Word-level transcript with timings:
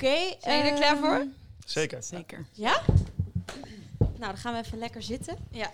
Oké. 0.00 0.34
Zijn 0.38 0.56
jullie 0.56 0.72
er 0.72 0.76
klaar 0.76 0.96
ehm, 0.96 1.02
voor? 1.02 1.26
Zeker. 1.66 2.02
Zeker. 2.02 2.46
Ja? 2.52 2.80
Nou, 3.98 4.16
dan 4.18 4.36
gaan 4.36 4.52
we 4.52 4.58
even 4.58 4.78
lekker 4.78 5.02
zitten. 5.02 5.36
Ja. 5.50 5.70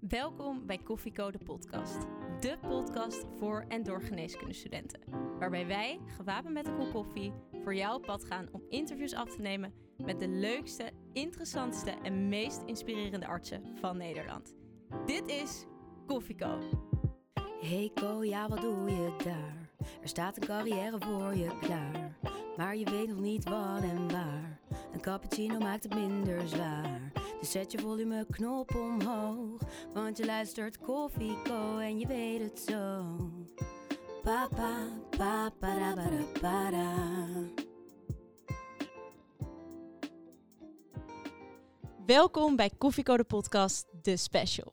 Welkom 0.00 0.66
bij 0.66 0.78
Koffieko 0.78 1.30
de 1.30 1.38
podcast. 1.38 1.96
De 2.40 2.58
podcast 2.68 3.24
voor 3.38 3.64
en 3.68 3.82
door 3.82 4.02
geneeskundestudenten. 4.02 5.00
Waarbij 5.38 5.66
wij, 5.66 6.00
gewapend 6.16 6.54
met 6.54 6.66
een 6.66 6.76
kop 6.76 6.92
koffie, 6.92 7.32
voor 7.62 7.74
jou 7.74 7.96
op 7.96 8.02
pad 8.02 8.24
gaan 8.24 8.48
om 8.52 8.62
interviews 8.68 9.14
af 9.14 9.34
te 9.34 9.40
nemen 9.40 9.72
met 10.04 10.20
de 10.20 10.28
leukste, 10.28 10.90
interessantste 11.12 11.94
en 12.02 12.28
meest 12.28 12.62
inspirerende 12.66 13.26
artsen 13.26 13.62
van 13.80 13.96
Nederland. 13.96 14.54
Dit 15.06 15.28
is 15.28 15.64
Koffieko. 16.06 16.58
Hey 17.60 17.90
Ko, 17.94 18.24
ja 18.24 18.48
wat 18.48 18.60
doe 18.60 18.90
je 18.90 19.16
daar? 19.24 19.70
Er 20.02 20.08
staat 20.08 20.36
een 20.36 20.46
carrière 20.46 20.96
voor 21.00 21.36
je 21.36 21.58
klaar. 21.60 22.05
Maar 22.56 22.76
je 22.76 22.90
weet 22.90 23.08
nog 23.08 23.18
niet 23.18 23.44
wat 23.44 23.82
en 23.82 24.10
waar. 24.12 24.60
Een 24.92 25.00
cappuccino 25.00 25.58
maakt 25.58 25.82
het 25.82 25.94
minder 25.94 26.48
zwaar. 26.48 27.12
Dus 27.40 27.50
zet 27.50 27.72
je 27.72 27.78
volumeknop 27.78 28.74
omhoog. 28.74 29.60
Want 29.92 30.16
je 30.16 30.24
luistert 30.24 30.78
Koffie 30.78 31.42
Co 31.42 31.78
en 31.78 31.98
je 31.98 32.06
weet 32.06 32.40
het 32.40 32.60
zo. 32.68 33.16
Papa, 34.22 34.88
papa, 35.10 35.50
para, 35.50 35.94
para, 35.94 36.24
para. 36.40 36.94
Welkom 42.06 42.56
bij 42.56 42.70
Koffieko 42.78 43.16
de 43.16 43.24
podcast, 43.24 43.86
de 44.02 44.16
special. 44.16 44.72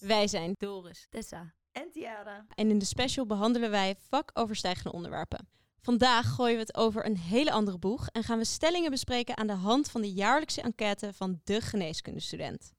Wij 0.00 0.26
zijn 0.28 0.54
Doris. 0.58 1.06
Tessa. 1.10 1.54
En 1.72 1.90
Tiara. 1.90 2.46
en 2.54 2.70
in 2.70 2.78
de 2.78 2.84
special 2.84 3.26
behandelen 3.26 3.70
wij 3.70 3.96
vakoverstijgende 4.08 4.92
onderwerpen. 4.92 5.48
Vandaag 5.80 6.34
gooien 6.34 6.54
we 6.54 6.60
het 6.60 6.76
over 6.76 7.06
een 7.06 7.16
hele 7.16 7.50
andere 7.50 7.78
boeg 7.78 8.08
en 8.08 8.24
gaan 8.24 8.38
we 8.38 8.44
stellingen 8.44 8.90
bespreken 8.90 9.36
aan 9.36 9.46
de 9.46 9.52
hand 9.52 9.90
van 9.90 10.00
de 10.00 10.12
jaarlijkse 10.12 10.60
enquête 10.60 11.12
van 11.12 11.40
de 11.44 11.60
geneeskundestudent. 11.60 12.72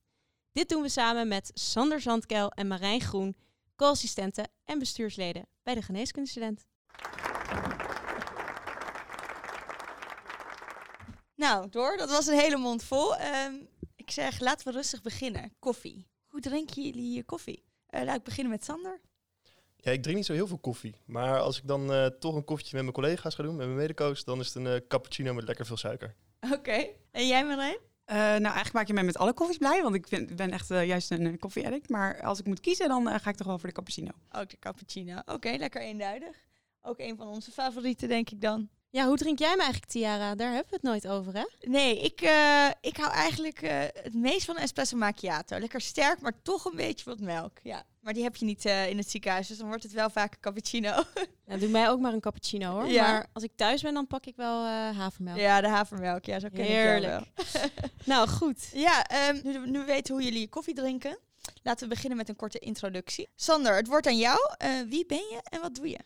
Dit 0.51 0.69
doen 0.69 0.81
we 0.81 0.89
samen 0.89 1.27
met 1.27 1.51
Sander 1.53 2.01
Zandkel 2.01 2.49
en 2.51 2.67
Marijn 2.67 3.01
Groen, 3.01 3.35
co-assistenten 3.75 4.49
en 4.65 4.79
bestuursleden 4.79 5.47
bij 5.63 5.75
de 5.75 5.81
geneeskundestudent. 5.81 6.65
Nou, 11.35 11.69
door. 11.69 11.97
Dat 11.97 12.09
was 12.09 12.27
een 12.27 12.39
hele 12.39 12.57
mond 12.57 12.83
vol. 12.83 13.15
Ehm, 13.15 13.53
ik 13.95 14.11
zeg, 14.11 14.39
laten 14.39 14.67
we 14.67 14.73
rustig 14.73 15.01
beginnen. 15.01 15.55
Koffie. 15.59 16.07
Hoe 16.27 16.41
drinken 16.41 16.83
jullie 16.83 17.15
je 17.15 17.23
koffie? 17.23 17.63
Eh, 17.85 18.03
laat 18.03 18.15
ik 18.15 18.23
beginnen 18.23 18.51
met 18.51 18.63
Sander. 18.63 19.01
Ja, 19.81 19.91
ik 19.91 20.01
drink 20.01 20.17
niet 20.17 20.25
zo 20.25 20.33
heel 20.33 20.47
veel 20.47 20.57
koffie. 20.57 20.95
Maar 21.05 21.39
als 21.39 21.57
ik 21.57 21.67
dan 21.67 21.93
eh, 21.93 22.05
toch 22.05 22.35
een 22.35 22.43
koffietje 22.43 22.75
met 22.75 22.83
mijn 22.83 22.95
collega's 22.95 23.35
ga 23.35 23.43
doen, 23.43 23.55
met 23.55 23.65
mijn 23.65 23.77
medecoach, 23.77 24.23
dan 24.23 24.39
is 24.39 24.47
het 24.47 24.55
een 24.55 24.67
eh, 24.67 24.87
cappuccino 24.87 25.33
met 25.33 25.47
lekker 25.47 25.65
veel 25.65 25.77
suiker. 25.77 26.15
Oké. 26.53 26.87
En 27.11 27.27
jij 27.27 27.45
Marijn? 27.45 27.77
Eh, 28.05 28.15
nou, 28.15 28.43
eigenlijk 28.43 28.73
maak 28.73 28.87
je 28.87 28.93
mij 28.93 29.03
met 29.03 29.17
alle 29.17 29.33
koffies 29.33 29.57
blij, 29.57 29.81
want 29.81 29.95
ik 29.95 30.07
vind, 30.07 30.35
ben 30.35 30.51
echt 30.51 30.67
juist 30.67 31.11
een 31.11 31.39
koffie-addict. 31.39 31.89
Maar 31.89 32.21
als 32.21 32.39
ik 32.39 32.45
moet 32.45 32.59
kiezen, 32.59 32.87
dan 32.87 33.19
ga 33.19 33.29
ik 33.29 33.35
toch 33.35 33.47
wel 33.47 33.59
voor 33.59 33.69
de 33.69 33.75
cappuccino. 33.75 34.11
Ook 34.31 34.49
de 34.49 34.59
cappuccino. 34.59 35.21
Oké, 35.25 35.55
lekker 35.57 35.81
eenduidig. 35.81 36.37
Ook 36.81 36.99
een 36.99 37.17
van 37.17 37.27
onze 37.27 37.51
favorieten, 37.51 38.07
denk 38.07 38.29
ik 38.29 38.41
dan. 38.41 38.69
Ja, 38.91 39.07
hoe 39.07 39.17
drink 39.17 39.39
jij 39.39 39.49
hem 39.49 39.59
eigenlijk, 39.59 39.91
Tiara? 39.91 40.35
Daar 40.35 40.53
hebben 40.53 40.69
we 40.69 40.75
het 40.75 40.83
nooit 40.83 41.07
over, 41.07 41.33
hè? 41.33 41.43
Nee, 41.61 41.99
ik, 41.99 42.21
eh, 42.21 42.67
ik 42.81 42.97
hou 42.97 43.11
eigenlijk 43.11 43.61
eh, 43.61 43.79
het 44.03 44.13
meest 44.13 44.45
van 44.45 44.57
espresso 44.57 44.97
macchiato. 44.97 45.59
Lekker 45.59 45.81
sterk, 45.81 46.21
maar 46.21 46.41
toch 46.41 46.65
een 46.65 46.75
beetje 46.75 47.05
wat 47.05 47.19
melk. 47.19 47.57
Ja. 47.63 47.83
Maar 47.99 48.13
die 48.13 48.23
heb 48.23 48.35
je 48.35 48.45
niet 48.45 48.65
eh, 48.65 48.89
in 48.89 48.97
het 48.97 49.09
ziekenhuis, 49.09 49.47
dus 49.47 49.57
dan 49.57 49.67
wordt 49.67 49.83
het 49.83 49.91
wel 49.91 50.09
vaak 50.09 50.33
een 50.33 50.39
cappuccino. 50.39 51.03
Nou, 51.45 51.61
doe 51.61 51.69
mij 51.69 51.89
ook 51.89 51.99
maar 51.99 52.13
een 52.13 52.19
cappuccino, 52.19 52.71
hoor. 52.71 52.87
Ja. 52.87 53.11
Maar 53.11 53.27
als 53.33 53.43
ik 53.43 53.51
thuis 53.55 53.81
ben, 53.81 53.93
dan 53.93 54.07
pak 54.07 54.25
ik 54.25 54.35
wel 54.35 54.65
havermelk. 54.65 55.37
ja, 55.37 55.61
de 55.61 55.67
havermelk. 55.67 56.25
Ja, 56.25 56.39
zo 56.39 56.47
ken 56.47 56.59
ik 56.59 56.67
Heerlijk. 56.67 57.25
wel. 57.35 57.69
Nou, 58.05 58.27
goed. 58.27 58.69
Ja, 58.73 59.03
ehm, 59.05 59.39
nu, 59.43 59.69
nu 59.69 59.79
we 59.79 59.85
weten 59.85 60.13
hoe 60.13 60.23
jullie 60.23 60.39
je 60.39 60.49
koffie 60.49 60.73
drinken, 60.73 61.17
laten 61.63 61.87
we 61.87 61.93
beginnen 61.93 62.17
met 62.17 62.29
een 62.29 62.35
korte 62.35 62.59
introductie. 62.59 63.27
Sander, 63.35 63.75
het 63.75 63.87
wordt 63.87 64.07
aan 64.07 64.17
jou. 64.17 64.39
Wie 64.87 65.05
ben 65.05 65.17
je 65.17 65.39
en 65.43 65.61
wat 65.61 65.75
doe 65.75 65.89
je? 65.89 65.99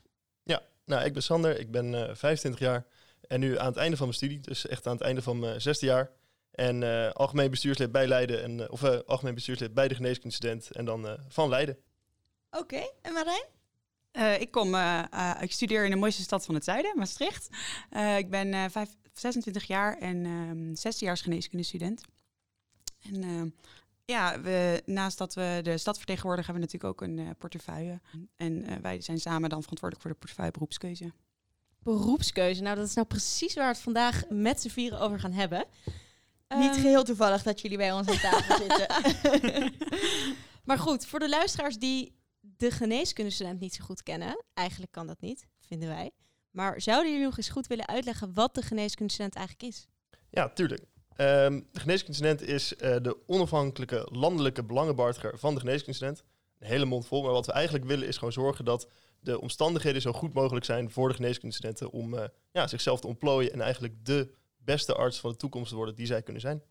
Nou, 0.86 1.04
ik 1.06 1.14
ben 1.14 1.24
Sander, 1.24 1.60
ik 1.60 1.72
ben 1.72 1.94
eh 2.10 2.16
25 2.16 2.60
jaar 2.62 2.86
en 3.28 3.40
nu 3.40 3.58
aan 3.60 3.66
het 3.68 3.78
einde 3.78 3.98
van 3.98 4.06
mijn 4.06 4.18
studie, 4.18 4.40
dus 4.40 4.68
echt 4.68 4.88
aan 4.88 4.94
het 4.94 5.02
einde 5.04 5.22
van 5.22 5.40
mijn 5.40 5.62
zesde 5.62 5.86
jaar. 5.86 6.12
En 6.52 6.84
eh, 6.84 7.12
algemeen 7.12 7.50
bestuurslid 7.50 7.92
bij 7.92 8.08
Leiden, 8.08 8.44
en, 8.44 8.60
eh, 8.60 8.72
of 8.72 8.84
eh, 8.84 9.00
algemeen 9.06 9.34
bestuurslid 9.34 9.74
bij 9.74 9.88
de 9.88 9.96
geneeskundestudent 9.96 10.72
en 10.72 10.86
dan 10.86 11.08
eh, 11.08 11.14
van 11.28 11.50
Leiden. 11.50 11.78
Oké, 12.52 12.82
en 13.02 13.14
Marijn? 13.14 13.46
Eh, 14.12 14.42
ik, 14.42 14.52
kom, 14.52 14.76
eh, 14.76 15.04
eh, 15.12 15.42
ik 15.42 15.52
studeer 15.52 15.84
in 15.86 15.90
de 15.92 15.96
mooiste 15.98 16.22
stad 16.22 16.46
van 16.46 16.56
het 16.56 16.64
zuiden, 16.64 16.98
Maastricht. 16.98 17.50
Eh, 17.90 18.18
ik 18.18 18.30
ben 18.30 18.54
eh, 18.54 18.66
vijf- 18.70 18.96
26 19.14 19.64
jaar 19.64 19.98
en 19.98 20.26
ehm 20.26 20.76
zesdejaars 20.76 21.22
geneeskundestudent. 21.22 22.02
En 23.02 23.24
ehm, 23.24 23.48
ja, 24.06 24.42
we, 24.42 24.82
naast 24.86 25.18
dat 25.18 25.34
we 25.34 25.60
de 25.64 25.78
stad 25.78 25.98
vertegenwoordigen, 25.98 26.54
hebben 26.54 26.70
we 26.70 26.78
natuurlijk 26.78 27.02
ook 27.02 27.10
een 27.10 27.28
eh, 27.28 27.36
portefeuille. 27.38 28.02
En 28.36 28.64
eh, 28.64 28.78
wij 28.78 29.02
zijn 29.02 29.20
samen 29.20 29.50
dan 29.50 29.62
verantwoordelijk 29.62 30.02
voor 30.02 30.12
de 30.12 30.18
portefeuille 30.18 30.52
beroepskeuze. 30.52 31.12
Beroepskeuze. 31.80 32.62
Nou, 32.62 32.76
dat 32.76 32.88
is 32.88 32.94
nou 32.94 33.08
precies 33.08 33.54
waar 33.54 33.66
we 33.66 33.72
het 33.72 33.82
vandaag 33.82 34.24
met 34.30 34.62
z'n 34.62 34.70
vieren 34.70 35.00
over 35.00 35.20
gaan 35.20 35.32
hebben. 35.34 35.66
Niet 36.48 36.72
Ehm, 36.72 36.82
geheel 36.82 37.04
toevallig 37.04 37.44
dat 37.44 37.62
jullie 37.62 37.78
bij 37.78 37.92
ons 37.92 38.08
aan 38.08 38.18
tafel 38.18 38.58
zitten. 38.68 39.74
Maar 40.64 40.78
goed, 40.78 41.06
voor 41.06 41.20
de 41.20 41.30
luisteraars 41.30 41.78
die 41.78 42.16
de 42.40 42.72
geneeskundestudent 42.72 43.60
niet 43.60 43.74
zo 43.74 43.84
goed 43.84 44.04
kennen, 44.04 44.44
eigenlijk 44.54 44.92
kan 44.92 45.08
dat 45.08 45.22
niet, 45.22 45.48
vinden 45.60 45.90
wij. 45.90 46.12
Maar 46.52 46.82
zouden 46.82 47.12
jullie 47.12 47.26
nog 47.26 47.38
eens 47.38 47.50
goed 47.50 47.68
willen 47.68 47.88
uitleggen 47.88 48.34
wat 48.34 48.56
de 48.56 48.62
geneeskundestudent 48.62 49.36
eigenlijk 49.36 49.74
is? 49.74 49.88
Ja, 50.30 50.50
tuurlijk. 50.50 50.86
Ehm, 51.16 51.62
de 51.72 51.80
geneeskundestudent 51.80 52.42
is 52.42 52.76
eh, 52.76 52.96
de 53.02 53.18
onafhankelijke 53.26 54.08
landelijke 54.12 54.64
belangenbehartiger 54.64 55.40
van 55.40 55.54
de 55.54 55.60
geneeskundestudent. 55.60 56.24
Een 56.60 56.68
hele 56.68 56.86
mond 56.86 57.08
vol, 57.08 57.22
maar 57.22 57.32
wat 57.32 57.46
we 57.46 57.52
eigenlijk 57.52 57.86
willen 57.86 58.08
is 58.08 58.18
gewoon 58.18 58.34
zorgen 58.34 58.66
dat 58.66 58.88
de 59.20 59.42
omstandigheden 59.42 60.02
zo 60.02 60.14
goed 60.14 60.34
mogelijk 60.34 60.66
zijn 60.66 60.92
voor 60.92 61.08
de 61.08 61.16
geneeskundestudenten 61.16 61.92
om 61.92 62.14
eh, 62.14 62.24
ja, 62.52 62.68
zichzelf 62.68 63.00
te 63.00 63.08
ontplooien 63.08 63.54
en 63.54 63.62
eigenlijk 63.62 64.06
de 64.06 64.34
beste 64.58 64.94
arts 64.94 65.20
van 65.20 65.32
de 65.32 65.38
toekomst 65.38 65.70
te 65.70 65.76
worden 65.76 65.96
die 65.96 66.06
zij 66.06 66.22
kunnen 66.22 66.42
zijn. 66.42 66.64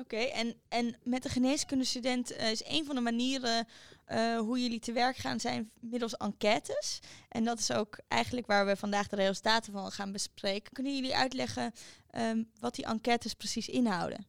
Oké, 0.00 0.16
en, 0.16 0.54
en 0.68 0.96
met 1.02 1.22
de 1.22 1.28
geneeskundestudent 1.28 2.32
eh, 2.32 2.50
is 2.50 2.64
een 2.64 2.84
van 2.84 2.94
de 2.94 3.00
manieren 3.00 3.66
eh, 4.04 4.38
hoe 4.38 4.60
jullie 4.60 4.80
te 4.80 4.92
werk 4.92 5.16
gaan 5.16 5.40
zijn 5.40 5.70
middels 5.80 6.16
enquêtes. 6.16 7.00
En 7.28 7.44
dat 7.44 7.58
is 7.58 7.72
ook 7.72 7.98
eigenlijk 8.08 8.46
waar 8.46 8.66
we 8.66 8.76
vandaag 8.76 9.08
de 9.08 9.16
resultaten 9.16 9.72
van 9.72 9.90
gaan 9.90 10.12
bespreken. 10.12 10.72
Kunnen 10.72 10.94
jullie 10.94 11.16
uitleggen 11.16 11.72
ehm, 12.10 12.42
wat 12.60 12.74
die 12.74 12.84
enquêtes 12.84 13.34
precies 13.34 13.68
inhouden? 13.68 14.26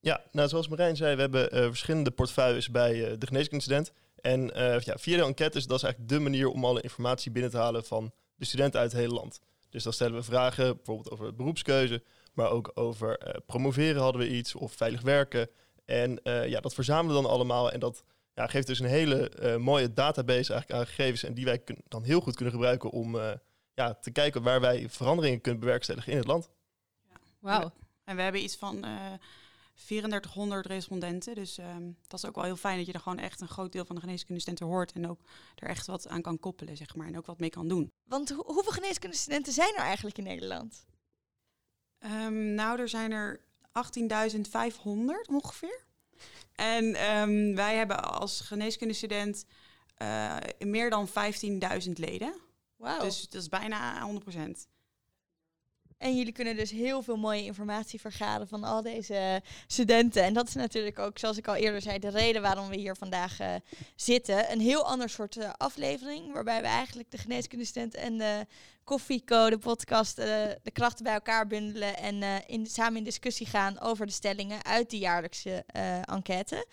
Ja, 0.00 0.24
nou 0.32 0.48
zoals 0.48 0.68
Marijn 0.68 0.96
zei, 0.96 1.14
we 1.14 1.20
hebben 1.20 1.50
eh, 1.50 1.64
verschillende 1.64 2.10
portefeuilles 2.10 2.70
bij 2.70 3.18
de 3.18 3.26
geneeskundestudent. 3.26 3.92
En 4.20 4.50
ja, 4.84 4.98
via 4.98 5.16
de 5.16 5.24
enquêtes, 5.24 5.66
dat 5.66 5.76
is 5.76 5.82
eigenlijk 5.82 6.12
de 6.12 6.18
manier 6.18 6.48
om 6.48 6.64
alle 6.64 6.80
informatie 6.80 7.30
binnen 7.30 7.50
te 7.50 7.56
halen 7.56 7.84
van 7.84 8.12
de 8.34 8.44
studenten 8.44 8.80
uit 8.80 8.92
het 8.92 9.00
hele 9.00 9.14
land. 9.14 9.40
Dus 9.70 9.82
dan 9.82 9.92
stellen 9.92 10.14
we 10.14 10.22
vragen, 10.22 10.76
bijvoorbeeld 10.76 11.10
over 11.10 11.34
beroepskeuze, 11.34 12.02
maar 12.32 12.50
ook 12.50 12.70
over 12.74 13.18
eh, 13.18 13.40
promoveren 13.46 14.02
hadden 14.02 14.20
we 14.20 14.28
iets, 14.30 14.54
of 14.54 14.72
veilig 14.72 15.00
werken. 15.00 15.48
En 15.84 16.22
eh, 16.22 16.48
ja, 16.48 16.60
dat 16.60 16.74
verzamelen 16.74 17.16
we 17.16 17.22
dan 17.22 17.30
allemaal 17.30 17.70
en 17.72 17.80
dat 17.80 18.04
ja, 18.34 18.46
geeft 18.46 18.66
dus 18.66 18.78
een 18.78 18.86
hele 18.86 19.28
eh, 19.28 19.56
mooie 19.56 19.92
database 19.92 20.52
eigenlijk 20.52 20.72
aan 20.72 20.86
gegevens 20.86 21.22
en 21.22 21.34
die 21.34 21.44
wij 21.44 21.58
kun- 21.58 21.82
dan 21.88 22.02
heel 22.02 22.20
goed 22.20 22.34
kunnen 22.34 22.54
gebruiken 22.54 22.90
om 22.90 23.18
eh, 23.18 23.32
ja, 23.74 23.94
te 23.94 24.10
kijken 24.10 24.42
waar 24.42 24.60
wij 24.60 24.88
veranderingen 24.88 25.40
kunnen 25.40 25.60
bewerkstelligen 25.60 26.12
in 26.12 26.18
het 26.18 26.26
land. 26.26 26.48
Wauw. 27.38 27.72
En 28.04 28.16
we 28.16 28.22
hebben 28.22 28.42
iets 28.42 28.56
van 28.56 28.84
eh 28.84 28.90
3400 29.86 30.66
respondenten. 30.66 31.34
Dus 31.34 31.58
ehm, 31.58 31.82
dat 32.06 32.22
is 32.22 32.28
ook 32.28 32.34
wel 32.34 32.44
heel 32.44 32.56
fijn 32.56 32.76
dat 32.76 32.86
je 32.86 32.92
er 32.92 33.00
gewoon 33.00 33.18
echt 33.18 33.40
een 33.40 33.48
groot 33.48 33.72
deel 33.72 33.84
van 33.84 33.94
de 33.94 34.00
geneeskundestudenten 34.00 34.66
hoort. 34.68 34.92
En 34.92 35.08
ook 35.10 35.20
er 35.54 35.68
echt 35.68 35.86
wat 35.86 36.08
aan 36.08 36.22
kan 36.22 36.38
koppelen, 36.38 36.76
zeg 36.76 36.94
maar. 36.94 37.06
En 37.06 37.16
ook 37.18 37.26
wat 37.26 37.38
mee 37.40 37.50
kan 37.50 37.68
doen. 37.68 37.92
Want 38.04 38.30
ho- 38.30 38.42
hoeveel 38.46 38.72
geneeskundestudenten 38.72 39.52
zijn 39.52 39.74
er 39.76 39.82
eigenlijk 39.82 40.18
in 40.18 40.24
Nederland? 40.24 40.86
Ehm, 42.00 42.54
nou, 42.54 42.80
er 42.80 42.88
zijn 42.88 43.12
er 43.12 43.40
18.500 43.72 45.28
ongeveer. 45.28 45.84
En 46.54 46.94
ehm, 46.94 47.54
wij 47.54 47.76
hebben 47.76 48.04
als 48.04 48.40
geneeskundestudent 48.40 49.44
eh, 49.96 50.36
meer 50.58 50.90
dan 50.90 51.08
15.000 51.08 51.92
leden. 51.92 52.34
Wauw. 52.76 53.00
Dus 53.00 53.28
dat 53.28 53.42
is 53.42 53.48
bijna 53.48 54.00
100%. 54.00 54.68
En 56.00 56.16
jullie 56.16 56.32
kunnen 56.32 56.56
dus 56.56 56.70
heel 56.70 57.02
veel 57.02 57.16
mooie 57.16 57.44
informatie 57.44 58.00
vergaren 58.00 58.48
van 58.48 58.64
al 58.64 58.82
deze 58.82 59.42
studenten. 59.66 60.22
En 60.22 60.32
dat 60.34 60.48
is 60.48 60.54
natuurlijk 60.54 60.98
ook, 60.98 61.18
zoals 61.18 61.36
ik 61.36 61.48
al 61.48 61.54
eerder 61.54 61.82
zei, 61.82 61.98
de 61.98 62.08
reden 62.08 62.42
waarom 62.42 62.68
we 62.68 62.76
hier 62.76 62.96
vandaag 62.96 63.40
eh, 63.40 63.54
zitten. 63.94 64.52
Een 64.52 64.60
heel 64.60 64.84
ander 64.84 65.08
soort 65.08 65.36
eh, 65.36 65.50
aflevering, 65.56 66.32
waarbij 66.32 66.60
we 66.60 66.66
eigenlijk 66.66 67.10
de 67.10 67.18
geneeskundestudent 67.18 67.94
en 67.94 68.18
de 68.18 68.46
koffiecode 68.84 69.58
podcast 69.58 70.18
eh, 70.18 70.26
de 70.62 70.70
krachten 70.70 71.04
bij 71.04 71.14
elkaar 71.14 71.46
bundelen 71.46 71.96
en 71.96 72.46
in, 72.46 72.66
samen 72.66 72.96
in 72.96 73.04
discussie 73.04 73.46
gaan 73.46 73.80
over 73.80 74.06
de 74.06 74.12
stellingen 74.12 74.64
uit 74.64 74.90
de 74.90 74.98
jaarlijkse 74.98 75.64
enquête. 76.04 76.66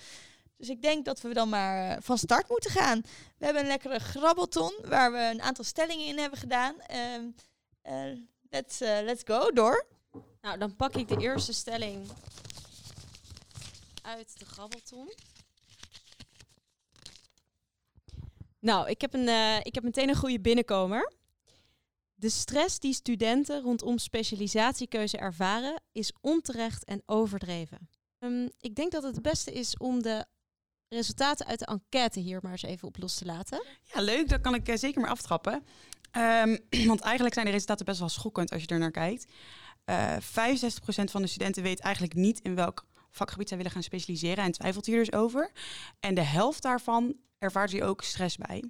Dus 0.57 0.69
ik 0.69 0.81
denk 0.81 1.05
dat 1.05 1.21
we 1.21 1.33
dan 1.33 1.49
maar 1.49 2.01
van 2.01 2.17
start 2.17 2.49
moeten 2.49 2.71
gaan. 2.71 3.01
We 3.37 3.45
hebben 3.45 3.61
een 3.61 3.67
lekkere 3.67 3.99
grabbelton 3.99 4.73
waar 4.85 5.11
we 5.11 5.29
een 5.33 5.41
aantal 5.41 5.63
stellingen 5.63 6.05
in 6.05 6.17
hebben 6.17 6.39
gedaan. 6.39 6.81
Ehm, 6.81 7.23
eh, 7.87 8.17
let's, 8.49 8.81
eh, 8.81 8.99
let's 9.03 9.21
go, 9.25 9.51
door. 9.51 9.85
Nou, 10.41 10.57
dan 10.57 10.75
pak 10.75 10.95
ik 10.95 11.07
de 11.07 11.17
eerste 11.17 11.53
stelling 11.53 12.07
uit 14.01 14.39
de 14.39 14.45
grabbelton. 14.45 15.13
Nou, 18.59 18.89
ik 18.89 19.01
heb, 19.01 19.13
een, 19.13 19.27
eh, 19.27 19.59
ik 19.59 19.75
heb 19.75 19.83
meteen 19.83 20.09
een 20.09 20.15
goede 20.15 20.39
binnenkomer. 20.39 21.13
De 22.13 22.29
stress 22.29 22.79
die 22.79 22.93
studenten 22.93 23.61
rondom 23.61 23.97
specialisatiekeuze 23.97 25.17
ervaren 25.17 25.81
is 25.91 26.13
onterecht 26.21 26.83
en 26.83 27.01
overdreven. 27.05 27.89
Ehm, 28.19 28.47
ik 28.59 28.75
denk 28.75 28.91
dat 28.91 29.03
het 29.03 29.13
het 29.13 29.23
beste 29.23 29.51
is 29.51 29.77
om 29.77 30.01
de 30.01 30.25
resultaten 30.89 31.45
uit 31.45 31.59
de 31.59 31.65
enquête 31.65 32.19
hier 32.19 32.39
maar 32.41 32.51
eens 32.51 32.61
even 32.61 32.87
op 32.87 32.97
los 32.97 33.15
te 33.15 33.25
laten. 33.25 33.65
Ja, 33.93 34.01
leuk. 34.01 34.29
Dat 34.29 34.41
kan 34.41 34.53
ik 34.53 34.67
eh, 34.67 34.77
zeker 34.77 35.01
maar 35.01 35.09
aftrappen. 35.09 35.63
Ehm, 36.11 36.57
want 36.87 37.01
eigenlijk 37.01 37.33
zijn 37.33 37.45
de 37.45 37.51
resultaten 37.51 37.85
best 37.85 37.99
wel 37.99 38.09
schokkend 38.09 38.51
als 38.51 38.61
je 38.61 38.67
er 38.67 38.79
naar 38.79 38.91
kijkt. 38.91 39.25
Eh 39.85 40.17
65% 40.17 40.19
van 41.11 41.21
de 41.21 41.27
studenten 41.27 41.63
weet 41.63 41.79
eigenlijk 41.79 42.13
niet 42.13 42.39
in 42.39 42.55
welk 42.55 42.85
vakgebied 43.11 43.47
zij 43.47 43.57
willen 43.57 43.71
gaan 43.71 43.83
specialiseren 43.83 44.43
en 44.43 44.51
twijfelt 44.51 44.85
hier 44.85 44.97
dus 44.97 45.13
over. 45.13 45.51
En 45.99 46.15
de 46.15 46.21
helft 46.21 46.61
daarvan 46.61 47.15
ervaart 47.37 47.71
hier 47.71 47.83
ook 47.83 48.03
stress 48.03 48.37
bij. 48.37 48.63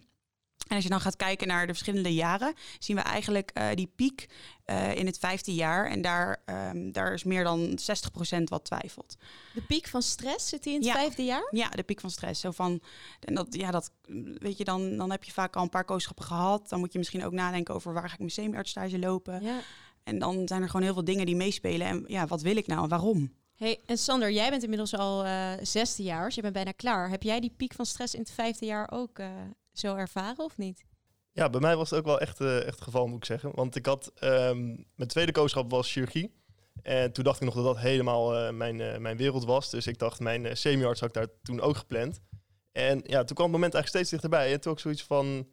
En 0.67 0.75
als 0.75 0.83
je 0.83 0.89
dan 0.89 1.01
gaat 1.01 1.15
kijken 1.15 1.47
naar 1.47 1.67
de 1.67 1.73
verschillende 1.73 2.13
jaren, 2.13 2.53
zien 2.79 2.95
we 2.95 3.01
eigenlijk 3.01 3.51
eh, 3.53 3.67
die 3.73 3.91
piek 3.95 4.29
eh, 4.65 4.95
in 4.95 5.05
het 5.05 5.17
vijfde 5.19 5.53
jaar. 5.53 5.89
En 5.89 6.01
daar, 6.01 6.41
ehm, 6.45 6.91
daar 6.91 7.13
is 7.13 7.23
meer 7.23 7.43
dan 7.43 7.77
60% 7.79 8.49
wat 8.49 8.65
twijfelt. 8.65 9.15
De 9.53 9.61
piek 9.61 9.87
van 9.87 10.01
stress 10.01 10.49
zit 10.49 10.63
die 10.63 10.73
in 10.73 10.79
het 10.79 10.87
Ja. 10.87 10.93
vijfde 10.93 11.23
jaar? 11.23 11.47
Ja, 11.51 11.69
de 11.69 11.83
piek 11.83 11.99
van 11.99 12.11
stress. 12.11 12.41
Zo 12.41 12.51
van, 12.51 12.81
en 13.19 13.33
dat, 13.35 13.47
ja, 13.49 13.71
dat, 13.71 13.91
weet 14.37 14.57
je, 14.57 14.63
dan, 14.63 14.97
dan 14.97 15.11
heb 15.11 15.23
je 15.23 15.31
vaak 15.31 15.55
al 15.55 15.63
een 15.63 15.69
paar 15.69 15.85
kooschappen 15.85 16.25
gehad. 16.25 16.69
Dan 16.69 16.79
moet 16.79 16.91
je 16.93 16.97
misschien 16.97 17.25
ook 17.25 17.33
nadenken 17.33 17.73
over 17.75 17.93
waar 17.93 18.07
ga 18.07 18.13
ik 18.13 18.19
mijn 18.19 18.31
semi-artstage 18.31 18.99
lopen. 18.99 19.41
Ja. 19.43 19.59
En 20.03 20.19
dan 20.19 20.47
zijn 20.47 20.61
er 20.61 20.67
gewoon 20.67 20.85
heel 20.85 20.93
veel 20.93 21.03
dingen 21.03 21.25
die 21.25 21.35
meespelen. 21.35 21.87
En 21.87 22.03
ja, 22.07 22.27
wat 22.27 22.41
wil 22.41 22.55
ik 22.57 22.67
nou 22.67 22.83
en 22.83 22.89
waarom? 22.89 23.33
Hey, 23.55 23.79
en 23.85 23.97
Sander, 23.97 24.31
jij 24.31 24.49
bent 24.49 24.63
inmiddels 24.63 24.95
al 24.95 25.25
eh 25.25 25.51
zesdejaars. 25.61 26.35
Je 26.35 26.41
bent 26.41 26.53
bijna 26.53 26.71
klaar. 26.71 27.09
Heb 27.09 27.23
jij 27.23 27.39
die 27.39 27.53
piek 27.57 27.73
van 27.73 27.85
stress 27.85 28.13
in 28.13 28.19
het 28.19 28.31
vijfde 28.31 28.65
jaar 28.65 28.91
ook 28.91 29.19
zo 29.79 29.95
ervaren 29.95 30.43
of 30.43 30.57
niet? 30.57 30.85
Ja, 31.31 31.49
bij 31.49 31.59
mij 31.61 31.75
was 31.75 31.89
het 31.89 31.99
ook 31.99 32.05
wel 32.05 32.19
echt, 32.19 32.41
eh, 32.41 32.57
echt 32.57 32.65
het 32.65 32.81
geval, 32.81 33.07
moet 33.07 33.17
ik 33.17 33.25
zeggen. 33.25 33.51
Want 33.55 33.75
ik 33.75 33.85
had, 33.85 34.11
ehm, 34.15 34.65
mijn 34.95 35.09
tweede 35.09 35.31
kooschap 35.31 35.71
was 35.71 35.91
chirurgie. 35.91 36.35
En 36.81 37.11
toen 37.11 37.23
dacht 37.23 37.39
ik 37.39 37.45
nog 37.45 37.55
dat 37.55 37.63
dat 37.63 37.77
helemaal 37.77 38.35
eh, 38.35 38.53
mijn, 38.53 38.81
eh, 38.81 38.97
mijn 38.97 39.17
wereld 39.17 39.45
was. 39.45 39.69
Dus 39.69 39.87
ik 39.87 39.97
dacht, 39.97 40.19
mijn 40.19 40.57
semi-arts 40.57 40.99
had 40.99 41.09
ik 41.09 41.15
daar 41.15 41.27
toen 41.43 41.61
ook 41.61 41.77
gepland. 41.77 42.19
En 42.71 43.01
ja, 43.03 43.23
toen 43.23 43.35
kwam 43.35 43.51
het 43.51 43.55
moment 43.55 43.73
eigenlijk 43.73 43.87
steeds 43.87 44.09
dichterbij. 44.09 44.53
En 44.53 44.61
toen 44.61 44.71
ook 44.71 44.79
zoiets 44.79 45.03
van, 45.03 45.47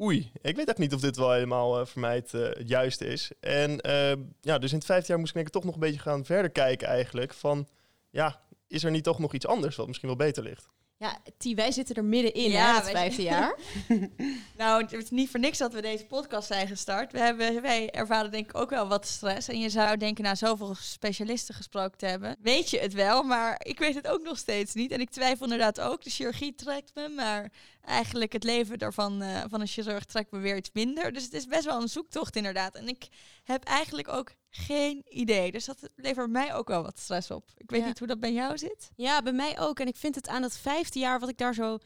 oei, 0.00 0.18
ik 0.18 0.30
weet 0.42 0.44
eigenlijk 0.44 0.78
niet 0.78 0.94
of 0.94 1.00
dit 1.00 1.16
wel 1.16 1.32
helemaal 1.32 1.86
voor 1.86 2.00
mij 2.00 2.14
het, 2.14 2.32
het 2.32 2.68
juiste 2.68 3.06
is. 3.06 3.30
En 3.40 3.80
eh, 3.80 4.12
ja, 4.40 4.58
dus 4.58 4.70
in 4.70 4.76
het 4.76 4.86
vijfde 4.86 5.08
jaar 5.08 5.18
moest 5.18 5.30
ik 5.30 5.34
denk 5.34 5.46
ik 5.46 5.52
toch 5.52 5.64
nog 5.64 5.74
een 5.74 5.80
beetje 5.80 6.00
gaan 6.00 6.24
verder 6.24 6.50
kijken 6.50 6.88
eigenlijk. 6.88 7.34
Van, 7.34 7.68
ja, 8.10 8.40
is 8.66 8.84
er 8.84 8.90
niet 8.90 9.04
toch 9.04 9.18
nog 9.18 9.34
iets 9.34 9.46
anders 9.46 9.76
wat 9.76 9.86
misschien 9.86 10.08
wel 10.08 10.16
beter 10.16 10.42
ligt? 10.42 10.68
Ja, 11.00 11.18
Tie, 11.38 11.54
wij 11.54 11.72
zitten 11.72 11.94
er 11.94 12.04
middenin, 12.04 12.50
Ja, 12.50 12.70
hè, 12.70 12.74
het 12.74 12.90
vijfde 12.90 13.22
jaar. 13.22 13.58
Nou, 14.56 14.82
het 14.82 14.92
is 14.92 15.10
niet 15.10 15.30
voor 15.30 15.40
niks 15.40 15.58
dat 15.58 15.72
we 15.72 15.80
deze 15.80 16.06
podcast 16.06 16.46
zijn 16.46 16.68
gestart. 16.68 17.12
We 17.12 17.18
hebben, 17.18 17.62
wij 17.62 17.90
ervaren 17.90 18.30
denk 18.30 18.48
ik 18.48 18.56
ook 18.56 18.70
wel 18.70 18.88
wat 18.88 19.06
stress. 19.06 19.48
En 19.48 19.60
je 19.60 19.70
zou 19.70 19.96
denken, 19.96 20.24
na 20.24 20.34
zoveel 20.34 20.74
specialisten 20.74 21.54
gesproken 21.54 21.98
te 21.98 22.06
hebben, 22.06 22.36
weet 22.42 22.70
je 22.70 22.78
het 22.78 22.92
wel. 22.92 23.22
Maar 23.22 23.60
ik 23.64 23.78
weet 23.78 23.94
het 23.94 24.08
ook 24.08 24.22
nog 24.22 24.38
steeds 24.38 24.74
niet. 24.74 24.90
En 24.90 25.00
ik 25.00 25.10
twijfel 25.10 25.44
inderdaad 25.44 25.80
ook. 25.80 26.02
De 26.04 26.10
chirurgie 26.10 26.54
trekt 26.54 26.90
me, 26.94 27.08
maar 27.08 27.52
eigenlijk 27.80 28.32
het 28.32 28.44
leven 28.44 28.78
daarvan 28.78 29.22
eh, 29.22 29.44
van 29.48 29.60
een 29.60 29.66
chirurg 29.66 30.04
trekt 30.04 30.30
me 30.30 30.38
weer 30.38 30.56
iets 30.56 30.70
minder. 30.72 31.12
Dus 31.12 31.24
het 31.24 31.32
is 31.32 31.46
best 31.46 31.64
wel 31.64 31.80
een 31.82 31.88
zoektocht 31.88 32.36
inderdaad. 32.36 32.74
En 32.74 32.88
ik 32.88 33.08
heb 33.44 33.64
eigenlijk 33.64 34.08
ook 34.08 34.32
geen 34.50 35.02
idee. 35.08 35.52
Dus 35.52 35.64
dat 35.64 35.88
levert 35.96 36.30
mij 36.30 36.54
ook 36.54 36.68
wel 36.68 36.82
wat 36.82 36.98
stress 36.98 37.30
op. 37.30 37.50
Ik 37.56 37.70
weet 37.70 37.80
Ja. 37.80 37.86
niet 37.86 37.98
hoe 37.98 38.08
dat 38.08 38.20
bij 38.20 38.32
jou 38.32 38.58
zit. 38.58 38.90
Ja, 38.96 39.22
bij 39.22 39.32
mij 39.32 39.60
ook. 39.60 39.80
En 39.80 39.86
ik 39.86 39.96
vind 39.96 40.14
het 40.14 40.28
aan 40.28 40.42
dat 40.42 40.56
vijfde 40.58 40.98
jaar 40.98 41.20
wat 41.20 41.28
ik 41.28 41.38
daar 41.38 41.54
zo, 41.54 41.78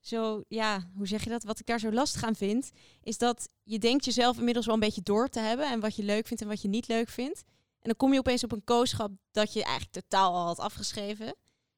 zo, 0.00 0.42
ja, 0.48 0.90
hoe 0.96 1.06
zeg 1.06 1.24
je 1.24 1.30
dat? 1.30 1.42
Wat 1.44 1.58
ik 1.60 1.66
daar 1.66 1.80
zo 1.80 1.92
lastig 1.92 2.24
aan 2.24 2.36
vind, 2.36 2.70
is 3.02 3.18
dat 3.18 3.48
je 3.62 3.78
denkt 3.78 4.04
jezelf 4.04 4.38
inmiddels 4.38 4.66
wel 4.66 4.74
een 4.74 4.80
beetje 4.80 5.02
door 5.02 5.28
te 5.28 5.40
hebben 5.40 5.70
en 5.70 5.80
wat 5.80 5.96
je 5.96 6.02
leuk 6.02 6.26
vindt 6.26 6.42
en 6.42 6.48
wat 6.48 6.62
je 6.62 6.68
niet 6.68 6.88
leuk 6.88 7.08
vindt. 7.08 7.42
En 7.80 7.88
dan 7.88 7.96
kom 7.96 8.12
je 8.12 8.18
opeens 8.18 8.44
op 8.44 8.52
een 8.52 8.64
kooschap 8.64 9.10
dat 9.30 9.52
je 9.52 9.64
eigenlijk 9.64 9.92
totaal 9.92 10.34
al 10.34 10.46
had 10.46 10.58
afgeschreven. 10.58 11.34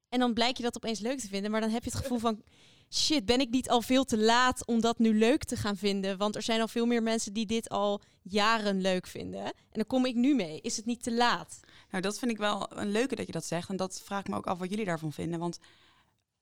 En 0.09 0.19
dan 0.21 0.33
blijkt 0.35 0.57
je 0.57 0.63
dat 0.63 0.77
opeens 0.77 1.01
leuk 1.01 1.19
te 1.21 1.29
vinden, 1.29 1.51
maar 1.51 1.61
dan 1.61 1.71
heb 1.71 1.85
je 1.85 1.91
het 1.91 1.99
gevoel 1.99 2.19
van, 2.19 2.43
shit, 2.91 3.25
ben 3.25 3.41
ik 3.41 3.51
niet 3.51 3.69
al 3.69 3.83
veel 3.83 4.05
te 4.05 4.19
laat 4.19 4.67
om 4.67 4.81
dat 4.81 4.99
nu 4.99 5.19
leuk 5.19 5.45
te 5.45 5.57
gaan 5.57 5.77
vinden? 5.77 6.19
Want 6.19 6.37
er 6.37 6.43
zijn 6.43 6.61
al 6.61 6.69
veel 6.69 6.87
meer 6.87 7.03
mensen 7.03 7.33
die 7.33 7.47
dit 7.47 7.69
al 7.69 8.01
jaren 8.23 8.81
leuk 8.81 9.07
vinden. 9.07 9.45
En 9.45 9.53
dan 9.73 9.87
kom 9.87 10.07
ik 10.07 10.15
nu 10.15 10.35
mee. 10.35 10.61
Is 10.61 10.77
het 10.77 10.87
niet 10.87 11.03
te 11.03 11.13
laat? 11.13 11.61
Nou, 11.91 12.03
dat 12.03 12.19
vind 12.19 12.31
ik 12.31 12.37
wel 12.37 12.79
een 12.79 12.91
leuke 12.91 13.15
dat 13.15 13.27
je 13.27 13.33
dat 13.33 13.45
zegt. 13.45 13.69
En 13.69 13.77
dat 13.77 14.03
vraag 14.05 14.21
ik 14.21 14.29
me 14.29 14.37
ook 14.37 14.47
af 14.47 14.59
wat 14.59 14.71
jullie 14.71 14.85
daarvan 14.85 15.13
vinden. 15.13 15.39
Want 15.41 15.59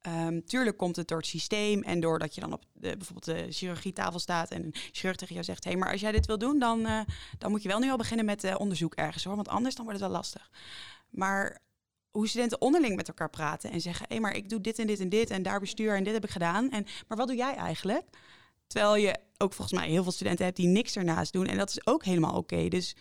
ehm, 0.00 0.41
tuurlijk 0.41 0.77
komt 0.77 0.97
het 0.97 1.09
door 1.09 1.19
het 1.19 1.27
systeem 1.27 1.83
en 1.83 2.00
doordat 2.00 2.35
je 2.35 2.41
dan 2.41 2.53
op 2.53 2.65
de, 2.73 2.97
bijvoorbeeld 2.97 3.25
de 3.25 3.53
chirurgietafel 3.53 4.19
staat 4.19 4.50
en 4.50 4.65
een 4.65 4.75
chirurg 4.93 5.17
tegen 5.17 5.35
jou 5.35 5.47
zegt: 5.47 5.65
hé, 5.65 5.71
hey, 5.71 5.79
maar 5.79 5.91
als 5.91 6.00
jij 6.00 6.12
dit 6.12 6.27
wil 6.27 6.39
doen, 6.39 6.59
dan, 6.59 6.87
eh, 6.87 7.00
dan 7.39 7.50
moet 7.50 7.62
je 7.62 7.69
wel 7.69 7.79
nu 7.79 7.91
al 7.91 7.97
beginnen 7.97 8.27
met 8.27 8.44
eh, 8.44 8.55
onderzoek 8.59 8.94
ergens 8.94 9.25
hoor. 9.25 9.37
Want 9.37 9.49
anders 9.49 9.75
dan 9.75 9.85
wordt 9.85 10.00
het 10.00 10.09
wel 10.09 10.19
lastig. 10.19 10.50
Maar 11.11 11.61
hoe 12.12 12.29
studenten 12.29 12.61
onderling 12.61 12.97
met 12.97 13.09
elkaar 13.09 13.31
praten 13.31 13.70
en 13.70 13.81
zeggen: 13.81 14.06
hé, 14.09 14.12
hey, 14.14 14.23
maar 14.23 14.37
ik 14.37 14.49
doe 14.49 14.61
dit 14.61 14.79
en 14.79 14.87
dit 14.87 15.00
en 15.00 15.09
dit 15.09 15.31
en 15.31 15.43
daar 15.43 15.61
bestuur 15.61 15.97
en 15.97 16.05
dit 16.05 16.12
heb 16.12 16.25
ik 16.25 16.31
gedaan. 16.31 16.70
En, 16.70 16.87
maar 17.09 17.19
wat 17.19 17.26
doe 17.26 17.37
jij 17.37 17.55
eigenlijk? 17.55 18.05
Terwijl 18.67 18.97
je 18.97 19.17
ook 19.38 19.53
volgens 19.53 19.79
mij 19.81 19.88
heel 19.88 20.03
veel 20.03 20.12
studenten 20.12 20.44
hebt 20.44 20.56
die 20.56 20.67
niks 20.67 20.97
ernaast 20.97 21.32
doen. 21.32 21.47
En 21.47 21.56
dat 21.59 21.70
is 21.70 21.87
ook 21.87 22.05
helemaal 22.05 22.37
oké. 22.37 22.69
Dus 22.69 22.97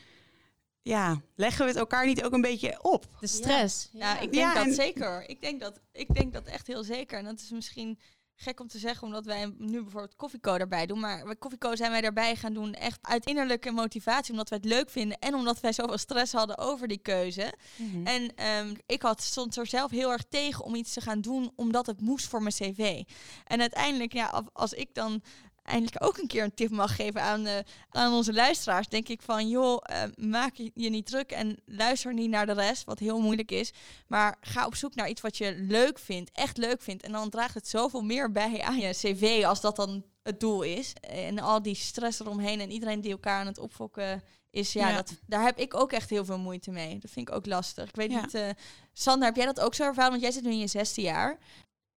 ja, 0.82 1.22
leggen 1.36 1.62
we 1.62 1.68
het 1.72 1.80
elkaar 1.80 2.06
niet 2.06 2.24
ook 2.24 2.34
een 2.34 2.42
beetje 2.42 2.84
op? 2.84 3.06
De 3.20 3.28
stress. 3.28 3.90
Ja, 3.92 4.14
ik 4.20 4.34
denk 4.34 4.34
Ja, 4.34 4.54
dat 4.54 4.66
en- 4.66 4.74
zeker. 4.74 5.30
Ik 5.30 5.42
denk 5.42 5.60
dat, 5.62 5.80
ik 5.92 6.14
denk 6.14 6.34
dat 6.34 6.46
echt 6.46 6.68
heel 6.68 6.84
zeker. 6.84 7.18
En 7.18 7.26
dat 7.26 7.40
is 7.40 7.50
misschien 7.50 8.00
gek 8.42 8.60
om 8.60 8.68
te 8.68 8.78
zeggen, 8.78 9.08
omdat 9.08 9.26
wij 9.26 9.54
nu 9.58 9.82
bijvoorbeeld 9.82 10.16
Koffieco 10.16 10.56
erbij 10.56 10.86
doen. 10.86 11.00
Maar 11.00 11.24
bij 11.24 11.36
Koffieco 11.36 11.76
zijn 11.76 11.92
wij 11.92 12.02
erbij 12.02 12.36
gaan 12.36 12.54
doen 12.54 12.74
echt 12.74 13.00
uit 13.02 13.26
innerlijke 13.26 13.72
motivatie. 13.72 14.32
Omdat 14.32 14.50
wij 14.50 14.60
het 14.62 14.72
leuk 14.72 14.90
vinden 14.90 15.20
en 15.20 15.34
omdat 15.34 15.60
wij 15.60 15.74
zoveel 15.74 15.98
stress 15.98 16.34
hadden 16.34 16.58
over 16.58 16.88
die 16.88 17.02
keuze. 17.02 17.54
Mhm. 17.76 18.08
En 18.08 18.36
ehm, 18.36 18.76
ik 18.86 19.02
had, 19.02 19.22
stond 19.22 19.58
er 19.58 19.68
zelf 19.68 19.92
heel 19.92 20.12
erg 20.12 20.24
tegen 20.30 20.64
om 20.64 20.76
iets 20.76 20.94
te 20.94 21.02
gaan 21.02 21.22
doen, 21.22 21.52
omdat 21.56 21.86
het 21.86 22.02
moest 22.02 22.28
voor 22.28 22.42
mijn 22.42 22.54
cv. 22.54 23.04
En 23.46 23.60
uiteindelijk, 23.60 24.14
ja, 24.14 24.44
als 24.54 24.74
ik 24.74 24.94
dan 24.94 25.22
eindelijk 25.72 26.04
ook 26.06 26.18
een 26.18 26.28
keer 26.28 26.44
een 26.44 26.54
tip 26.54 26.70
mag 26.72 26.96
geven 26.96 27.22
aan, 27.22 27.46
eh, 27.46 27.58
aan 27.90 28.14
onze 28.14 28.34
luisteraars, 28.34 28.88
denk 28.88 29.08
ik 29.08 29.22
van, 29.22 29.50
joh, 29.50 29.78
eh, 29.82 30.04
maak 30.16 30.56
je, 30.56 30.90
niet 30.90 31.06
druk 31.06 31.32
en 31.32 31.58
luister 31.66 32.14
niet 32.14 32.30
naar 32.30 32.46
de 32.46 32.54
rest, 32.54 32.84
wat 32.84 33.00
heel 33.00 33.20
moeilijk 33.20 33.52
is. 33.52 33.72
Maar 34.08 34.38
ga 34.42 34.66
op 34.66 34.76
zoek 34.76 34.96
naar 34.96 35.10
iets 35.10 35.22
wat 35.22 35.38
je 35.38 35.56
leuk 35.58 36.00
vindt, 36.00 36.32
echt 36.34 36.58
leuk 36.58 36.82
vindt. 36.82 37.04
En 37.04 37.12
dan 37.12 37.30
draagt 37.30 37.54
het 37.54 37.68
zoveel 37.68 38.02
meer 38.02 38.32
bij 38.32 38.62
aan 38.62 38.80
je 38.80 38.90
cv 38.90 39.44
als 39.46 39.62
dat 39.62 39.76
dan 39.76 40.04
het 40.24 40.40
doel 40.40 40.62
is. 40.62 40.94
En 41.02 41.40
al 41.40 41.62
die 41.62 41.76
stress 41.76 42.20
eromheen 42.20 42.60
en 42.60 42.72
iedereen 42.72 43.02
die 43.02 43.12
elkaar 43.12 43.40
aan 43.40 43.48
het 43.48 43.60
opfokken 43.60 44.24
is, 44.50 44.74
ja, 44.74 44.90
Ja. 44.90 44.96
Dat, 44.96 45.12
daar 45.28 45.44
heb 45.44 45.58
ik 45.58 45.76
ook 45.76 45.92
echt 45.92 46.10
heel 46.10 46.26
veel 46.26 46.40
moeite 46.40 46.72
mee. 46.72 46.98
Dat 47.00 47.12
vind 47.12 47.30
ik 47.30 47.36
ook 47.36 47.46
lastig. 47.46 47.88
Ik 47.90 47.96
weet 47.96 48.12
Ja. 48.12 48.22
niet, 48.22 48.34
eh, 48.34 48.50
Sander, 48.94 49.28
heb 49.28 49.36
jij 49.36 49.46
dat 49.46 49.60
ook 49.60 49.76
zo 49.76 49.84
ervaren? 49.84 50.10
Want 50.10 50.22
jij 50.22 50.32
zit 50.32 50.44
nu 50.44 50.50
in 50.52 50.58
je 50.60 50.68
zesde 50.68 51.02
jaar. 51.02 51.38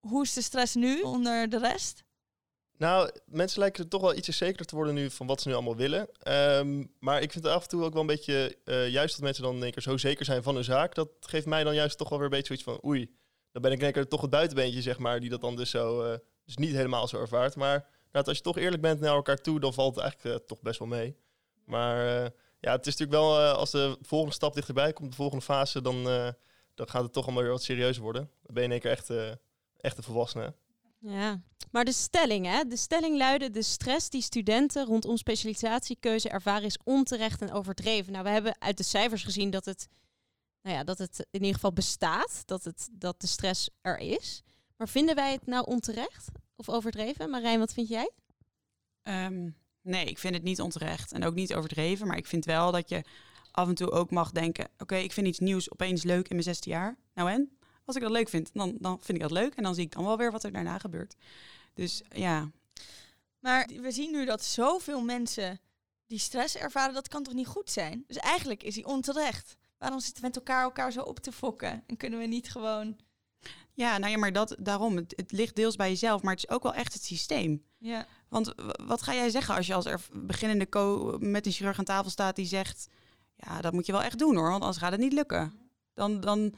Hoe 0.07 0.23
is 0.23 0.33
de 0.33 0.41
stress 0.41 0.75
nu 0.75 1.01
onder 1.01 1.49
de 1.49 1.57
rest? 1.57 2.03
Nou, 2.77 3.11
mensen 3.25 3.59
lijken 3.59 3.87
toch 3.87 4.01
wel 4.01 4.15
ietsje 4.15 4.31
zekerder 4.31 4.65
te 4.65 4.75
worden 4.75 4.93
nu 4.93 5.09
van 5.09 5.27
wat 5.27 5.41
ze 5.41 5.47
nu 5.47 5.53
allemaal 5.53 5.75
willen. 5.75 6.07
Ehm, 6.19 6.83
maar 6.99 7.21
ik 7.21 7.31
vind 7.31 7.43
het 7.43 7.53
af 7.53 7.63
en 7.63 7.69
toe 7.69 7.83
ook 7.83 7.93
wel 7.93 8.01
een 8.01 8.07
beetje, 8.07 8.57
eh, 8.63 8.89
juist 8.89 9.13
dat 9.13 9.23
mensen 9.23 9.43
dan 9.43 9.55
in 9.55 9.63
één 9.63 9.71
keer 9.71 9.81
zo 9.81 9.97
zeker 9.97 10.25
zijn 10.25 10.43
van 10.43 10.55
hun 10.55 10.63
zaak, 10.63 10.95
dat 10.95 11.09
geeft 11.19 11.45
mij 11.45 11.63
dan 11.63 11.75
juist 11.75 11.97
toch 11.97 12.09
wel 12.09 12.17
weer 12.17 12.27
een 12.27 12.33
beetje 12.33 12.55
zoiets 12.55 12.81
van, 12.81 12.89
oei, 12.89 13.15
dan 13.51 13.61
ben 13.61 13.71
ik 13.71 13.77
in 13.77 13.83
één 13.83 13.93
keer 13.93 14.07
toch 14.07 14.21
het 14.21 14.29
buitenbeentje, 14.29 14.81
zeg 14.81 14.97
maar, 14.97 15.19
die 15.19 15.29
dat 15.29 15.41
dan 15.41 15.55
dus 15.55 15.69
zo, 15.69 16.03
eh, 16.03 16.17
dus 16.45 16.57
niet 16.57 16.75
helemaal 16.75 17.07
zo 17.07 17.19
ervaart. 17.19 17.55
Maar 17.55 17.87
als 18.11 18.37
je 18.37 18.43
toch 18.43 18.57
eerlijk 18.57 18.81
bent 18.81 18.99
naar 18.99 19.15
elkaar 19.15 19.41
toe, 19.41 19.59
dan 19.59 19.73
valt 19.73 19.95
het 19.95 20.03
eigenlijk 20.03 20.35
eh, 20.35 20.47
toch 20.47 20.61
best 20.61 20.79
wel 20.79 20.87
mee. 20.87 21.15
Maar 21.65 22.05
ja, 22.59 22.71
het 22.71 22.87
is 22.87 22.95
natuurlijk 22.97 23.11
wel, 23.11 23.39
als 23.39 23.71
de 23.71 23.97
volgende 24.01 24.35
stap 24.35 24.53
dichterbij 24.53 24.93
komt, 24.93 25.09
de 25.09 25.15
volgende 25.15 25.43
fase, 25.43 25.81
dan, 25.81 26.03
dan 26.73 26.89
gaat 26.89 27.03
het 27.03 27.13
toch 27.13 27.23
allemaal 27.23 27.43
weer 27.43 27.51
wat 27.51 27.63
serieuzer 27.63 28.03
worden. 28.03 28.29
Dan 28.43 28.53
ben 28.53 28.63
je 28.63 28.69
in 28.69 28.71
één 28.71 28.81
keer 28.81 28.91
echt, 28.91 29.09
echt 29.79 29.97
een 29.97 30.03
volwassene. 30.03 30.53
Ja, 30.99 31.41
maar 31.75 31.85
de 31.85 31.91
stelling, 31.91 32.45
hè? 32.45 32.63
De 32.67 32.77
stelling 32.77 33.17
luidde: 33.17 33.49
de 33.49 33.61
stress 33.61 34.09
die 34.09 34.21
studenten 34.21 34.85
rondom 34.85 35.17
specialisatiekeuze 35.17 36.29
ervaren 36.29 36.63
is 36.63 36.77
onterecht 36.83 37.41
en 37.41 37.51
overdreven. 37.51 38.11
Nou, 38.11 38.23
we 38.23 38.29
hebben 38.29 38.55
uit 38.59 38.77
de 38.77 38.83
cijfers 38.83 39.23
gezien 39.23 39.49
dat 39.49 39.65
het, 39.65 39.87
nou 40.61 40.75
ja, 40.75 40.83
dat 40.83 40.97
het 40.97 41.19
in 41.19 41.39
ieder 41.39 41.53
geval 41.53 41.73
bestaat, 41.73 42.41
dat, 42.45 42.63
het, 42.63 42.89
dat 42.91 43.21
de 43.21 43.27
stress 43.27 43.69
er 43.81 43.97
is. 43.97 44.43
Maar 44.77 44.89
vinden 44.89 45.15
wij 45.15 45.31
het 45.31 45.45
nou 45.45 45.65
onterecht 45.65 46.31
of 46.55 46.69
overdreven? 46.69 47.29
Marijn, 47.29 47.59
wat 47.59 47.73
vind 47.73 47.87
jij? 47.87 48.11
Ehm, 49.01 49.49
nee, 49.81 50.05
ik 50.05 50.17
vind 50.17 50.33
het 50.33 50.43
niet 50.43 50.61
onterecht 50.61 51.11
en 51.11 51.23
ook 51.23 51.33
niet 51.33 51.53
overdreven. 51.53 52.07
Maar 52.07 52.17
ik 52.17 52.27
vind 52.27 52.45
wel 52.45 52.71
dat 52.71 52.89
je 52.89 53.03
af 53.51 53.67
en 53.67 53.75
toe 53.75 53.91
ook 53.91 54.11
mag 54.11 54.31
denken... 54.31 54.67
oké, 54.77 54.95
ik 54.95 55.11
vind 55.11 55.27
iets 55.27 55.39
nieuws 55.39 55.71
opeens 55.71 56.03
leuk 56.03 56.27
in 56.27 56.35
mijn 56.35 56.43
zesde 56.43 56.69
jaar. 56.69 56.97
Nou 57.13 57.31
en? 57.31 57.57
Als 57.85 57.95
ik 57.95 58.01
dat 58.01 58.11
leuk 58.11 58.29
vind, 58.29 58.49
dan, 58.53 58.77
dan 58.79 58.97
vind 59.01 59.17
ik 59.17 59.23
dat 59.23 59.31
leuk. 59.31 59.55
En 59.55 59.63
dan 59.63 59.75
zie 59.75 59.83
ik 59.83 59.91
dan 59.91 60.03
wel 60.03 60.17
weer 60.17 60.31
wat 60.31 60.43
er 60.43 60.51
daarna 60.51 60.77
gebeurt. 60.77 61.15
Dus 61.75 62.01
ja, 62.09 62.51
Maar 63.39 63.69
we 63.81 63.91
zien 63.91 64.11
nu 64.11 64.25
dat 64.25 64.43
zoveel 64.43 65.01
mensen 65.01 65.59
die 66.05 66.19
stress 66.19 66.55
ervaren, 66.55 66.93
dat 66.93 67.07
kan 67.07 67.23
toch 67.23 67.33
niet 67.33 67.47
goed 67.47 67.69
zijn? 67.69 68.03
Dus 68.07 68.17
eigenlijk 68.17 68.63
is 68.63 68.75
hij 68.75 68.83
onterecht. 68.83 69.57
Waarom 69.77 69.99
zitten 69.99 70.21
we 70.21 70.27
met 70.27 70.35
elkaar 70.35 70.63
elkaar 70.63 70.91
zo 70.91 71.01
op 71.01 71.19
te 71.19 71.31
fokken? 71.31 71.83
En 71.87 71.97
kunnen 71.97 72.19
we 72.19 72.25
niet 72.25 72.51
gewoon... 72.51 72.97
Ja, 73.73 73.97
nou 73.97 74.11
ja, 74.11 74.17
maar 74.17 74.33
dat, 74.33 74.55
daarom, 74.59 74.95
het, 74.95 75.13
het 75.15 75.31
ligt 75.31 75.55
deels 75.55 75.75
bij 75.75 75.89
jezelf, 75.89 76.21
maar 76.21 76.33
het 76.33 76.43
is 76.43 76.49
ook 76.49 76.63
wel 76.63 76.73
echt 76.73 76.93
het 76.93 77.03
systeem. 77.03 77.63
Ja. 77.77 78.07
Want 78.29 78.53
wat 78.85 79.01
ga 79.01 79.13
jij 79.13 79.29
zeggen 79.29 79.55
als 79.55 79.67
je 79.67 79.73
als 79.73 79.85
er 79.85 80.01
beginnende 80.13 80.69
co 80.69 81.15
met 81.19 81.45
een 81.45 81.51
chirurg 81.51 81.77
aan 81.77 81.85
tafel 81.85 82.09
staat 82.09 82.35
die 82.35 82.45
zegt, 82.45 82.87
ja, 83.35 83.61
dat 83.61 83.73
moet 83.73 83.85
je 83.85 83.91
wel 83.91 84.03
echt 84.03 84.19
doen 84.19 84.35
hoor, 84.35 84.49
want 84.49 84.61
anders 84.61 84.81
gaat 84.81 84.91
het 84.91 85.01
niet 85.01 85.13
lukken. 85.13 85.53
Dan, 85.93 86.19
dan 86.19 86.55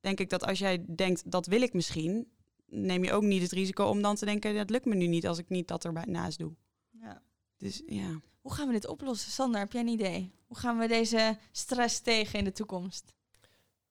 denk 0.00 0.20
ik 0.20 0.30
dat 0.30 0.44
als 0.44 0.58
jij 0.58 0.84
denkt, 0.94 1.30
dat 1.30 1.46
wil 1.46 1.62
ik 1.62 1.72
misschien, 1.72 2.32
neem 2.70 3.04
je 3.04 3.12
ook 3.12 3.22
niet 3.22 3.42
het 3.42 3.52
risico 3.52 3.84
om 3.84 4.02
dan 4.02 4.16
te 4.16 4.24
denken, 4.24 4.54
dat 4.54 4.70
lukt 4.70 4.84
me 4.84 4.94
nu 4.94 5.06
niet 5.06 5.26
als 5.26 5.38
ik 5.38 5.48
niet 5.48 5.68
dat 5.68 5.84
erbij 5.84 6.04
naast 6.06 6.38
doe. 6.38 6.52
ja. 7.00 7.22
Dus 7.56 7.82
ja. 7.86 8.20
Hoe 8.40 8.56
gaan 8.56 8.66
we 8.66 8.72
dit 8.72 8.86
oplossen? 8.86 9.30
Sander, 9.32 9.60
heb 9.60 9.72
jij 9.72 9.80
een 9.80 9.88
idee? 9.88 10.32
Hoe 10.46 10.58
gaan 10.58 10.78
we 10.78 10.88
deze 10.88 11.38
stress 11.52 12.00
tegen 12.00 12.38
in 12.38 12.44
de 12.44 12.52
toekomst? 12.52 13.12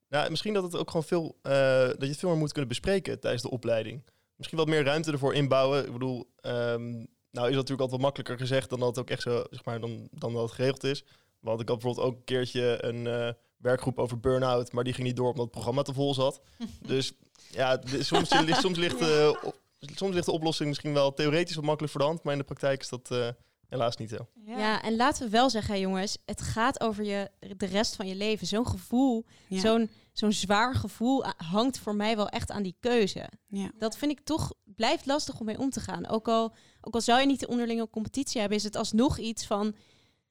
Nou, 0.10 0.30
misschien 0.30 0.54
dat 0.54 0.64
het 0.64 0.76
ook 0.76 0.88
gewoon 0.90 1.06
veel, 1.06 1.38
eh, 1.42 1.52
dat 1.88 2.02
je 2.02 2.08
het 2.08 2.18
veel 2.18 2.30
meer 2.30 2.38
moet 2.38 2.52
kunnen 2.52 2.70
bespreken 2.70 3.20
tijdens 3.20 3.44
de 3.44 3.50
opleiding. 3.50 4.04
Misschien 4.36 4.58
wat 4.58 4.68
meer 4.68 4.84
ruimte 4.84 5.12
ervoor 5.12 5.34
inbouwen. 5.34 5.86
Ik 5.86 5.92
bedoel, 5.92 6.30
ehm, 6.36 6.92
nou 6.92 7.48
is 7.48 7.56
dat 7.56 7.64
natuurlijk 7.64 7.70
altijd 7.70 7.90
wat 7.90 8.00
makkelijker 8.00 8.38
gezegd 8.38 8.70
dan 8.70 8.80
dat 8.80 8.88
het 8.88 9.00
ook 9.00 9.10
echt 9.10 9.22
zo, 9.22 9.44
zeg 9.50 9.66
maar, 9.66 9.80
dan, 9.80 10.08
dan 10.12 10.34
dat 10.34 10.42
het 10.42 10.52
geregeld 10.52 10.84
is. 10.84 11.04
Want 11.40 11.62
ik 11.62 11.68
had 11.68 11.80
bijvoorbeeld 11.80 12.08
ook 12.08 12.16
een 12.16 12.24
keertje 12.24 12.84
een 12.84 13.08
eh, 13.08 13.34
werkgroep 13.58 13.98
over 14.00 14.20
burn-out, 14.20 14.72
maar 14.72 14.84
die 14.84 14.94
ging 14.94 15.08
niet 15.08 15.16
door 15.16 15.28
omdat 15.30 15.44
het 15.44 15.52
programma 15.52 15.82
te 15.82 15.94
vol 15.94 16.14
zat. 16.14 16.42
dus 16.88 17.12
ja, 17.52 17.78
de- 17.78 18.04
soms, 18.04 18.30
ligt- 18.42 18.62
soms, 18.62 18.78
ligt, 18.78 19.00
eh, 19.02 19.30
op- 19.44 19.60
soms 19.96 20.14
ligt 20.14 20.26
de 20.26 20.32
oplossing 20.32 20.68
misschien 20.70 20.94
wel 20.94 21.14
theoretisch 21.14 21.56
wat 21.56 21.64
makkelijk 21.66 21.92
voor 21.94 22.02
de 22.02 22.08
hand, 22.08 22.24
maar 22.24 22.34
in 22.34 22.40
de 22.40 22.46
praktijk 22.46 22.82
is 22.82 22.90
dat 22.90 23.12
eh, 23.12 23.28
helaas 23.68 23.96
niet 23.98 24.10
zo. 24.10 24.28
Ja. 24.46 24.82
en 24.84 24.96
laten 24.96 25.24
we 25.24 25.30
wel 25.30 25.50
zeggen, 25.50 25.80
jongens, 25.80 26.18
het 26.26 26.42
gaat 26.42 26.82
over 26.82 27.04
je, 27.04 27.30
de 27.58 27.66
rest 27.66 27.96
van 27.96 28.08
je 28.08 28.16
leven. 28.16 28.48
Zo'n 28.48 28.68
gevoel, 28.68 29.26
ja. 29.48 29.60
zo'n 29.60 29.90
zo'n 30.14 30.32
zwaar 30.32 30.76
gevoel 30.76 31.26
a- 31.26 31.34
hangt 31.38 31.80
voor 31.80 31.96
mij 31.96 32.16
wel 32.16 32.30
echt 32.30 32.52
aan 32.52 32.64
die 32.64 32.76
keuze. 32.80 33.30
ja. 33.48 33.72
Dat 33.78 33.98
vind 33.98 34.12
ik 34.12 34.20
toch, 34.20 34.54
blijft 34.64 35.06
lastig 35.06 35.40
om 35.40 35.46
mee 35.46 35.58
om 35.60 35.70
te 35.70 35.80
gaan. 35.80 36.08
Ook 36.08 36.28
al, 36.28 36.54
ook 36.82 36.94
al 36.94 37.02
zou 37.02 37.20
je 37.20 37.26
niet 37.26 37.40
de 37.40 37.48
onderlinge 37.48 37.90
competitie 37.90 38.40
hebben, 38.40 38.58
is 38.58 38.64
het 38.64 38.76
alsnog 38.76 39.18
iets 39.18 39.46
van, 39.46 39.76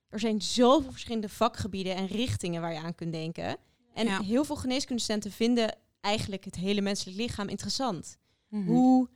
er 0.09 0.21
zijn 0.21 0.43
zoveel 0.43 0.91
verschillende 0.91 1.29
vakgebieden 1.29 1.95
en 1.95 2.07
richtingen 2.07 2.61
waar 2.61 2.73
je 2.73 2.81
aan 2.81 2.95
kunt 2.95 3.13
denken. 3.13 3.57
En 3.95 4.07
Ja. 4.07 4.23
heel 4.23 4.45
veel 4.45 4.57
geneeskundestudenten 4.57 5.33
vinden 5.33 5.75
eigenlijk 6.01 6.45
het 6.45 6.55
hele 6.57 6.81
menselijk 6.81 7.17
lichaam 7.17 7.49
interessant. 7.49 8.17
Mhm. 8.49 8.67
Hoe, 8.67 9.09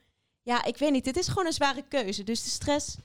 ja, 0.43 0.65
ik 0.65 0.77
weet 0.77 0.93
niet, 0.93 1.05
dit 1.05 1.17
is 1.17 1.29
gewoon 1.29 1.47
een 1.47 1.53
zware 1.53 1.83
keuze. 1.89 2.23
Dus 2.25 2.43
de 2.45 2.51
stress 2.51 2.97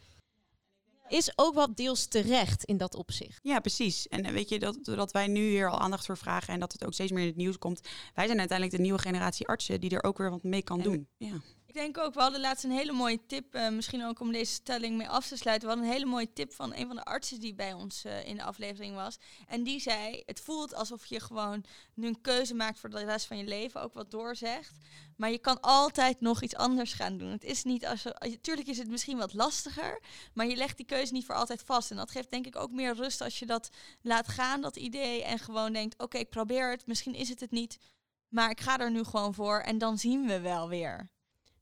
is 1.07 1.31
ook 1.35 1.53
wel 1.53 1.75
deels 1.75 2.05
terecht 2.07 2.63
in 2.63 2.77
dat 2.77 2.95
opzicht. 2.95 3.39
Ja, 3.43 3.59
precies. 3.59 4.07
En 4.07 4.23
eh, 4.25 4.31
weet 4.31 4.49
je, 4.49 4.59
dat, 4.59 4.77
doordat 4.81 5.11
wij 5.11 5.27
nu 5.27 5.39
hier 5.49 5.69
al 5.69 5.79
aandacht 5.79 6.05
voor 6.05 6.17
vragen 6.17 6.53
en 6.53 6.59
dat 6.59 6.71
het 6.71 6.85
ook 6.85 6.93
steeds 6.93 7.11
meer 7.11 7.21
in 7.21 7.27
het 7.27 7.35
nieuws 7.35 7.57
komt, 7.57 7.81
wij 8.13 8.25
zijn 8.25 8.39
uiteindelijk 8.39 8.77
de 8.77 8.83
nieuwe 8.83 8.99
generatie 8.99 9.47
artsen 9.47 9.81
die 9.81 9.89
er 9.89 10.03
ook 10.03 10.17
weer 10.17 10.29
wat 10.29 10.43
mee 10.43 10.63
kan 10.63 10.77
En- 10.77 10.83
doen. 10.83 11.07
Ja. 11.17 11.41
Ik 11.75 11.81
denk 11.81 11.97
ook, 11.97 12.13
we 12.13 12.21
hadden 12.21 12.41
laatst 12.41 12.63
een 12.63 12.71
hele 12.71 12.91
mooie 12.91 13.25
tip, 13.25 13.53
eh, 13.53 13.69
misschien 13.69 14.05
ook 14.05 14.19
om 14.19 14.31
deze 14.31 14.53
stelling 14.53 14.97
mee 14.97 15.09
af 15.09 15.27
te 15.27 15.37
sluiten. 15.37 15.67
We 15.67 15.73
hadden 15.73 15.91
een 15.91 15.97
hele 15.97 16.11
mooie 16.11 16.33
tip 16.33 16.53
van 16.53 16.73
een 16.73 16.87
van 16.87 16.95
de 16.95 17.03
artsen 17.03 17.39
die 17.39 17.53
bij 17.53 17.73
ons 17.73 18.03
eh, 18.03 18.27
in 18.27 18.35
de 18.35 18.43
aflevering 18.43 18.95
was. 18.95 19.17
En 19.47 19.63
die 19.63 19.79
zei, 19.79 20.23
het 20.25 20.39
voelt 20.39 20.75
alsof 20.75 21.05
je 21.05 21.19
gewoon 21.19 21.65
nu 21.93 22.07
een 22.07 22.21
keuze 22.21 22.53
maakt 22.53 22.79
voor 22.79 22.89
de 22.89 23.05
rest 23.05 23.25
van 23.25 23.37
je 23.37 23.43
leven, 23.43 23.81
ook 23.81 23.93
wat 23.93 24.11
doorzegt. 24.11 24.71
Maar 25.17 25.31
je 25.31 25.37
kan 25.37 25.61
altijd 25.61 26.21
nog 26.21 26.41
iets 26.41 26.55
anders 26.55 26.93
gaan 26.93 27.17
doen. 27.17 27.29
Het 27.29 27.43
is 27.43 27.63
niet 27.63 27.85
als 27.85 28.03
je, 28.03 28.15
natuurlijk 28.19 28.67
is 28.67 28.77
het 28.77 28.89
misschien 28.89 29.17
wat 29.17 29.33
lastiger, 29.33 30.01
maar 30.33 30.47
je 30.47 30.55
legt 30.55 30.77
die 30.77 30.85
keuze 30.85 31.13
niet 31.13 31.25
voor 31.25 31.35
altijd 31.35 31.61
vast. 31.61 31.91
En 31.91 31.97
dat 31.97 32.11
geeft 32.11 32.31
denk 32.31 32.45
ik 32.45 32.55
ook 32.55 32.71
meer 32.71 32.95
rust 32.95 33.21
als 33.21 33.39
je 33.39 33.45
dat 33.45 33.69
laat 34.01 34.27
gaan, 34.27 34.61
dat 34.61 34.75
idee. 34.75 35.23
En 35.23 35.39
gewoon 35.39 35.73
denkt, 35.73 36.01
oké, 36.01 36.17
ik 36.17 36.29
probeer 36.29 36.71
het, 36.71 36.87
misschien 36.87 37.15
is 37.15 37.29
het 37.29 37.39
het 37.39 37.51
niet. 37.51 37.77
Maar 38.29 38.49
ik 38.49 38.61
ga 38.61 38.79
er 38.79 38.91
nu 38.91 39.03
gewoon 39.03 39.33
voor 39.33 39.59
en 39.59 39.77
dan 39.77 39.97
zien 39.97 40.27
we 40.27 40.39
wel 40.39 40.69
weer. 40.69 41.13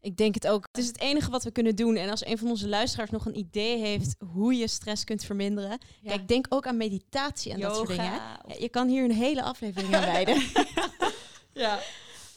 Ik 0.04 0.18
denk 0.18 0.34
het 0.34 0.48
ook. 0.48 0.68
Het 0.72 0.82
is 0.82 0.88
het 0.88 1.00
enige 1.00 1.32
wat 1.32 1.44
we 1.44 1.52
kunnen 1.52 1.76
doen. 1.76 1.96
En 1.96 2.10
als 2.10 2.26
een 2.26 2.38
van 2.38 2.50
onze 2.50 2.68
luisteraars 2.68 3.10
nog 3.10 3.26
een 3.26 3.38
idee 3.38 3.78
heeft 3.78 4.16
hoe 4.34 4.54
je 4.56 4.68
stress 4.68 5.04
kunt 5.04 5.24
verminderen. 5.26 5.78
Kijk, 6.04 6.28
denk 6.28 6.46
ook 6.50 6.68
aan 6.68 6.78
meditatie 6.78 7.52
en 7.52 7.60
dat 7.60 7.76
soort 7.76 7.88
dingen. 7.88 8.04
Ja, 8.04 8.40
je 8.60 8.70
kan 8.70 8.88
hier 8.88 9.04
een 9.04 9.12
hele 9.12 9.44
aflevering 9.44 9.96
aan 9.96 10.06
wijden. 10.14 10.42
Ja. 11.54 11.80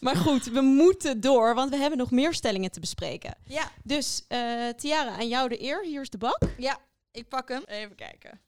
maar 0.00 0.16
goed, 0.16 0.44
we 0.44 0.60
moeten 0.60 1.20
door, 1.20 1.54
want 1.54 1.70
we 1.70 1.76
hebben 1.76 1.98
nog 1.98 2.10
meer 2.10 2.34
stellingen 2.34 2.70
te 2.70 2.80
bespreken. 2.80 3.36
Ja, 3.46 3.70
Dus 3.84 4.24
eh, 4.28 4.68
Tiara, 4.68 5.10
aan 5.16 5.28
jou 5.28 5.48
de 5.48 5.62
eer. 5.62 5.84
Hier 5.84 6.00
is 6.00 6.10
de 6.10 6.18
bak. 6.18 6.38
ja, 6.58 6.78
ik 7.10 7.28
pak 7.28 7.48
hem. 7.48 7.62
Even 7.66 7.94
kijken. 7.96 8.40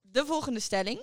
De 0.00 0.26
volgende 0.26 0.60
stelling. 0.60 1.02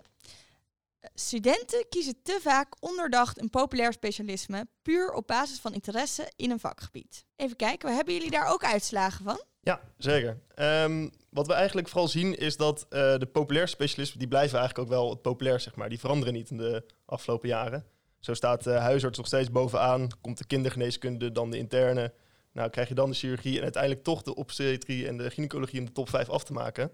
Studenten 1.13 1.86
kiezen 1.89 2.22
te 2.24 2.39
vaak 2.41 2.75
onderdacht 2.79 3.41
een 3.41 3.50
populair 3.50 3.93
specialisme 3.93 4.67
puur 4.81 5.13
op 5.13 5.27
basis 5.27 5.60
van 5.60 5.74
interesse 5.74 6.31
in 6.36 6.51
een 6.51 6.60
vakgebied. 6.60 7.25
Even 7.36 7.55
kijken, 7.55 7.96
hebben 7.96 8.13
jullie 8.13 8.31
daar 8.31 8.48
ook 8.48 8.63
uitslagen 8.63 9.24
van? 9.24 9.41
Ja, 9.60 9.81
zeker. 9.98 10.39
Ehm, 10.55 11.10
wat 11.29 11.48
we 11.48 11.53
eigenlijk 11.53 11.88
vooral 11.88 12.08
zien 12.08 12.38
is 12.38 12.58
dat 12.58 12.86
eh, 12.89 13.17
de 13.17 13.25
populaire 13.25 13.70
specialisten, 13.70 14.20
die 14.20 14.27
blijven 14.27 14.60
eigenlijk 14.60 14.89
ook 14.89 14.96
wel 14.96 15.10
het 15.10 15.22
populair, 15.22 15.60
zeg 15.60 15.75
maar. 15.75 15.89
Die 15.89 16.00
veranderen 16.00 16.34
niet 16.34 16.50
in 16.50 16.58
de 16.58 16.84
afgelopen 17.05 17.50
jaren. 17.50 17.86
Zo 18.20 18.34
staat 18.34 18.63
de 18.63 18.72
huisarts 18.72 19.17
nog 19.17 19.27
steeds 19.27 19.51
bovenaan, 19.51 20.08
komt 20.22 20.38
de 20.38 20.46
kindergeneeskunde, 20.46 21.31
dan 21.31 21.50
de 21.50 21.58
interne. 21.58 22.13
Nou, 22.51 22.70
krijg 22.70 22.88
je 22.88 22.96
dan 22.96 23.10
de 23.10 23.15
chirurgie 23.15 23.58
en 23.58 23.63
uiteindelijk 23.63 24.03
toch 24.03 24.22
de 24.22 24.36
obstetrie 24.36 25.08
en 25.08 25.17
de 25.17 25.29
gynaecologie 25.29 25.79
in 25.79 25.86
de 25.86 25.91
top 25.91 26.10
5 26.10 26.29
af 26.29 26.43
te 26.43 26.53
maken. 26.53 26.91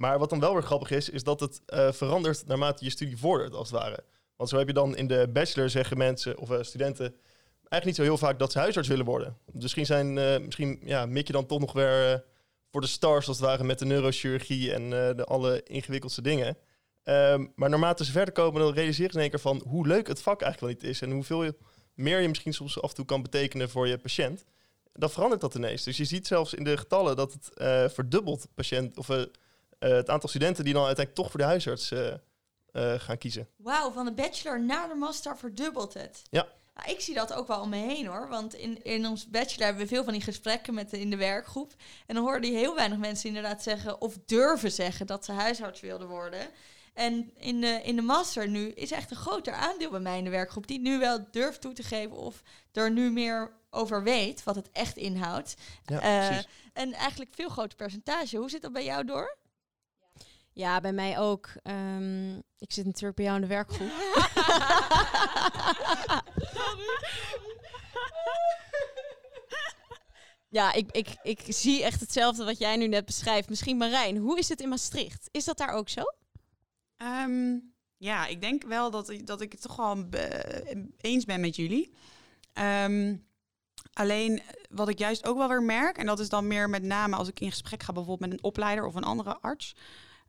Maar 0.00 0.18
wat 0.18 0.30
dan 0.30 0.40
wel 0.40 0.52
weer 0.52 0.62
grappig 0.62 0.90
is, 0.90 1.08
is 1.08 1.22
dat 1.22 1.40
het 1.40 1.62
eh, 1.66 1.92
verandert 1.92 2.46
naarmate 2.46 2.84
je 2.84 2.90
studie 2.90 3.16
vordert, 3.16 3.54
als 3.54 3.70
het 3.70 3.80
ware. 3.80 4.04
Want 4.36 4.50
zo 4.50 4.58
heb 4.58 4.66
je 4.66 4.72
dan 4.72 4.96
in 4.96 5.06
de 5.06 5.28
bachelor 5.32 5.70
zeggen 5.70 5.98
mensen 5.98 6.38
of 6.38 6.50
eh, 6.50 6.62
studenten 6.62 7.14
eigenlijk 7.68 7.84
niet 7.84 7.96
zo 7.96 8.02
heel 8.02 8.18
vaak 8.18 8.38
dat 8.38 8.52
ze 8.52 8.58
huisarts 8.58 8.88
willen 8.88 9.04
worden. 9.04 9.36
Misschien, 9.52 9.86
zijn, 9.86 10.18
eh, 10.18 10.38
misschien 10.38 10.80
ja, 10.84 11.06
mik 11.06 11.26
je 11.26 11.32
dan 11.32 11.46
toch 11.46 11.60
nog 11.60 11.72
weer 11.72 12.24
voor 12.70 12.80
de 12.80 12.86
stars 12.86 13.28
als 13.28 13.36
het 13.36 13.46
ware 13.46 13.64
met 13.64 13.78
de 13.78 13.84
neurochirurgie 13.84 14.72
en 14.72 14.90
de 14.90 15.24
alle 15.24 15.62
ingewikkeldste 15.62 16.22
dingen. 16.22 16.56
Ehm, 17.02 17.46
maar 17.54 17.68
naarmate 17.68 18.04
ze 18.04 18.12
verder 18.12 18.34
komen, 18.34 18.60
dan 18.60 18.72
realiseren 18.72 19.10
ze 19.10 19.16
in 19.16 19.22
één 19.22 19.30
keer 19.30 19.40
van 19.40 19.62
hoe 19.66 19.86
leuk 19.86 20.06
het 20.06 20.22
vak 20.22 20.42
eigenlijk 20.42 20.72
wel 20.72 20.82
niet 20.82 20.96
is 20.96 21.02
en 21.02 21.10
hoeveel 21.14 21.44
je, 21.44 21.54
meer 21.94 22.20
je 22.20 22.28
misschien 22.28 22.54
soms 22.54 22.80
af 22.82 22.90
en 22.90 22.96
toe 22.96 23.04
kan 23.04 23.22
betekenen 23.22 23.70
voor 23.70 23.88
je 23.88 23.98
patiënt. 23.98 24.44
Dan 24.92 25.10
verandert 25.10 25.40
dat 25.40 25.54
ineens. 25.54 25.82
Dus 25.82 25.96
je 25.96 26.04
ziet 26.04 26.26
zelfs 26.26 26.54
in 26.54 26.64
de 26.64 26.76
getallen 26.76 27.16
dat 27.16 27.32
het 27.32 27.50
verdubbelt 27.92 28.48
patiënt, 28.54 28.98
of, 28.98 29.08
het 29.88 30.08
aantal 30.10 30.28
studenten 30.28 30.64
die 30.64 30.72
dan 30.72 30.84
uiteindelijk 30.84 31.22
toch 31.24 31.30
voor 31.30 31.40
de 31.40 31.46
huisarts 31.46 31.90
eh, 31.90 32.12
eh, 32.72 33.00
gaan 33.00 33.18
kiezen. 33.18 33.48
Wauw, 33.56 33.90
van 33.90 34.04
de 34.04 34.12
bachelor 34.12 34.60
naar 34.62 34.88
de 34.88 34.94
master 34.94 35.36
verdubbelt 35.38 35.94
het. 35.94 36.22
Ja. 36.30 36.46
Nou, 36.74 36.90
ik 36.92 37.00
zie 37.00 37.14
dat 37.14 37.32
ook 37.32 37.46
wel 37.46 37.60
om 37.60 37.68
me 37.68 37.76
heen 37.76 38.06
hoor. 38.06 38.28
Want 38.28 38.54
in, 38.54 38.84
in 38.84 39.06
ons 39.06 39.28
bachelor 39.30 39.64
hebben 39.64 39.82
we 39.82 39.88
veel 39.88 40.04
van 40.04 40.12
die 40.12 40.22
gesprekken 40.22 40.74
met 40.74 40.90
de, 40.90 41.00
in 41.00 41.10
de 41.10 41.16
werkgroep. 41.16 41.72
En 42.06 42.14
dan 42.14 42.24
hoorde 42.24 42.46
je 42.50 42.56
heel 42.56 42.74
weinig 42.74 42.98
mensen 42.98 43.28
inderdaad 43.28 43.62
zeggen 43.62 44.00
of 44.00 44.18
durven 44.26 44.72
zeggen 44.72 45.06
dat 45.06 45.24
ze 45.24 45.32
huisarts 45.32 45.80
wilden 45.80 46.08
worden. 46.08 46.40
En 46.94 47.30
in 47.36 47.60
de, 47.60 47.80
in 47.84 47.96
de 47.96 48.02
master 48.02 48.48
nu 48.48 48.68
is 48.68 48.90
echt 48.90 49.10
een 49.10 49.16
groter 49.16 49.52
aandeel 49.52 49.90
bij 49.90 50.00
mij 50.00 50.18
in 50.18 50.24
de 50.24 50.30
werkgroep 50.30 50.66
die 50.66 50.80
nu 50.80 50.98
wel 50.98 51.26
durft 51.30 51.60
toe 51.60 51.72
te 51.72 51.82
geven 51.82 52.16
of 52.16 52.42
er 52.72 52.90
nu 52.90 53.10
meer 53.10 53.50
over 53.70 54.02
weet 54.02 54.44
wat 54.44 54.54
het 54.54 54.68
echt 54.72 54.96
inhoudt. 54.96 55.54
Ja, 55.84 56.00
Eh, 56.00 56.26
precies. 56.28 56.48
en 56.72 56.92
eigenlijk 56.92 57.30
veel 57.34 57.48
groter 57.48 57.76
percentage. 57.76 58.36
Hoe 58.36 58.50
zit 58.50 58.62
dat 58.62 58.72
bij 58.72 58.84
jou 58.84 59.04
door? 59.04 59.36
Ja, 60.52 60.80
bij 60.80 60.92
mij 60.92 61.18
ook. 61.18 61.48
Ehm, 61.62 62.36
ik 62.36 62.72
zit 62.72 62.84
natuurlijk 62.86 63.16
bij 63.16 63.24
jou 63.24 63.36
in 63.36 63.42
de 63.42 63.48
werkgroep. 63.48 63.90
Ja, 70.48 70.72
ik, 70.72 70.90
ik, 70.92 71.16
ik 71.22 71.40
zie 71.48 71.84
echt 71.84 72.00
hetzelfde 72.00 72.44
wat 72.44 72.58
jij 72.58 72.76
nu 72.76 72.86
net 72.88 73.04
beschrijft. 73.04 73.48
Misschien 73.48 73.76
Marijn, 73.76 74.16
hoe 74.16 74.38
is 74.38 74.48
het 74.48 74.60
in 74.60 74.68
Maastricht? 74.68 75.28
Is 75.30 75.44
dat 75.44 75.58
daar 75.58 75.72
ook 75.72 75.88
zo? 75.88 76.02
Ehm, 76.96 77.56
ja, 77.96 78.26
ik 78.26 78.40
denk 78.40 78.62
wel 78.64 78.90
dat, 78.90 79.08
ik- 79.08 79.26
dat 79.26 79.40
ik 79.40 79.52
het 79.52 79.62
toch 79.62 79.76
wel 79.76 80.06
eens 80.96 81.24
ben 81.24 81.40
met 81.40 81.56
jullie. 81.56 81.92
Ehm, 82.52 83.16
alleen 83.92 84.42
wat 84.70 84.88
ik 84.88 84.98
juist 84.98 85.26
ook 85.26 85.36
wel 85.36 85.48
weer 85.48 85.62
merk, 85.62 85.98
en 85.98 86.06
dat 86.06 86.20
is 86.20 86.28
dan 86.28 86.46
meer 86.46 86.70
met 86.70 86.82
name 86.82 87.16
als 87.16 87.28
ik 87.28 87.40
in 87.40 87.50
gesprek 87.50 87.82
ga 87.82 87.92
bijvoorbeeld 87.92 88.30
met 88.30 88.38
een 88.38 88.44
opleider 88.44 88.84
of 88.86 88.94
een 88.94 89.04
andere 89.04 89.38
arts, 89.40 89.74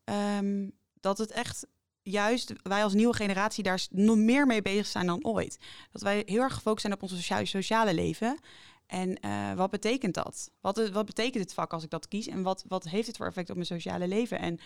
ehm, 0.03 0.69
dat 0.99 1.17
het 1.17 1.31
echt 1.31 1.65
juist 2.03 2.53
wij 2.63 2.83
als 2.83 2.93
nieuwe 2.93 3.15
generatie 3.15 3.63
daar 3.63 3.87
nog 3.89 4.17
meer 4.17 4.47
mee 4.47 4.61
bezig 4.61 4.85
zijn 4.85 5.05
dan 5.05 5.25
ooit. 5.25 5.59
Dat 5.91 6.01
wij 6.01 6.23
heel 6.25 6.41
erg 6.41 6.53
gefocust 6.53 6.81
zijn 6.81 6.93
op 6.93 7.01
ons 7.01 7.11
socia- 7.11 7.45
sociale 7.45 7.93
leven. 7.93 8.39
En 8.85 9.19
eh, 9.19 9.53
wat 9.53 9.69
betekent 9.69 10.13
dat? 10.13 10.51
Wat, 10.61 10.89
wat 10.89 11.05
betekent 11.05 11.43
het 11.43 11.53
vak 11.53 11.73
als 11.73 11.83
ik 11.83 11.89
dat 11.89 12.07
kies? 12.07 12.27
En 12.27 12.41
wat, 12.41 12.63
wat 12.67 12.83
heeft 12.83 13.07
het 13.07 13.17
voor 13.17 13.25
effect 13.25 13.49
op 13.49 13.55
mijn 13.55 13.67
sociale 13.67 14.07
leven? 14.07 14.39
En 14.39 14.59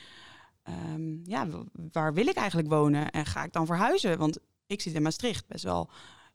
ehm, 0.64 1.30
ja, 1.30 1.48
waar 1.92 2.14
wil 2.14 2.28
ik 2.28 2.36
eigenlijk 2.36 2.68
wonen? 2.68 3.10
En 3.10 3.26
ga 3.26 3.44
ik 3.44 3.54
dan 3.54 3.66
verhuizen? 3.66 4.18
Want 4.18 4.38
ik 4.68 4.82
zit 4.82 4.94
in 4.94 5.02
Maastricht, 5.02 5.48
best 5.48 5.64
wel 5.64 5.90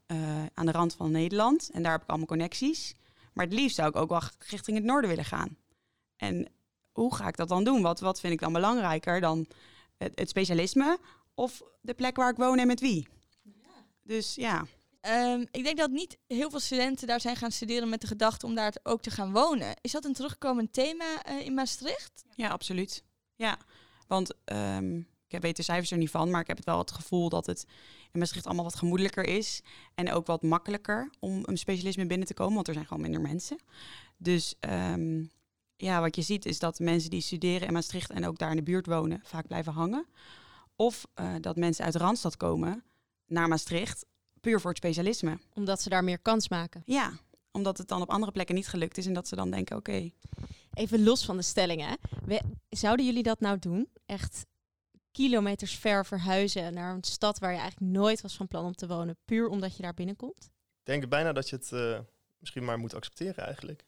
eh, 0.07 0.45
aan 0.54 0.66
de 0.66 0.73
rand 0.73 0.95
van 0.95 1.11
Nederland. 1.11 1.71
En 1.73 1.83
daar 1.83 1.92
heb 1.92 2.02
ik 2.02 2.09
allemaal 2.09 2.26
connecties. 2.26 2.95
Maar 3.33 3.45
het 3.45 3.54
liefst 3.54 3.76
zou 3.76 3.88
ik 3.88 3.97
ook 3.97 4.09
wel 4.09 4.23
richting 4.49 4.76
het 4.76 4.87
noorden 4.87 5.11
willen 5.11 5.25
gaan. 5.25 5.57
En 6.16 6.49
hoe 6.93 7.15
ga 7.15 7.29
ik 7.29 7.37
dat 7.37 7.49
dan 7.49 7.65
doen? 7.65 7.83
Wat, 7.83 8.01
wat 8.01 8.21
vind 8.21 8.33
ik 8.33 8.41
dan 8.41 8.53
belangrijker 8.53 9.21
dan 9.21 9.47
het, 9.97 10.13
het 10.15 10.29
specialisme 10.29 10.99
of 11.35 11.63
de 11.81 11.95
plek 11.95 12.17
waar 12.17 12.31
ik 12.31 12.37
woon 12.37 12.59
en 12.59 12.67
met 12.67 12.81
wie? 12.81 13.09
Dus 14.03 14.35
ja, 14.35 14.67
Ehm, 15.01 15.45
ik 15.51 15.65
denk 15.65 15.77
dat 15.77 15.91
niet 15.91 16.19
heel 16.27 16.51
veel 16.51 16.61
studenten 16.61 17.07
daar 17.07 17.21
zijn 17.21 17.37
gaan 17.37 17.51
studeren 17.51 17.89
met 17.89 18.01
de 18.01 18.07
gedachte 18.07 18.47
om 18.47 18.55
daar 18.55 18.75
ook 18.83 19.03
te 19.03 19.11
gaan 19.11 19.33
wonen. 19.33 19.77
Is 19.81 19.93
dat 19.93 20.05
een 20.05 20.13
terugkomend 20.13 20.73
thema 20.73 21.23
eh, 21.23 21.47
in 21.47 21.55
Maastricht? 21.55 22.25
ja, 22.35 22.49
absoluut. 22.49 23.05
Ja, 23.35 23.59
want 24.07 24.35
ehm, 24.45 24.97
ik 25.29 25.41
weet 25.41 25.57
de 25.57 25.63
cijfers 25.63 25.91
er 25.91 25.99
niet 25.99 26.11
van, 26.11 26.31
maar 26.31 26.41
ik 26.41 26.47
heb 26.47 26.57
het 26.57 26.67
wel 26.67 26.79
het 26.79 26.91
gevoel 26.91 27.29
dat 27.29 27.47
het 27.47 27.67
in 28.13 28.19
Maastricht 28.19 28.47
allemaal 28.47 28.65
wat 28.65 28.75
gemoedelijker 28.75 29.25
is. 29.27 29.61
En 29.95 30.13
ook 30.13 30.27
wat 30.27 30.43
makkelijker 30.43 31.11
om 31.19 31.43
een 31.45 31.59
specialisme 31.59 32.07
binnen 32.07 32.27
te 32.27 32.35
komen, 32.35 32.55
want 32.55 32.69
er 32.69 32.75
zijn 32.75 32.87
gewoon 32.87 33.03
minder 33.03 33.21
mensen. 33.21 33.59
Dus 34.17 34.55
ehm, 34.61 35.25
ja, 35.81 36.01
wat 36.01 36.17
je 36.17 36.23
ziet 36.23 36.47
is 36.47 36.59
dat 36.59 36.79
mensen 36.79 37.11
die 37.11 37.21
studeren 37.21 37.67
in 37.67 37.73
Maastricht 37.73 38.11
en 38.11 38.27
ook 38.27 38.39
daar 38.39 38.51
in 38.51 38.57
de 38.57 38.63
buurt 38.63 38.87
wonen, 38.87 39.21
vaak 39.25 39.47
blijven 39.47 39.73
hangen. 39.73 40.07
Of 40.77 41.07
eh, 41.15 41.35
dat 41.41 41.57
mensen 41.57 41.85
uit 41.85 41.95
Randstad 41.95 42.37
komen 42.37 42.85
naar 43.27 43.49
Maastricht, 43.49 44.07
puur 44.41 44.61
voor 44.61 44.71
het 44.71 44.79
specialisme. 44.79 45.39
Omdat 45.55 45.81
ze 45.83 45.89
daar 45.89 46.05
meer 46.05 46.19
kans 46.19 46.49
maken. 46.49 46.83
Ja, 46.87 47.13
omdat 47.51 47.79
het 47.79 47.89
dan 47.89 48.03
op 48.03 48.11
andere 48.11 48.33
plekken 48.33 48.55
niet 48.55 48.69
gelukt 48.69 48.99
is 48.99 49.07
en 49.07 49.13
dat 49.13 49.29
ze 49.29 49.37
dan 49.37 49.51
denken, 49.51 49.77
oké, 49.77 50.11
Even 50.75 51.03
los 51.03 51.25
van 51.25 51.37
de 51.37 51.43
stellingen. 51.43 51.99
We- 52.25 52.43
zouden 52.69 53.07
jullie 53.07 53.23
dat 53.23 53.41
nou 53.41 53.59
doen? 53.59 53.89
Echt 54.07 54.47
kilometers 55.11 55.75
ver 55.79 56.07
verhuizen 56.07 56.75
naar 56.75 56.95
een 56.95 57.05
stad 57.05 57.39
waar 57.39 57.53
je 57.53 57.59
eigenlijk 57.59 57.93
nooit 57.93 58.21
was 58.21 58.37
van 58.37 58.49
plan 58.49 58.65
om 58.65 58.75
te 58.75 58.87
wonen, 58.87 59.17
puur 59.25 59.49
omdat 59.49 59.77
je 59.77 59.83
daar 59.83 59.95
binnenkomt? 59.95 60.45
Ik 60.79 60.87
denk 60.87 61.09
bijna 61.09 61.33
dat 61.33 61.49
je 61.49 61.57
het 61.57 61.73
eh, 61.73 61.99
misschien 62.39 62.65
maar 62.65 62.79
moet 62.79 62.95
accepteren 62.95 63.45
eigenlijk. 63.47 63.85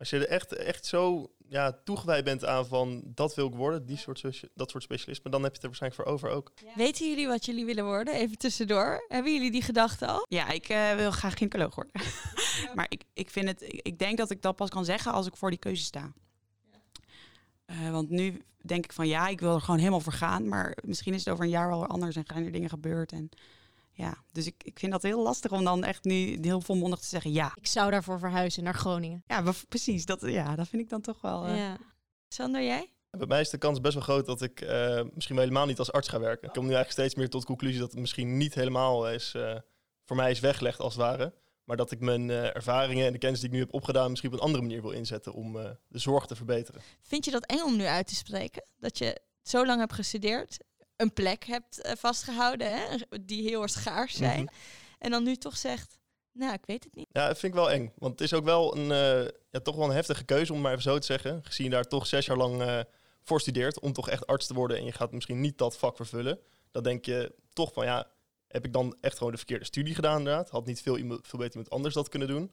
Als 0.00 0.10
je 0.10 0.16
er 0.16 0.28
echt, 0.28 0.52
echt 0.52 0.86
zo 0.86 1.30
ja, 1.48 1.72
toegewijd 1.84 2.24
bent 2.24 2.44
aan 2.44 2.66
van 2.66 3.02
dat 3.04 3.34
wil 3.34 3.46
ik 3.46 3.54
worden, 3.54 3.86
die 3.86 3.96
soort, 3.96 4.48
dat 4.54 4.70
soort 4.70 4.82
specialisme, 4.82 5.30
dan 5.30 5.42
heb 5.42 5.50
je 5.50 5.56
het 5.56 5.62
er 5.62 5.68
waarschijnlijk 5.68 6.02
voor 6.02 6.12
over 6.12 6.30
ook. 6.30 6.52
Weten 6.74 7.08
jullie 7.08 7.26
wat 7.26 7.44
jullie 7.44 7.64
willen 7.64 7.84
worden? 7.84 8.14
Even 8.14 8.38
tussendoor. 8.38 9.04
Hebben 9.08 9.32
jullie 9.32 9.50
die 9.50 9.62
gedachte 9.62 10.06
al? 10.06 10.26
Ja, 10.28 10.48
ik 10.48 10.68
eh, 10.68 10.94
wil 10.94 11.10
graag 11.10 11.32
gynaecoloog 11.32 11.74
worden. 11.74 11.92
maar 12.74 12.86
ik, 12.88 13.04
ik, 13.12 13.30
vind 13.30 13.48
het, 13.48 13.62
ik, 13.66 13.98
denk 13.98 14.18
dat 14.18 14.30
ik 14.30 14.42
dat 14.42 14.56
pas 14.56 14.70
kan 14.70 14.84
zeggen 14.84 15.12
als 15.12 15.26
ik 15.26 15.36
voor 15.36 15.50
die 15.50 15.58
keuze 15.58 15.82
sta. 15.82 16.12
Eh, 17.64 17.90
want 17.90 18.10
nu 18.10 18.42
denk 18.62 18.84
ik 18.84 18.92
van 18.92 19.08
ja, 19.08 19.28
ik 19.28 19.40
wil 19.40 19.54
er 19.54 19.60
gewoon 19.60 19.78
helemaal 19.78 20.00
voor 20.00 20.12
gaan. 20.12 20.48
Maar 20.48 20.76
misschien 20.84 21.14
is 21.14 21.24
het 21.24 21.32
over 21.32 21.44
een 21.44 21.50
jaar 21.50 21.68
wel 21.68 21.78
weer 21.78 21.88
anders 21.88 22.16
en 22.16 22.24
gaan 22.26 22.44
er 22.44 22.52
dingen 22.52 22.68
gebeurd. 22.68 23.12
En 23.12 23.30
ja, 23.92 24.14
dus 24.32 24.46
ik, 24.46 24.54
ik 24.64 24.78
vind 24.78 24.92
dat 24.92 25.02
heel 25.02 25.22
lastig 25.22 25.52
om 25.52 25.64
dan 25.64 25.84
echt 25.84 26.04
nu 26.04 26.38
heel 26.40 26.60
volmondig 26.60 26.98
te 26.98 27.06
zeggen 27.06 27.32
ja. 27.32 27.52
Ik 27.54 27.66
zou 27.66 27.90
daarvoor 27.90 28.18
verhuizen 28.18 28.62
naar 28.64 28.74
Groningen. 28.74 29.22
Ja, 29.26 29.40
maar 29.40 29.54
precies. 29.68 30.04
Dat, 30.06 30.20
ja, 30.20 30.56
dat 30.56 30.68
vind 30.68 30.82
ik 30.82 30.88
dan 30.88 31.00
toch 31.00 31.20
wel... 31.20 31.46
eh, 31.46 31.56
Ja. 31.56 31.76
Sander, 32.28 32.62
jij? 32.62 32.90
En 33.10 33.18
bij 33.18 33.28
mij 33.28 33.40
is 33.40 33.50
de 33.50 33.58
kans 33.58 33.80
best 33.80 33.94
wel 33.94 34.02
groot 34.02 34.26
dat 34.26 34.42
ik 34.42 34.60
eh, 34.60 35.02
misschien 35.14 35.34
wel 35.36 35.44
helemaal 35.44 35.66
niet 35.66 35.78
als 35.78 35.92
arts 35.92 36.08
ga 36.08 36.20
werken. 36.20 36.46
Ik 36.48 36.52
kom 36.54 36.66
nu 36.66 36.74
eigenlijk 36.74 36.98
steeds 36.98 37.14
meer 37.14 37.28
tot 37.28 37.40
de 37.40 37.46
conclusie 37.46 37.78
dat 37.80 37.90
het 37.90 38.00
misschien 38.00 38.36
niet 38.36 38.54
helemaal 38.54 39.10
is, 39.10 39.34
eh, 39.34 39.56
voor 40.04 40.16
mij 40.16 40.30
is 40.30 40.40
weggelegd 40.40 40.78
als 40.80 40.94
het 40.94 41.02
ware. 41.02 41.34
Maar 41.64 41.76
dat 41.76 41.90
ik 41.90 42.00
mijn 42.00 42.30
eh, 42.30 42.56
ervaringen 42.56 43.06
en 43.06 43.12
de 43.12 43.18
kennis 43.18 43.40
die 43.40 43.48
ik 43.48 43.54
nu 43.54 43.60
heb 43.60 43.72
opgedaan 43.74 44.08
misschien 44.10 44.30
op 44.32 44.36
een 44.38 44.44
andere 44.44 44.62
manier 44.62 44.82
wil 44.82 44.90
inzetten 44.90 45.32
om 45.32 45.58
eh, 45.58 45.70
de 45.88 45.98
zorg 45.98 46.26
te 46.26 46.36
verbeteren. 46.36 46.80
Vind 47.00 47.24
je 47.24 47.30
dat 47.30 47.46
eng 47.46 47.62
om 47.62 47.76
nu 47.76 47.84
uit 47.84 48.06
te 48.06 48.14
spreken? 48.14 48.64
Dat 48.78 48.98
je 48.98 49.20
zo 49.42 49.66
lang 49.66 49.80
hebt 49.80 49.92
gestudeerd, 49.92 50.58
een 51.00 51.12
plek 51.12 51.44
hebt 51.44 51.80
eh, 51.80 51.92
vastgehouden, 51.96 52.72
hè, 52.72 52.96
die 53.20 53.48
heel 53.48 53.62
erg 53.62 53.70
schaars 53.70 54.16
zijn. 54.16 54.42
Mhm. 54.42 54.54
En 54.98 55.10
dan 55.10 55.22
nu 55.22 55.36
toch 55.36 55.56
zegt, 55.56 55.98
nou, 56.32 56.52
ik 56.52 56.66
weet 56.66 56.84
het 56.84 56.94
niet. 56.94 57.06
Ja, 57.12 57.26
dat 57.26 57.38
vind 57.38 57.52
ik 57.52 57.58
wel 57.58 57.70
eng. 57.70 57.92
Want 57.98 58.12
het 58.12 58.20
is 58.20 58.34
ook 58.34 58.44
wel 58.44 58.76
een, 58.76 58.90
eh, 58.90 59.32
ja, 59.50 59.60
toch 59.62 59.76
wel 59.76 59.84
een 59.84 59.94
heftige 59.94 60.24
keuze, 60.24 60.52
om 60.52 60.54
het 60.54 60.62
maar 60.62 60.72
even 60.72 60.90
zo 60.90 60.98
te 60.98 61.06
zeggen. 61.06 61.40
Gezien 61.44 61.66
je 61.66 61.72
daar 61.72 61.84
toch 61.84 62.06
zes 62.06 62.26
jaar 62.26 62.36
lang 62.36 62.62
eh, 62.62 62.80
voor 63.22 63.40
studeert 63.40 63.80
om 63.80 63.92
toch 63.92 64.08
echt 64.08 64.26
arts 64.26 64.46
te 64.46 64.54
worden 64.54 64.76
en 64.76 64.84
je 64.84 64.92
gaat 64.92 65.12
misschien 65.12 65.40
niet 65.40 65.58
dat 65.58 65.76
vak 65.76 65.96
vervullen. 65.96 66.38
Dan 66.70 66.82
denk 66.82 67.04
je 67.04 67.34
toch 67.52 67.72
van 67.72 67.84
ja, 67.84 68.10
heb 68.48 68.64
ik 68.64 68.72
dan 68.72 68.96
echt 69.00 69.16
gewoon 69.16 69.32
de 69.32 69.38
verkeerde 69.38 69.64
studie 69.64 69.94
gedaan 69.94 70.18
inderdaad. 70.18 70.50
Had 70.50 70.66
niet 70.66 70.82
veel, 70.82 70.98
iemand, 70.98 71.26
veel 71.26 71.38
beter 71.38 71.54
iemand 71.54 71.74
anders 71.74 71.94
dat 71.94 72.08
kunnen 72.08 72.28
doen. 72.28 72.52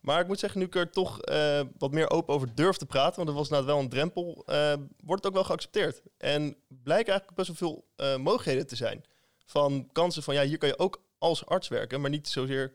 Maar 0.00 0.20
ik 0.20 0.26
moet 0.26 0.38
zeggen, 0.38 0.58
nu 0.58 0.66
ik 0.66 0.74
er 0.74 0.90
toch 0.90 1.22
eh, 1.22 1.60
wat 1.78 1.92
meer 1.92 2.10
open 2.10 2.34
over 2.34 2.54
durf 2.54 2.76
te 2.76 2.86
praten, 2.86 3.14
want 3.14 3.26
dat 3.26 3.36
was 3.36 3.48
inderdaad 3.48 3.74
wel 3.74 3.82
een 3.82 3.88
drempel, 3.88 4.42
eh, 4.46 4.72
wordt 5.04 5.22
het 5.22 5.26
ook 5.26 5.32
wel 5.32 5.44
geaccepteerd. 5.44 6.02
En 6.16 6.56
blijkt 6.68 7.08
eigenlijk 7.08 7.36
best 7.36 7.48
wel 7.48 7.56
veel 7.56 7.88
eh, 7.96 8.16
mogelijkheden 8.16 8.66
te 8.66 8.76
zijn. 8.76 9.04
Van 9.44 9.88
kansen 9.92 10.22
van 10.22 10.34
ja, 10.34 10.42
hier 10.42 10.58
kan 10.58 10.68
je 10.68 10.78
ook 10.78 11.02
als 11.18 11.46
arts 11.46 11.68
werken, 11.68 12.00
maar 12.00 12.10
niet 12.10 12.28
zozeer 12.28 12.74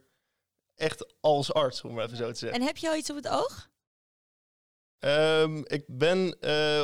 echt 0.75 1.13
als 1.19 1.53
arts, 1.53 1.81
om 1.83 1.93
maar 1.93 2.05
even 2.05 2.17
zo 2.17 2.31
te 2.31 2.37
zeggen. 2.37 2.59
En 2.59 2.65
heb 2.65 2.77
je 2.77 2.89
al 2.89 2.95
iets 2.95 3.09
op 3.09 3.15
het 3.15 3.27
oog? 3.27 3.71
Ehm, 4.99 5.57
ik, 5.57 5.83
ben, 5.87 6.27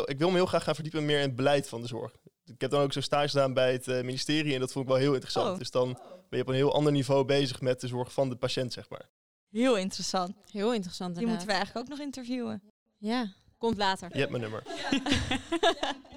ik 0.06 0.18
wil 0.18 0.30
me 0.30 0.36
heel 0.36 0.46
graag 0.46 0.64
gaan 0.64 0.76
verdiepen 0.76 1.06
meer 1.06 1.18
in 1.18 1.28
het 1.28 1.36
beleid 1.36 1.70
van 1.70 1.82
de 1.82 1.88
zorg. 1.88 2.12
Ik 2.46 2.62
heb 2.62 2.72
dan 2.72 2.82
ook 2.82 2.94
zo'n 2.94 3.02
stage 3.02 3.28
gedaan 3.28 3.54
bij 3.54 3.72
het 3.72 3.86
ministerie 3.86 4.54
en 4.54 4.60
dat 4.60 4.72
vond 4.72 4.86
ik 4.86 4.92
wel 4.92 5.00
heel 5.00 5.14
interessant. 5.14 5.52
Oh. 5.52 5.58
Dus 5.58 5.72
dan 5.72 5.94
ben 6.30 6.40
je 6.40 6.42
op 6.42 6.48
een 6.48 6.56
heel 6.56 6.74
ander 6.74 6.92
niveau 6.92 7.26
bezig 7.26 7.62
met 7.62 7.82
de 7.82 7.88
zorg 7.88 8.14
van 8.14 8.30
de 8.30 8.36
patiënt, 8.36 8.74
zeg 8.74 8.90
maar. 8.90 9.10
Heel 9.50 9.78
interessant. 9.78 10.36
Heel 10.52 10.74
interessant. 10.74 11.16
Die 11.16 11.28
moeten 11.28 11.48
we 11.48 11.54
eigenlijk 11.54 11.86
ook 11.86 11.98
nog 11.98 12.06
interviewen. 12.06 12.62
Ja, 12.98 13.34
komt 13.58 13.78
later. 13.78 14.10
Je 14.12 14.20
hebt 14.20 14.32
mijn 14.32 14.42
nummer. 14.42 14.64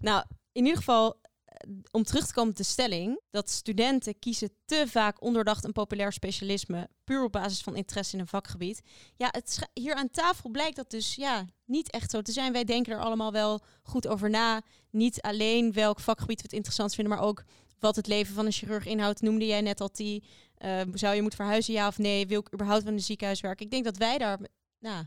Nou, 0.00 0.24
in 0.52 0.62
ieder 0.64 0.78
geval, 0.78 1.20
eh, 1.44 1.70
om 1.90 2.02
terug 2.02 2.26
te 2.26 2.34
komen 2.34 2.50
op 2.50 2.56
de 2.56 2.62
stelling, 2.62 3.20
dat 3.30 3.50
studenten 3.50 4.18
kiezen 4.18 4.50
te 4.64 4.84
vaak 4.86 5.22
ondoordacht 5.22 5.64
een 5.64 5.72
populair 5.72 6.12
specialisme, 6.12 6.88
puur 7.04 7.24
op 7.24 7.32
basis 7.32 7.60
van 7.60 7.76
interesse 7.76 8.14
in 8.14 8.20
een 8.20 8.26
vakgebied. 8.26 8.82
Ja, 9.16 9.28
het 9.30 9.68
hier 9.72 9.94
aan 9.94 10.10
tafel 10.10 10.50
blijkt 10.50 10.76
dat 10.76 10.90
dus 10.90 11.14
ja, 11.14 11.46
niet 11.64 11.90
echt 11.90 12.10
zo 12.10 12.22
te 12.22 12.32
zijn. 12.32 12.52
Wij 12.52 12.64
denken 12.64 12.92
er 12.92 13.00
allemaal 13.00 13.32
wel 13.32 13.60
goed 13.82 14.06
over 14.06 14.30
na. 14.30 14.62
Niet 14.90 15.20
alleen 15.20 15.72
welk 15.72 16.00
vakgebied 16.00 16.36
we 16.36 16.42
het 16.42 16.52
interessant 16.52 16.94
vinden, 16.94 17.16
maar 17.16 17.26
ook 17.26 17.44
wat 17.80 17.96
het 17.96 18.06
leven 18.06 18.34
van 18.34 18.46
een 18.46 18.52
chirurg 18.52 18.86
inhoudt. 18.86 19.20
Noemde 19.22 19.46
jij 19.46 19.60
net 19.60 19.80
al 19.80 19.90
die, 19.92 20.22
eh, 20.54 20.80
zou 20.94 21.14
je 21.14 21.20
moeten 21.20 21.38
verhuizen, 21.38 21.74
ja 21.74 21.86
of 21.86 21.98
nee? 21.98 22.26
Wil 22.26 22.40
ik 22.40 22.52
überhaupt 22.54 22.82
van 22.84 22.92
een 22.92 23.00
ziekenhuis 23.00 23.40
werken? 23.40 23.64
Ik 23.64 23.70
denk 23.70 23.84
dat 23.84 23.96
wij 23.96 24.18
daar, 24.18 24.38
nou, 24.78 25.04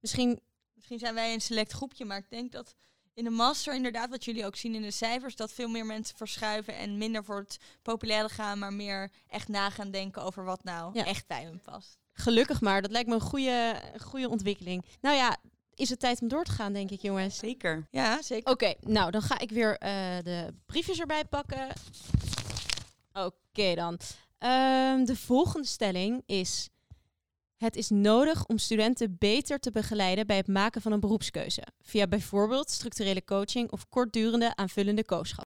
misschien 0.00 0.40
Misschien 0.74 0.98
zijn 1.06 1.14
wij 1.14 1.34
een 1.34 1.40
select 1.40 1.72
groepje, 1.72 2.04
maar 2.04 2.18
ik 2.18 2.30
denk 2.30 2.52
dat 2.52 2.74
in 3.14 3.24
de 3.24 3.30
master 3.30 3.74
inderdaad, 3.74 4.10
wat 4.10 4.24
jullie 4.24 4.46
ook 4.46 4.56
zien 4.56 4.74
in 4.74 4.82
de 4.82 4.90
cijfers, 4.90 5.36
dat 5.36 5.52
veel 5.52 5.68
meer 5.68 5.86
mensen 5.86 6.16
verschuiven 6.16 6.76
en 6.76 6.98
minder 6.98 7.24
voor 7.24 7.38
het 7.38 7.58
populaire 7.82 8.28
gaan, 8.28 8.58
maar 8.58 8.72
meer 8.72 9.10
echt 9.28 9.48
na 9.48 9.70
gaan 9.70 9.90
denken 9.90 10.22
over 10.22 10.44
wat 10.44 10.64
nou 10.64 10.90
Ja. 10.94 11.04
echt 11.04 11.26
bij 11.26 11.44
hun 11.44 11.60
past. 11.60 11.98
Gelukkig 12.12 12.60
maar, 12.60 12.82
dat 12.82 12.90
lijkt 12.90 13.08
me 13.08 13.14
een 13.14 13.20
goede, 13.20 13.80
een 13.92 14.00
goede 14.00 14.28
ontwikkeling. 14.28 14.84
Nou 15.00 15.16
ja, 15.16 15.36
is 15.74 15.90
het 15.90 16.00
tijd 16.00 16.20
om 16.20 16.28
door 16.28 16.44
te 16.44 16.50
gaan, 16.50 16.72
denk 16.72 16.90
ik, 16.90 17.00
jongens. 17.00 17.38
Zeker. 17.38 17.86
Ja, 17.90 18.22
zeker. 18.22 18.52
Oké, 18.52 18.74
nou 18.80 19.10
dan 19.10 19.22
ga 19.22 19.38
ik 19.38 19.50
weer 19.50 19.78
eh, 19.78 19.90
de 20.22 20.54
briefjes 20.66 21.00
erbij 21.00 21.24
pakken. 21.24 21.68
Oké 23.12 23.74
dan. 23.74 23.98
Ehm, 24.38 25.04
de 25.04 25.16
volgende 25.16 25.66
stelling 25.66 26.22
is: 26.26 26.68
Het 27.56 27.76
is 27.76 27.88
nodig 27.88 28.46
om 28.46 28.58
studenten 28.58 29.16
beter 29.18 29.58
te 29.58 29.70
begeleiden 29.70 30.26
bij 30.26 30.36
het 30.36 30.48
maken 30.48 30.82
van 30.82 30.92
een 30.92 31.00
beroepskeuze. 31.00 31.62
Via 31.80 32.06
bijvoorbeeld 32.06 32.70
structurele 32.70 33.24
coaching 33.24 33.70
of 33.70 33.88
kortdurende 33.88 34.56
aanvullende 34.56 35.04
kooschap. 35.04 35.46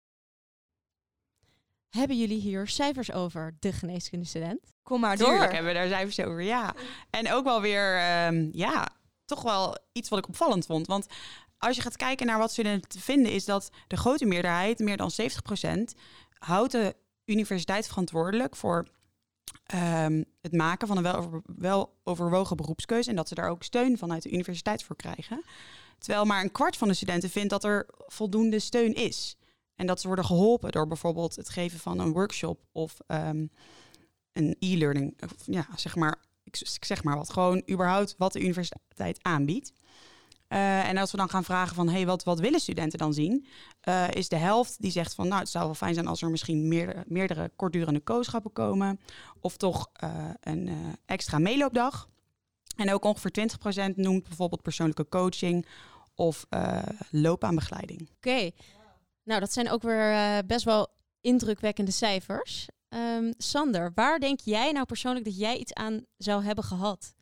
Hebben 1.88 2.18
jullie 2.18 2.40
hier 2.40 2.68
cijfers 2.68 3.12
over, 3.12 3.56
de 3.58 3.72
geneeskundestudent? 3.72 4.60
Kom 4.82 5.00
maar 5.00 5.16
Tuurlijk 5.16 5.38
door. 5.40 5.52
hebben 5.52 5.72
we 5.72 5.78
daar 5.78 5.88
cijfers 5.88 6.20
over, 6.20 6.42
ja. 6.42 6.74
En 7.10 7.32
ook 7.32 7.44
wel 7.44 7.60
weer, 7.60 7.98
ehm, 7.98 8.48
ja, 8.52 8.88
toch 9.24 9.42
wel 9.42 9.76
iets 9.92 10.08
wat 10.08 10.18
ik 10.18 10.28
opvallend 10.28 10.66
vond. 10.66 10.86
Want 10.86 11.06
als 11.58 11.76
je 11.76 11.82
gaat 11.82 11.96
kijken 11.96 12.26
naar 12.26 12.38
wat 12.38 12.50
studenten 12.50 13.00
vinden, 13.00 13.32
is 13.32 13.44
dat 13.44 13.70
de 13.86 13.96
grote 13.96 14.24
meerderheid, 14.24 14.78
meer 14.78 14.96
dan 14.96 15.10
70%, 15.20 15.98
houdt 16.38 16.72
de 16.72 16.96
universiteit 17.24 17.86
verantwoordelijk 17.86 18.56
voor 18.56 18.86
ehm, 19.66 20.22
het 20.40 20.52
maken 20.52 20.88
van 20.88 21.04
een 21.04 21.42
wel, 21.56 21.96
overwogen 22.04 22.56
beroepskeuze. 22.56 23.10
En 23.10 23.16
dat 23.16 23.28
ze 23.28 23.34
daar 23.34 23.50
ook 23.50 23.62
steun 23.62 23.98
vanuit 23.98 24.22
de 24.22 24.30
universiteit 24.32 24.84
voor 24.84 24.96
krijgen. 24.96 25.44
Terwijl 25.98 26.24
maar 26.24 26.42
een 26.42 26.52
kwart 26.52 26.76
van 26.76 26.88
de 26.88 26.94
studenten 26.94 27.30
vindt 27.30 27.50
dat 27.50 27.64
er 27.64 27.86
voldoende 28.06 28.58
steun 28.58 28.94
is. 28.94 29.36
En 29.74 29.86
dat 29.86 30.00
ze 30.00 30.06
worden 30.06 30.24
geholpen 30.24 30.72
door 30.72 30.86
bijvoorbeeld 30.86 31.36
het 31.36 31.48
geven 31.48 31.78
van 31.78 31.98
een 31.98 32.12
workshop 32.12 32.60
of 32.72 32.96
ehm, 33.06 33.46
een 34.32 34.56
e-learning. 34.58 35.18
Ja, 35.44 35.66
zeg 35.76 35.96
maar, 35.96 36.18
ik, 36.60 36.84
zeg 36.84 37.04
maar 37.04 37.16
wat. 37.16 37.32
Gewoon 37.32 37.62
überhaupt 37.70 38.14
wat 38.18 38.32
de 38.32 38.40
universiteit 38.40 39.18
aanbiedt. 39.22 39.72
Eh, 40.52 40.88
en 40.88 40.96
als 40.96 41.10
we 41.10 41.16
dan 41.16 41.28
gaan 41.28 41.44
vragen 41.44 41.74
van, 41.74 41.88
hey, 41.88 42.06
wat, 42.06 42.24
wat 42.24 42.40
willen 42.40 42.60
studenten 42.60 42.98
dan 42.98 43.14
zien? 43.14 43.46
Eh, 43.80 44.10
is 44.10 44.28
de 44.28 44.36
helft 44.36 44.82
die 44.82 44.90
zegt 44.90 45.14
van, 45.14 45.28
nou, 45.28 45.40
het 45.40 45.48
zou 45.48 45.64
wel 45.64 45.74
fijn 45.74 45.94
zijn 45.94 46.06
als 46.06 46.22
er 46.22 46.30
misschien 46.30 46.68
meerdere, 46.68 47.04
meerdere 47.06 47.50
kortdurende 47.56 48.00
kooschappen 48.00 48.52
komen. 48.52 49.00
Of 49.40 49.56
toch 49.56 49.88
eh, 49.92 50.30
een 50.40 50.70
extra 51.06 51.38
meeloopdag. 51.38 52.08
En 52.76 52.92
ook 52.92 53.04
ongeveer 53.04 53.48
20% 53.90 53.94
noemt 53.94 54.28
bijvoorbeeld 54.28 54.62
persoonlijke 54.62 55.08
coaching 55.08 55.66
of 56.14 56.46
loopbaanbegeleiding. 57.10 58.08
Oké. 58.16 58.50
Nou, 59.24 59.40
dat 59.40 59.52
zijn 59.52 59.70
ook 59.70 59.82
weer 59.82 60.46
best 60.46 60.64
wel 60.64 60.88
indrukwekkende 61.20 61.90
cijfers. 61.90 62.68
Ehm, 62.92 63.32
Sander, 63.36 63.92
waar 63.94 64.18
denk 64.18 64.40
jij 64.40 64.72
nou 64.72 64.86
persoonlijk 64.86 65.24
dat 65.24 65.38
jij 65.38 65.56
iets 65.56 65.72
aan 65.72 66.06
zou 66.16 66.44
hebben 66.44 66.64
gehad 66.64 67.14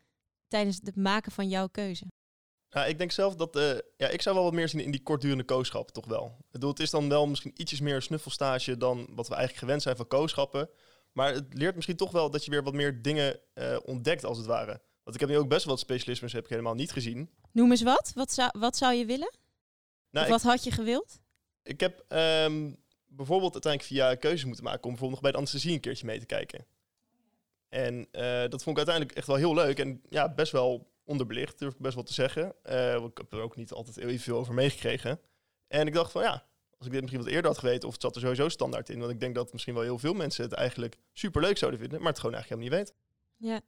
tijdens 0.47 0.79
het 0.83 0.95
maken 0.95 1.31
van 1.31 1.47
jouw 1.47 1.67
keuze? 1.67 2.05
Nou, 2.69 2.87
ik 2.87 2.97
denk 2.97 3.11
zelf 3.11 3.35
dat... 3.35 3.55
eh, 3.55 3.77
ja, 3.97 4.07
ik 4.07 4.21
zou 4.21 4.35
wel 4.35 4.43
wat 4.43 4.53
meer 4.53 4.69
zien 4.69 4.81
in 4.83 4.91
die 4.91 5.03
kortdurende 5.03 5.43
kooschappen, 5.43 5.93
toch 5.93 6.05
wel. 6.05 6.35
Ik 6.39 6.51
bedoel, 6.51 6.69
het 6.69 6.79
is 6.79 6.89
dan 6.89 7.09
wel 7.09 7.27
misschien 7.27 7.51
ietsjes 7.55 7.79
meer 7.79 7.95
een 7.95 8.01
snuffelstage 8.01 8.77
dan 8.77 8.97
wat 8.97 9.27
we 9.27 9.33
eigenlijk 9.35 9.63
gewend 9.63 9.81
zijn 9.81 9.95
van 9.95 10.07
kooschappen. 10.07 10.69
Maar 11.11 11.33
het 11.33 11.53
leert 11.53 11.75
misschien 11.75 11.95
toch 11.95 12.11
wel 12.11 12.29
dat 12.29 12.45
je 12.45 12.51
weer 12.51 12.63
wat 12.63 12.73
meer 12.73 13.01
dingen 13.01 13.39
eh, 13.53 13.77
ontdekt, 13.85 14.25
als 14.25 14.37
het 14.37 14.47
ware. 14.47 14.81
Want 15.03 15.15
ik 15.15 15.19
heb 15.19 15.29
nu 15.29 15.37
ook 15.37 15.49
best 15.49 15.65
wel 15.65 15.73
wat 15.73 15.83
specialismes 15.83 16.33
heb 16.33 16.43
ik 16.43 16.49
helemaal 16.49 16.73
niet 16.73 16.91
gezien. 16.91 17.29
Noem 17.51 17.71
eens 17.71 17.81
wat. 17.81 18.11
Wat 18.15 18.31
zou, 18.31 18.49
wat 18.59 18.77
zou 18.77 18.93
je 18.93 19.05
willen? 19.05 19.33
Nou, 20.09 20.25
of 20.25 20.31
wat 20.31 20.41
had 20.41 20.63
je 20.63 20.71
gewild? 20.71 21.19
Ik 21.63 21.79
heb 21.79 22.03
ehm, 22.07 22.73
bijvoorbeeld 23.15 23.53
uiteindelijk 23.53 23.93
via 23.93 24.15
keuzes 24.15 24.45
moeten 24.45 24.63
maken 24.63 24.83
om 24.83 24.89
bijvoorbeeld 24.89 25.21
nog 25.21 25.21
bij 25.21 25.31
de 25.31 25.37
anesthesie 25.37 25.73
een 25.73 25.79
keertje 25.79 26.05
mee 26.05 26.19
te 26.19 26.25
kijken. 26.25 26.65
En 27.69 28.07
eh, 28.11 28.49
dat 28.49 28.63
vond 28.63 28.77
ik 28.77 28.85
uiteindelijk 28.85 29.17
echt 29.17 29.27
wel 29.27 29.35
heel 29.35 29.53
leuk 29.53 29.79
en 29.79 30.01
ja, 30.09 30.33
best 30.33 30.51
wel 30.51 30.91
onderbelicht, 31.03 31.59
durf 31.59 31.73
ik 31.73 31.79
best 31.79 31.95
wel 31.95 32.03
te 32.03 32.13
zeggen. 32.13 32.53
Eh, 32.63 32.93
ik 32.93 33.17
heb 33.17 33.33
er 33.33 33.41
ook 33.41 33.55
niet 33.55 33.71
altijd 33.71 33.97
even 33.97 34.19
veel 34.19 34.37
over 34.37 34.53
meegekregen. 34.53 35.19
En 35.67 35.87
ik 35.87 35.93
dacht 35.93 36.11
van 36.11 36.21
ja, 36.21 36.45
als 36.77 36.85
ik 36.87 36.91
dit 36.91 37.01
misschien 37.01 37.21
wat 37.21 37.31
eerder 37.31 37.51
had 37.51 37.59
geweten, 37.59 37.87
of 37.87 37.93
het 37.93 38.01
zat 38.01 38.15
er 38.15 38.21
sowieso 38.21 38.49
standaard 38.49 38.89
in. 38.89 38.99
Want 38.99 39.11
ik 39.11 39.19
denk 39.19 39.35
dat 39.35 39.51
misschien 39.51 39.73
wel 39.73 39.83
heel 39.83 39.99
veel 39.99 40.13
mensen 40.13 40.43
het 40.43 40.53
eigenlijk 40.53 40.97
super 41.13 41.41
leuk 41.41 41.57
zouden 41.57 41.79
vinden, 41.79 41.99
maar 41.99 42.09
het 42.09 42.19
gewoon 42.19 42.35
eigenlijk 42.35 42.63
helemaal 42.63 42.87
niet 42.87 42.95
weten. 42.95 43.11
Ja. 43.37 43.61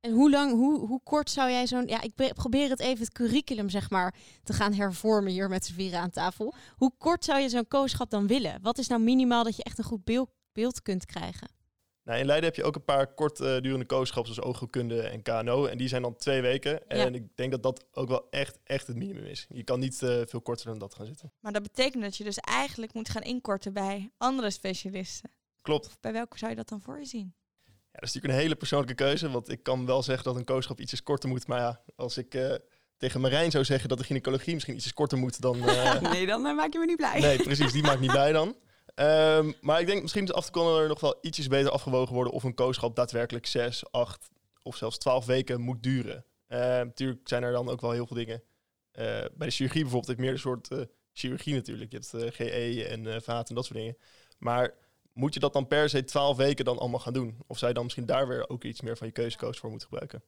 En 0.00 0.12
hoe 0.12 0.30
lang, 0.30 0.52
hoe, 0.52 0.86
hoe 0.86 1.00
kort 1.02 1.30
zou 1.30 1.50
jij 1.50 1.66
zo'n... 1.66 1.86
Ja, 1.86 2.00
ik 2.00 2.14
be- 2.14 2.32
probeer 2.34 2.70
het 2.70 2.80
even 2.80 3.04
het 3.04 3.12
curriculum, 3.12 3.68
zeg 3.68 3.90
maar, 3.90 4.14
te 4.42 4.52
gaan 4.52 4.72
hervormen 4.72 5.32
hier 5.32 5.48
met 5.48 5.64
z'n 5.64 5.74
vieren 5.74 6.00
aan 6.00 6.10
tafel. 6.10 6.54
Hoe 6.76 6.92
kort 6.98 7.24
zou 7.24 7.40
je 7.40 7.48
zo'n 7.48 7.68
kooschap 7.68 8.10
dan 8.10 8.26
willen? 8.26 8.58
Wat 8.62 8.78
is 8.78 8.86
nou 8.88 9.00
minimaal 9.00 9.44
dat 9.44 9.56
je 9.56 9.62
echt 9.62 9.78
een 9.78 9.84
goed 9.84 10.04
beeld, 10.04 10.30
beeld 10.52 10.82
kunt 10.82 11.06
krijgen? 11.06 11.48
Nou, 12.04 12.18
in 12.18 12.26
Leiden 12.26 12.48
heb 12.48 12.56
je 12.56 12.64
ook 12.64 12.74
een 12.74 12.84
paar 12.84 13.14
kort 13.14 13.40
eh, 13.40 13.46
durende 13.46 13.84
kooschappen 13.84 14.34
zoals 14.34 14.48
oogheelkunde 14.48 15.02
en 15.02 15.22
KNO. 15.22 15.66
En 15.66 15.78
die 15.78 15.88
zijn 15.88 16.02
dan 16.02 16.16
twee 16.16 16.40
weken. 16.40 16.88
En 16.88 17.14
ik 17.14 17.36
denk 17.36 17.50
dat 17.50 17.62
dat 17.62 17.86
ook 17.92 18.08
wel 18.08 18.30
echt, 18.30 18.58
echt 18.64 18.86
het 18.86 18.96
minimum 18.96 19.24
is. 19.24 19.46
Je 19.48 19.64
kan 19.64 19.80
niet 19.80 20.02
eh, 20.02 20.20
veel 20.26 20.40
korter 20.40 20.66
dan 20.66 20.78
dat 20.78 20.94
gaan 20.94 21.06
zitten. 21.06 21.32
Maar 21.40 21.52
dat 21.52 21.62
betekent 21.62 22.02
dat 22.02 22.16
je 22.16 22.24
dus 22.24 22.36
eigenlijk 22.38 22.94
moet 22.94 23.08
gaan 23.08 23.22
inkorten 23.22 23.72
bij 23.72 24.10
andere 24.16 24.50
specialisten. 24.50 25.30
Klopt. 25.62 25.96
Bij 26.00 26.12
welke 26.12 26.38
zou 26.38 26.50
je 26.50 26.56
dat 26.56 26.68
dan 26.68 26.80
voor 26.80 26.98
je 26.98 27.04
zien? 27.06 27.34
Ja, 27.92 27.98
dat 27.98 28.08
is 28.08 28.14
natuurlijk 28.14 28.34
een 28.34 28.46
hele 28.46 28.58
persoonlijke 28.60 28.94
keuze. 28.94 29.30
Want 29.30 29.48
ik 29.48 29.62
kan 29.62 29.86
wel 29.86 30.02
zeggen 30.02 30.24
dat 30.24 30.36
een 30.36 30.44
kooschap 30.44 30.80
ietsjes 30.80 31.02
korter 31.02 31.28
moet. 31.28 31.46
Maar 31.46 31.60
ja, 31.60 31.80
als 31.96 32.18
ik 32.18 32.34
eh, 32.34 32.54
tegen 32.96 33.20
Marijn 33.20 33.50
zou 33.50 33.64
zeggen 33.64 33.88
dat 33.88 33.98
de 33.98 34.04
gynaecologie 34.04 34.54
misschien 34.54 34.74
ietsjes 34.74 34.92
korter 34.92 35.18
moet, 35.18 35.40
dan... 35.40 35.62
eh, 35.68 36.00
Nee, 36.00 36.26
dan 36.26 36.46
eh, 36.46 36.54
maak 36.54 36.72
je 36.72 36.78
me 36.78 36.86
niet 36.86 36.96
blij. 36.96 37.20
nee, 37.20 37.42
precies, 37.42 37.72
die 37.72 37.82
maakt 37.82 38.00
niet 38.00 38.10
blij 38.10 38.32
dan. 38.32 38.56
Ehm, 38.94 39.52
maar 39.60 39.80
ik 39.80 39.86
denk 39.86 40.02
misschien 40.02 40.24
is 40.24 40.32
af 40.32 40.46
en 40.46 40.52
toe 40.52 40.62
kan 40.62 40.76
er 40.76 40.88
nog 40.88 41.00
wel 41.00 41.18
ietsjes 41.20 41.46
beter 41.46 41.70
afgewogen 41.70 42.14
worden 42.14 42.32
of 42.32 42.44
een 42.44 42.54
kooschap 42.54 42.96
daadwerkelijk 42.96 43.46
zes, 43.46 43.92
acht 43.92 44.28
of 44.62 44.76
zelfs 44.76 44.98
twaalf 44.98 45.26
weken 45.26 45.60
moet 45.60 45.82
duren. 45.82 46.24
Ehm, 46.46 46.86
natuurlijk 46.86 47.28
zijn 47.28 47.42
er 47.42 47.52
dan 47.52 47.68
ook 47.68 47.80
wel 47.80 47.90
heel 47.90 48.06
veel 48.06 48.16
dingen. 48.16 48.42
Bij 48.92 49.30
de 49.38 49.50
chirurgie 49.50 49.82
bijvoorbeeld 49.82 50.06
heb 50.06 50.16
je 50.16 50.22
meer 50.22 50.32
een 50.32 50.38
soort 50.38 50.68
chirurgie 51.12 51.54
natuurlijk. 51.54 51.92
Je 51.92 51.96
hebt 51.98 52.34
GE 52.34 52.84
en 52.84 53.22
vaat 53.22 53.48
en 53.48 53.54
dat 53.54 53.64
soort 53.64 53.78
dingen. 53.78 53.96
Maar 54.38 54.74
moet 55.12 55.34
je 55.34 55.40
dat 55.40 55.52
dan 55.52 55.66
per 55.66 55.88
se 55.88 56.04
twaalf 56.04 56.36
weken 56.36 56.64
dan 56.64 56.78
allemaal 56.78 57.00
gaan 57.00 57.12
doen? 57.12 57.38
Of 57.46 57.56
zou 57.56 57.68
je 57.68 57.74
dan 57.74 57.84
misschien 57.84 58.06
daar 58.06 58.28
weer 58.28 58.48
ook 58.48 58.64
iets 58.64 58.80
meer 58.80 58.96
van 58.96 59.06
je 59.06 59.12
keuzecoach 59.12 59.58
voor 59.58 59.70
moeten 59.70 59.88
gebruiken? 59.88 60.22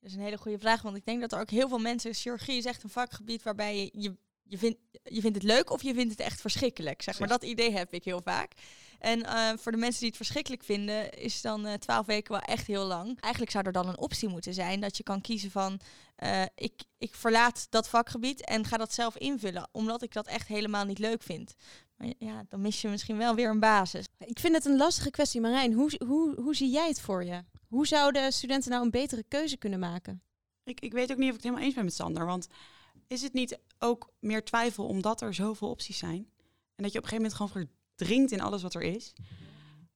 Dat 0.00 0.10
is 0.10 0.16
een 0.16 0.22
hele 0.22 0.38
goede 0.38 0.58
vraag, 0.58 0.82
want 0.82 0.96
ik 0.96 1.04
denk 1.04 1.20
dat 1.20 1.32
er 1.32 1.40
ook 1.40 1.50
heel 1.50 1.68
veel 1.68 1.78
mensen... 1.78 2.14
Chirurgie 2.14 2.56
is 2.56 2.64
echt 2.64 2.82
een 2.82 2.90
vakgebied 2.90 3.42
waarbij 3.42 3.76
je, 3.76 3.90
je, 3.92 4.16
je, 4.42 4.58
vindt, 4.58 4.78
je 5.02 5.20
vindt 5.20 5.36
het 5.36 5.46
leuk 5.46 5.70
of 5.70 5.82
je 5.82 5.94
vindt 5.94 6.10
het 6.10 6.20
echt 6.20 6.40
verschrikkelijk. 6.40 7.02
Zeg 7.02 7.18
maar, 7.18 7.28
dat 7.28 7.42
idee 7.42 7.72
heb 7.72 7.92
ik 7.92 8.04
heel 8.04 8.20
vaak. 8.24 8.52
En 9.06 9.22
eh, 9.22 9.52
voor 9.58 9.72
de 9.72 9.78
mensen 9.78 9.98
die 10.00 10.08
het 10.08 10.16
verschrikkelijk 10.16 10.64
vinden, 10.64 11.12
is 11.12 11.40
dan 11.40 11.66
eh, 11.66 11.74
twaalf 11.74 12.06
weken 12.06 12.32
wel 12.32 12.40
echt 12.40 12.66
heel 12.66 12.84
lang. 12.84 13.20
Eigenlijk 13.20 13.52
zou 13.52 13.66
er 13.66 13.72
dan 13.72 13.88
een 13.88 13.98
optie 13.98 14.28
moeten 14.28 14.54
zijn 14.54 14.80
dat 14.80 14.96
je 14.96 15.02
kan 15.02 15.20
kiezen 15.20 15.50
van... 15.50 15.80
eh, 16.16 16.42
ik, 16.54 16.82
ik 16.98 17.14
verlaat 17.14 17.66
dat 17.70 17.88
vakgebied 17.88 18.44
en 18.44 18.64
ga 18.64 18.76
dat 18.76 18.92
zelf 18.92 19.16
invullen, 19.16 19.68
omdat 19.72 20.02
ik 20.02 20.12
dat 20.12 20.26
echt 20.26 20.48
helemaal 20.48 20.84
niet 20.84 20.98
leuk 20.98 21.22
vind. 21.22 21.54
Maar 21.96 22.12
ja, 22.18 22.44
dan 22.48 22.60
mis 22.60 22.80
je 22.80 22.88
misschien 22.88 23.16
wel 23.16 23.34
weer 23.34 23.50
een 23.50 23.60
basis. 23.60 24.06
Ik 24.18 24.38
vind 24.38 24.54
het 24.54 24.64
een 24.64 24.76
lastige 24.76 25.10
kwestie, 25.10 25.40
Marijn. 25.40 25.72
Hoe, 25.72 26.00
hoe, 26.06 26.40
hoe 26.40 26.56
zie 26.56 26.70
jij 26.70 26.88
het 26.88 27.00
voor 27.00 27.24
je? 27.24 27.44
Hoe 27.68 27.86
zouden 27.86 28.32
studenten 28.32 28.70
nou 28.70 28.84
een 28.84 28.90
betere 28.90 29.24
keuze 29.28 29.56
kunnen 29.56 29.78
maken? 29.78 30.22
Ik, 30.64 30.80
ik 30.80 30.92
weet 30.92 31.12
ook 31.12 31.18
niet 31.18 31.30
of 31.30 31.36
ik 31.36 31.42
het 31.42 31.42
helemaal 31.42 31.64
eens 31.64 31.74
ben 31.74 31.84
met 31.84 31.94
Sander. 31.94 32.26
Want 32.26 32.46
is 33.06 33.22
het 33.22 33.32
niet 33.32 33.58
ook 33.78 34.12
meer 34.18 34.44
twijfel 34.44 34.86
omdat 34.86 35.20
er 35.20 35.34
zoveel 35.34 35.68
opties 35.68 35.98
zijn? 35.98 36.30
En 36.74 36.82
dat 36.82 36.92
je 36.92 36.98
op 36.98 37.04
een 37.04 37.10
gegeven 37.10 37.30
moment 37.30 37.34
gewoon 37.34 37.68
verdrinkt 37.96 38.32
in 38.32 38.40
alles 38.40 38.62
wat 38.62 38.74
er 38.74 38.82
is. 38.82 39.12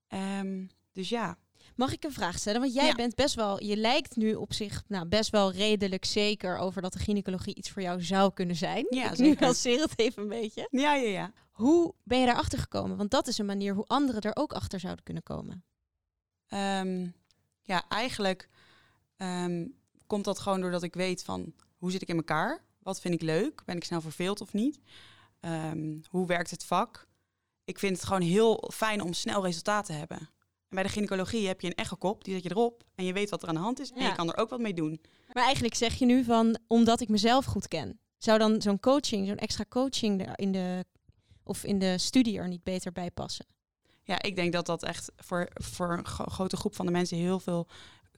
Ehm, 0.09 0.67
dus 0.93 1.09
ja, 1.09 1.39
Mag 1.77 1.93
ik 1.93 2.05
een 2.05 2.13
vraag 2.13 2.39
stellen? 2.39 2.61
Want 2.61 2.75
jij 2.75 2.87
Ja. 2.87 2.95
bent 2.95 3.15
best 3.15 3.35
wel, 3.35 3.63
je 3.65 3.77
lijkt 3.77 4.17
nu 4.17 4.35
op 4.35 4.53
zich 4.53 4.83
nou, 4.89 5.07
best 5.07 5.31
wel 5.31 5.53
redelijk 5.53 6.05
zeker 6.05 6.57
over 6.59 6.83
dat 6.83 6.93
de 6.93 6.99
gynaecologie 6.99 7.55
iets 7.55 7.71
voor 7.71 7.83
jou 7.83 8.03
zou 8.03 8.33
kunnen 8.33 8.57
zijn. 8.57 8.87
Ja, 8.91 9.09
ik 9.11 9.17
zeker. 9.17 9.41
nuanceer 9.41 9.81
het 9.81 9.99
even 9.99 10.23
een 10.23 10.29
beetje. 10.29 10.69
ja, 10.71 10.95
ja, 10.95 11.09
ja. 11.09 11.33
Hoe 11.51 11.95
ben 12.03 12.19
je 12.21 12.27
daarachter 12.27 12.59
gekomen? 12.59 12.97
Want 12.97 13.11
dat 13.11 13.27
is 13.27 13.39
een 13.39 13.47
manier 13.47 13.75
hoe 13.75 13.87
anderen 13.87 14.21
er 14.21 14.37
ook 14.37 14.53
achter 14.53 14.81
zouden 14.81 15.05
kunnen 15.05 15.23
komen. 15.23 15.65
Ehm, 16.49 17.09
ja, 17.63 17.85
eigenlijk 17.89 18.49
ehm, 19.17 19.67
komt 20.07 20.25
dat 20.25 20.39
gewoon 20.39 20.61
doordat 20.61 20.83
ik 20.83 20.95
weet 20.95 21.23
van 21.25 21.55
hoe 21.77 21.91
zit 21.91 22.03
ik 22.03 22.09
in 22.09 22.17
elkaar? 22.17 22.65
Wat 22.79 23.01
vind 23.01 23.15
ik 23.15 23.23
leuk? 23.23 23.63
Ben 23.65 23.77
ik 23.77 23.85
snel 23.85 24.01
verveeld 24.01 24.41
of 24.41 24.53
niet? 24.53 24.81
Hoe 26.09 26.27
werkt 26.27 26.51
het 26.51 26.65
vak? 26.65 27.07
Ik 27.71 27.79
vind 27.79 27.97
het 27.97 28.05
gewoon 28.07 28.23
heel 28.23 28.71
fijn 28.75 29.03
om 29.03 29.13
snel 29.13 29.45
resultaat 29.45 29.87
te 29.87 29.93
hebben. 29.93 30.19
En 30.19 30.29
bij 30.69 30.83
de 30.83 30.89
gynaecologie 30.89 31.47
heb 31.47 31.61
je 31.61 31.67
een 31.67 31.75
echokop, 31.75 32.25
die 32.25 32.35
zet 32.35 32.43
je 32.43 32.51
erop 32.51 32.85
en 32.95 33.05
je 33.05 33.13
weet 33.13 33.31
wat 33.31 33.43
er 33.43 33.49
aan 33.49 33.55
de 33.55 33.61
hand 33.61 33.81
is 33.81 33.91
en 33.91 34.03
Ja. 34.03 34.09
je 34.09 34.15
kan 34.15 34.29
er 34.33 34.37
ook 34.37 34.51
wat 34.51 34.61
mee 34.61 34.75
doen. 34.75 35.01
Maar 35.33 35.45
eigenlijk 35.45 35.75
zeg 35.75 35.95
je 35.95 36.07
nu 36.07 36.25
van, 36.25 36.59
omdat 36.67 37.01
ik 37.01 37.09
mezelf 37.09 37.45
goed 37.45 37.69
ken. 37.69 37.99
Zou 38.19 38.39
dan 38.39 38.63
zo'n 38.63 38.81
coaching, 38.81 39.27
zo'n 39.27 39.37
extra 39.37 39.65
coaching 39.69 40.37
in 40.37 40.53
de, 40.53 40.85
of 41.43 41.65
in 41.65 41.79
de 41.79 41.99
studie 41.99 42.39
er 42.39 42.49
niet 42.49 42.63
beter 42.63 42.93
bij 42.93 43.11
passen? 43.11 43.47
Ja, 44.03 44.23
ik 44.23 44.37
denk 44.37 44.53
dat 44.53 44.67
dat 44.67 44.83
echt 44.83 45.11
voor, 45.17 45.49
voor 45.55 45.93
een 45.99 46.07
gro- 46.07 46.25
grote 46.25 46.57
groep 46.57 46.75
van 46.75 46.87
de 46.87 46.93
mensen 46.93 47.17
heel 47.17 47.41
veel 47.41 47.67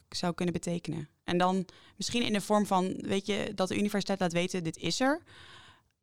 zou 0.08 0.34
kunnen 0.34 0.54
betekenen. 0.54 1.08
En 1.24 1.38
dan 1.38 1.66
misschien 1.96 2.22
in 2.22 2.32
de 2.32 2.40
vorm 2.40 2.66
van, 2.66 2.94
weet 3.00 3.26
je, 3.26 3.52
dat 3.54 3.68
de 3.68 3.76
universiteit 3.78 4.20
laat 4.20 4.32
weten, 4.32 4.64
dit 4.64 4.76
is 4.76 5.00
er. 5.00 5.22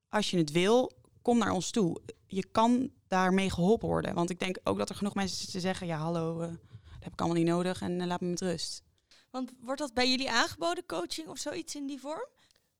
Als 0.09 0.29
je 0.31 0.37
het 0.37 0.51
wil, 0.51 0.91
kom 1.21 1.37
naar 1.37 1.51
ons 1.51 1.71
toe. 1.71 2.01
Je 2.27 2.45
kan 2.51 2.89
daarmee 3.09 3.49
geholpen 3.51 3.87
worden. 3.87 4.13
Want 4.13 4.29
ik 4.29 4.39
denk 4.39 4.59
ook 4.63 4.77
dat 4.77 4.89
er 4.89 4.95
genoeg 4.95 5.13
mensen 5.13 5.37
zitten 5.37 5.55
te 5.55 5.65
zeggen, 5.65 5.87
ja 5.87 5.97
hallo, 5.97 6.39
eh, 6.39 6.47
dat 6.47 7.03
heb 7.03 7.13
ik 7.13 7.19
allemaal 7.19 7.37
niet 7.37 7.47
nodig 7.47 7.81
en 7.81 8.01
eh, 8.01 8.07
laat 8.07 8.21
me 8.21 8.27
met 8.27 8.41
rust. 8.41 8.83
Want 9.31 9.51
wordt 9.61 9.79
dat 9.81 9.93
bij 9.93 10.09
jullie 10.09 10.31
aangeboden, 10.31 10.85
coaching 10.85 11.27
of 11.27 11.37
zoiets 11.37 11.75
in 11.75 11.87
die 11.87 11.99
vorm? 11.99 12.27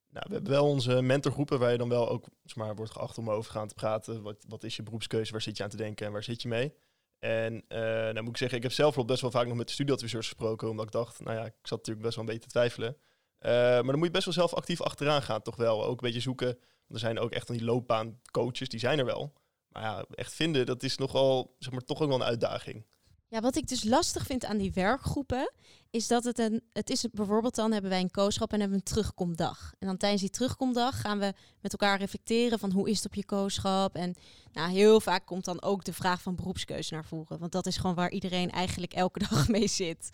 Nou, 0.10 0.26
we 0.28 0.34
hebben 0.34 0.52
wel 0.52 0.68
onze 0.68 1.02
mentorgroepen 1.02 1.60
waar 1.60 1.72
je 1.72 1.78
dan 1.78 1.90
wel 1.90 2.10
ook 2.10 2.26
zeg 2.44 2.56
maar, 2.56 2.76
wordt 2.76 2.92
geacht 2.92 3.18
om 3.18 3.30
over 3.30 3.52
gaan 3.52 3.68
te 3.68 3.74
praten. 3.74 4.22
Wat, 4.22 4.46
wat 4.48 4.64
is 4.64 4.76
je 4.76 4.84
beroepskeuze, 4.84 5.32
waar 5.32 5.42
zit 5.42 5.58
je 5.58 5.64
aan 5.64 5.70
te 5.70 5.78
denken 5.78 6.06
en 6.06 6.12
waar 6.12 6.24
zit 6.24 6.42
je 6.42 6.48
mee? 6.48 6.74
En 7.20 7.64
eh 7.68 7.80
nou 7.80 8.22
moet 8.22 8.30
ik 8.30 8.38
zeggen, 8.38 8.58
ik 8.58 8.64
heb 8.64 8.72
zelf 8.72 8.96
wel 8.96 9.06
best 9.06 9.22
wel 9.22 9.32
vaak 9.32 9.48
nog 9.48 9.58
met 9.58 9.68
de 9.68 9.74
studieadviseurs 9.74 10.28
gesproken, 10.28 10.70
omdat 10.70 10.86
ik 10.86 10.92
dacht, 10.92 11.20
nou 11.20 11.38
ja, 11.38 11.46
ik 11.46 11.54
zat 11.62 11.78
natuurlijk 11.78 12.06
best 12.06 12.16
wel 12.16 12.26
een 12.26 12.32
beetje 12.32 12.48
te 12.48 12.54
twijfelen. 12.54 12.98
Eh, 13.40 13.52
maar 13.52 13.84
dan 13.84 13.98
moet 13.98 14.06
je 14.06 14.12
best 14.12 14.26
wel 14.26 14.34
zelf 14.34 14.54
actief 14.54 14.82
achteraan 14.82 15.22
gaan, 15.22 15.42
toch 15.42 15.56
wel. 15.56 15.86
Ook 15.86 16.02
een 16.02 16.08
beetje 16.08 16.20
zoeken. 16.20 16.48
Want 16.48 16.62
er 16.88 17.00
zijn 17.00 17.20
ook 17.20 17.32
echt 17.32 17.46
van 17.46 17.56
die 17.56 17.66
loopbaancoaches, 17.66 18.70
die 18.70 18.80
zijn 18.80 19.00
er 19.00 19.06
wel. 19.06 19.34
Maar 19.70 19.82
ja, 19.82 20.06
echt 20.10 20.34
vinden, 20.34 20.66
dat 20.66 20.84
is 20.84 20.98
nogal, 20.98 21.56
zeg 21.60 21.72
maar, 21.72 21.82
toch 21.82 22.02
ook 22.02 22.08
wel 22.08 22.20
een 22.20 22.28
uitdaging. 22.28 22.86
Ja, 23.28 23.42
wat 23.42 23.56
ik 23.56 23.68
dus 23.68 23.84
lastig 23.84 24.26
vind 24.26 24.46
aan 24.46 24.58
die 24.58 24.74
werkgroepen, 24.74 25.52
is 25.90 26.08
dat 26.08 26.24
het 26.24 26.40
een, 26.40 26.64
het 26.74 26.90
is 26.90 27.06
bijvoorbeeld 27.12 27.56
dan 27.56 27.72
hebben 27.72 27.90
wij 27.90 28.00
een 28.00 28.12
kooschap 28.12 28.54
en 28.54 28.60
hebben 28.60 28.78
een 28.78 28.84
terugkomdag. 28.84 29.74
En 29.80 29.88
dan 29.88 29.98
tijdens 29.98 30.22
die 30.22 30.30
terugkomdag 30.30 31.02
gaan 31.02 31.20
we 31.20 31.34
met 31.62 31.72
elkaar 31.72 32.00
reflecteren 32.00 32.60
van 32.60 32.72
hoe 32.72 32.90
is 32.90 32.98
het 32.98 33.06
op 33.06 33.14
je 33.14 33.26
kooschap. 33.26 33.96
En 33.96 34.16
nou, 34.52 34.72
heel 34.72 35.02
vaak 35.02 35.26
komt 35.26 35.46
dan 35.46 35.62
ook 35.62 35.84
de 35.84 35.94
vraag 35.94 36.22
van 36.22 36.36
beroepskeuze 36.36 36.94
naar 36.94 37.06
voren, 37.06 37.40
want 37.40 37.52
dat 37.52 37.66
is 37.66 37.78
gewoon 37.78 37.96
waar 37.96 38.12
iedereen 38.12 38.52
eigenlijk 38.52 38.94
elke 38.94 39.20
dag 39.30 39.48
mee 39.48 39.68
zit. 39.68 40.10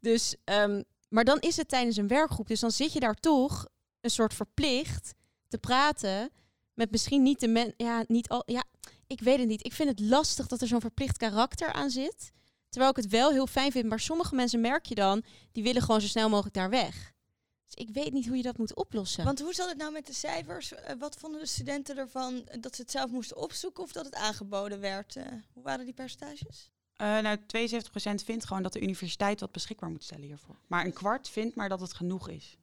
Dus, 0.00 0.36
ehm, 0.44 0.82
maar 1.08 1.24
dan 1.24 1.40
is 1.40 1.56
het 1.56 1.68
tijdens 1.68 1.96
een 1.96 2.08
werkgroep, 2.08 2.46
dus 2.46 2.60
dan 2.60 2.70
zit 2.70 2.92
je 2.92 3.00
daar 3.00 3.14
toch 3.14 3.66
een 4.00 4.10
soort 4.10 4.34
verplicht 4.34 5.14
te 5.48 5.58
praten 5.58 6.30
met 6.74 6.90
misschien 6.90 7.22
niet 7.22 7.40
de 7.40 7.48
men, 7.48 7.74
ja, 7.76 8.04
niet 8.06 8.28
al, 8.28 8.42
ja, 8.46 8.64
ik 9.12 9.20
weet 9.20 9.38
het 9.38 9.48
niet. 9.48 9.66
Ik 9.66 9.72
vind 9.72 9.88
het 9.88 10.00
lastig 10.00 10.46
dat 10.46 10.60
er 10.60 10.66
zo'n 10.66 10.80
verplicht 10.80 11.16
karakter 11.16 11.72
aan 11.72 11.90
zit. 11.90 12.32
Terwijl 12.68 12.90
ik 12.90 12.96
het 12.96 13.08
wel 13.08 13.30
heel 13.30 13.46
fijn 13.46 13.72
vind. 13.72 13.88
Maar 13.88 14.00
sommige 14.00 14.34
mensen 14.34 14.60
merk 14.60 14.86
je 14.86 14.94
dan, 14.94 15.24
die 15.52 15.62
willen 15.62 15.82
gewoon 15.82 16.00
zo 16.00 16.06
snel 16.06 16.28
mogelijk 16.28 16.54
daar 16.54 16.70
weg. 16.70 17.12
Dus 17.66 17.86
ik 17.86 17.94
weet 17.94 18.12
niet 18.12 18.26
hoe 18.26 18.36
je 18.36 18.42
dat 18.42 18.58
moet 18.58 18.74
oplossen. 18.74 19.24
Want 19.24 19.40
hoe 19.40 19.54
zat 19.54 19.68
het 19.68 19.78
nou 19.78 19.92
met 19.92 20.06
de 20.06 20.12
cijfers? 20.12 20.72
Eh, 20.72 20.96
wat 20.98 21.16
vonden 21.16 21.40
de 21.40 21.46
studenten 21.46 21.96
ervan 21.96 22.46
eh, 22.46 22.60
dat 22.60 22.76
ze 22.76 22.82
het 22.82 22.90
zelf 22.90 23.10
moesten 23.10 23.36
opzoeken 23.36 23.82
of 23.82 23.92
dat 23.92 24.04
het 24.04 24.14
aangeboden 24.14 24.80
werd? 24.80 25.16
Eh, 25.16 25.24
hoe 25.52 25.62
waren 25.62 25.84
die 25.84 25.94
percentages? 25.94 26.70
Eh 26.96 27.18
nou, 27.18 27.38
72% 27.46 28.24
vindt 28.24 28.44
gewoon 28.44 28.62
dat 28.62 28.72
de 28.72 28.80
universiteit 28.80 29.40
wat 29.40 29.52
beschikbaar 29.52 29.90
moet 29.90 30.04
stellen 30.04 30.24
hiervoor. 30.24 30.56
Maar 30.66 30.84
een 30.84 30.92
kwart 30.92 31.28
vindt 31.28 31.54
maar 31.56 31.68
dat 31.68 31.80
het 31.80 31.94
genoeg 31.94 32.28
is. 32.28 32.56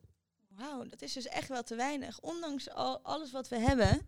Wauw, 0.47 0.85
dat 0.85 1.01
is 1.01 1.13
dus 1.13 1.27
echt 1.27 1.47
wel 1.47 1.63
te 1.63 1.75
weinig. 1.75 2.19
Ondanks 2.19 2.69
al, 2.69 2.99
alles 2.99 3.31
wat 3.31 3.47
we 3.47 3.59
hebben, 3.59 4.07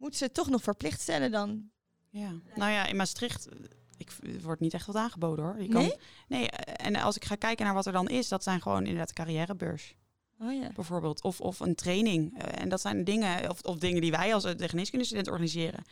moeten 0.00 0.18
ze 0.18 0.24
het 0.24 0.34
toch 0.34 0.48
nog 0.48 0.62
verplicht 0.62 1.00
stellen 1.00 1.30
dan? 1.30 1.70
Ja. 2.10 2.32
Nou 2.54 2.72
ja, 2.72 2.86
in 2.86 2.96
Maastricht 2.96 3.48
eh, 3.48 3.56
ik, 3.96 4.12
wordt 4.42 4.60
niet 4.60 4.74
echt 4.74 4.86
wat 4.86 4.96
aangeboden 4.96 5.44
hoor. 5.44 5.62
Je 5.62 5.68
kan, 5.68 5.82
Nee? 5.82 5.96
Nee, 6.28 6.50
eh, 6.50 6.86
en 6.86 6.96
als 6.96 7.16
ik 7.16 7.24
ga 7.24 7.34
kijken 7.34 7.64
naar 7.64 7.74
wat 7.74 7.86
er 7.86 7.92
dan 7.92 8.08
is, 8.08 8.28
dat 8.28 8.42
zijn 8.42 8.62
gewoon 8.62 8.84
inderdaad 8.84 9.12
carrièrebeurs. 9.12 9.94
Oh 10.38 10.52
ja. 10.52 10.70
bijvoorbeeld. 10.74 11.22
Of, 11.22 11.40
of 11.40 11.60
een 11.60 11.74
training. 11.74 12.38
Eh, 12.38 12.62
en 12.62 12.68
dat 12.68 12.80
zijn 12.80 13.04
dingen, 13.04 13.50
of, 13.50 13.62
of 13.62 13.78
dingen 13.78 14.00
die 14.00 14.10
wij 14.10 14.34
als 14.34 14.42
de 14.42 14.68
geneeskundestudent 14.68 15.28
organiseren. 15.28 15.84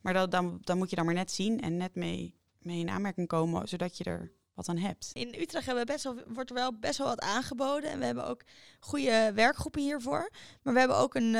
Maar 0.00 0.12
dat, 0.12 0.30
dan, 0.30 0.58
dan 0.60 0.78
moet 0.78 0.90
je 0.90 0.96
dan 0.96 1.04
maar 1.04 1.14
net 1.14 1.30
zien 1.30 1.60
en 1.60 1.76
net 1.76 1.94
mee, 1.94 2.34
mee 2.58 2.78
in 2.78 2.88
aanmerking 2.88 3.28
komen, 3.28 3.68
zodat 3.68 3.98
je 3.98 4.04
er 4.04 4.32
wat 4.54 4.68
aan 4.68 4.78
hebt. 4.78 5.10
In 5.12 5.34
Utrecht 5.38 5.66
hebben 5.66 5.86
we 5.86 5.92
best 5.92 6.04
wel, 6.04 6.18
wordt 6.26 6.50
er 6.50 6.56
wel 6.56 6.78
best 6.78 6.98
wel 6.98 7.06
wat 7.06 7.20
aangeboden. 7.20 7.90
En 7.90 7.98
we 7.98 8.04
hebben 8.04 8.26
ook 8.26 8.42
goede 8.80 9.32
werkgroepen 9.34 9.82
hiervoor. 9.82 10.30
Maar 10.62 10.72
we 10.72 10.78
hebben 10.78 10.96
ook 10.96 11.14
een 11.14 11.36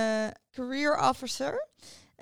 career 0.50 1.08
officer. 1.08 1.68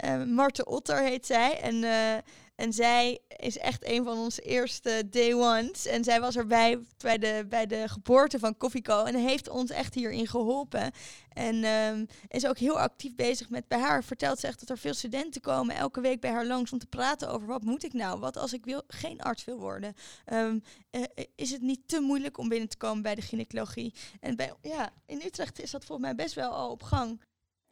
Uh, 0.05 0.49
Otter 0.65 1.03
heet 1.03 1.27
zij. 1.27 1.61
En, 1.61 1.75
uh, 1.75 2.15
en 2.55 2.73
zij 2.73 3.19
is 3.37 3.59
echt 3.59 3.87
een 3.87 4.05
van 4.05 4.19
onze 4.19 4.43
eerste 4.43 5.09
day 5.11 5.35
ones. 5.35 5.87
En 5.87 6.05
zij 6.05 6.21
was 6.21 6.37
erbij 6.37 6.79
bij 6.99 7.19
de, 7.19 7.47
bij 7.49 7.67
de 7.67 7.89
geboorte 7.89 8.39
van 8.39 8.57
Coffeeco. 8.57 9.05
En 9.05 9.15
heeft 9.15 9.49
ons 9.49 9.71
echt 9.71 9.95
hierin 9.95 10.27
geholpen. 10.27 10.91
En 11.29 11.65
um, 11.65 12.07
is 12.29 12.47
ook 12.47 12.59
heel 12.59 12.79
actief 12.79 13.15
bezig 13.15 13.51
met 13.51 13.69
bij 13.69 13.79
haar. 13.79 14.05
Vertelt 14.05 14.39
ze 14.39 14.47
echt 14.47 14.61
dat 14.61 14.69
er 14.69 14.79
veel 14.79 14.95
studenten 14.95 15.41
komen 15.41 15.77
elke 15.77 16.01
week 16.01 16.21
bij 16.21 16.31
haar 16.31 16.47
langs 16.47 16.73
om 16.73 16.79
te 16.79 16.87
praten 16.87 17.31
over 17.31 17.47
wat 17.47 17.63
moet 17.63 17.85
ik 17.85 17.93
nou? 17.93 18.21
Wat 18.21 18.37
als 18.37 18.53
ik 18.53 18.65
wil, 18.65 18.83
geen 18.87 19.21
arts 19.21 19.45
wil 19.45 19.59
worden? 19.59 19.95
Um, 20.33 20.63
uh, 20.91 21.03
is 21.35 21.51
het 21.51 21.63
niet 21.63 21.89
te 21.89 22.01
moeilijk 22.01 22.39
om 22.39 22.49
binnen 22.49 22.69
te 22.69 22.77
komen 22.77 23.03
bij 23.03 23.15
de 23.15 23.23
gynaecologie? 23.23 23.95
En 24.21 24.37
bij, 24.37 24.53
ja, 24.63 24.93
in 25.07 25.23
Utrecht 25.25 25.61
is 25.61 25.71
dat 25.71 25.85
volgens 25.85 26.07
mij 26.07 26.17
best 26.17 26.35
wel 26.35 26.51
al 26.51 26.71
op 26.71 26.83
gang. 26.83 27.21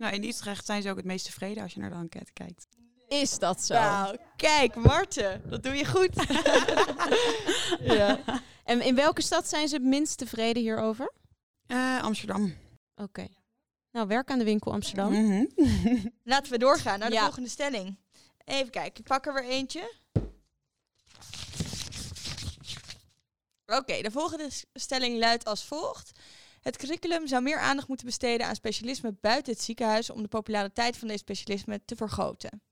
Nou, 0.00 0.14
in 0.14 0.24
Utrecht 0.24 0.66
zijn 0.66 0.82
ze 0.82 0.90
ook 0.90 0.96
het 0.96 1.04
meest 1.04 1.24
tevreden 1.24 1.62
als 1.62 1.74
je 1.74 1.80
naar 1.80 1.90
de 1.90 1.96
enquête 1.96 2.32
kijkt. 2.32 2.66
Is 3.08 3.38
dat 3.38 3.62
zo? 3.62 3.74
Nou, 3.74 4.16
kijk, 4.36 4.74
Marten, 4.74 5.42
dat 5.48 5.62
doe 5.62 5.74
je 5.74 5.84
goed. 5.84 6.14
ja. 7.98 8.20
En 8.64 8.80
in 8.80 8.94
welke 8.94 9.22
stad 9.22 9.48
zijn 9.48 9.68
ze 9.68 9.74
het 9.74 9.84
minst 9.84 10.18
tevreden 10.18 10.62
hierover? 10.62 11.12
Uh, 11.66 12.02
Amsterdam. 12.02 12.44
Oké. 12.94 13.02
Okay. 13.02 13.36
Nou, 13.90 14.06
werk 14.06 14.30
aan 14.30 14.38
de 14.38 14.44
winkel 14.44 14.72
Amsterdam. 14.72 15.12
Mm 15.12 15.30
-hmm. 15.56 16.12
Laten 16.32 16.52
we 16.52 16.58
doorgaan 16.58 16.98
naar 16.98 17.08
de 17.08 17.14
ja. 17.14 17.22
volgende 17.22 17.48
stelling. 17.48 17.98
Even 18.44 18.70
kijken, 18.70 19.00
ik 19.00 19.06
pak 19.06 19.26
er 19.26 19.34
weer 19.34 19.48
eentje. 19.48 19.94
Oké, 23.66 23.78
okay, 23.78 24.02
de 24.02 24.10
volgende 24.10 24.48
stelling 24.72 25.18
luidt 25.18 25.44
als 25.44 25.64
volgt. 25.64 26.12
Het 26.60 26.76
curriculum 26.76 27.26
zou 27.26 27.42
meer 27.42 27.58
aandacht 27.58 27.88
moeten 27.88 28.06
besteden 28.06 28.46
aan 28.46 28.54
specialismen 28.54 29.18
buiten 29.20 29.52
het 29.52 29.62
ziekenhuis 29.62 30.10
om 30.10 30.22
de 30.22 30.28
populariteit 30.28 30.96
van 30.96 31.08
deze 31.08 31.20
specialismen 31.20 31.84
te 31.84 31.96
vergroten. 31.96 32.62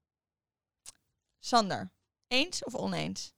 Sander, 1.38 1.90
eens 2.28 2.64
of 2.64 2.74
oneens? 2.74 3.34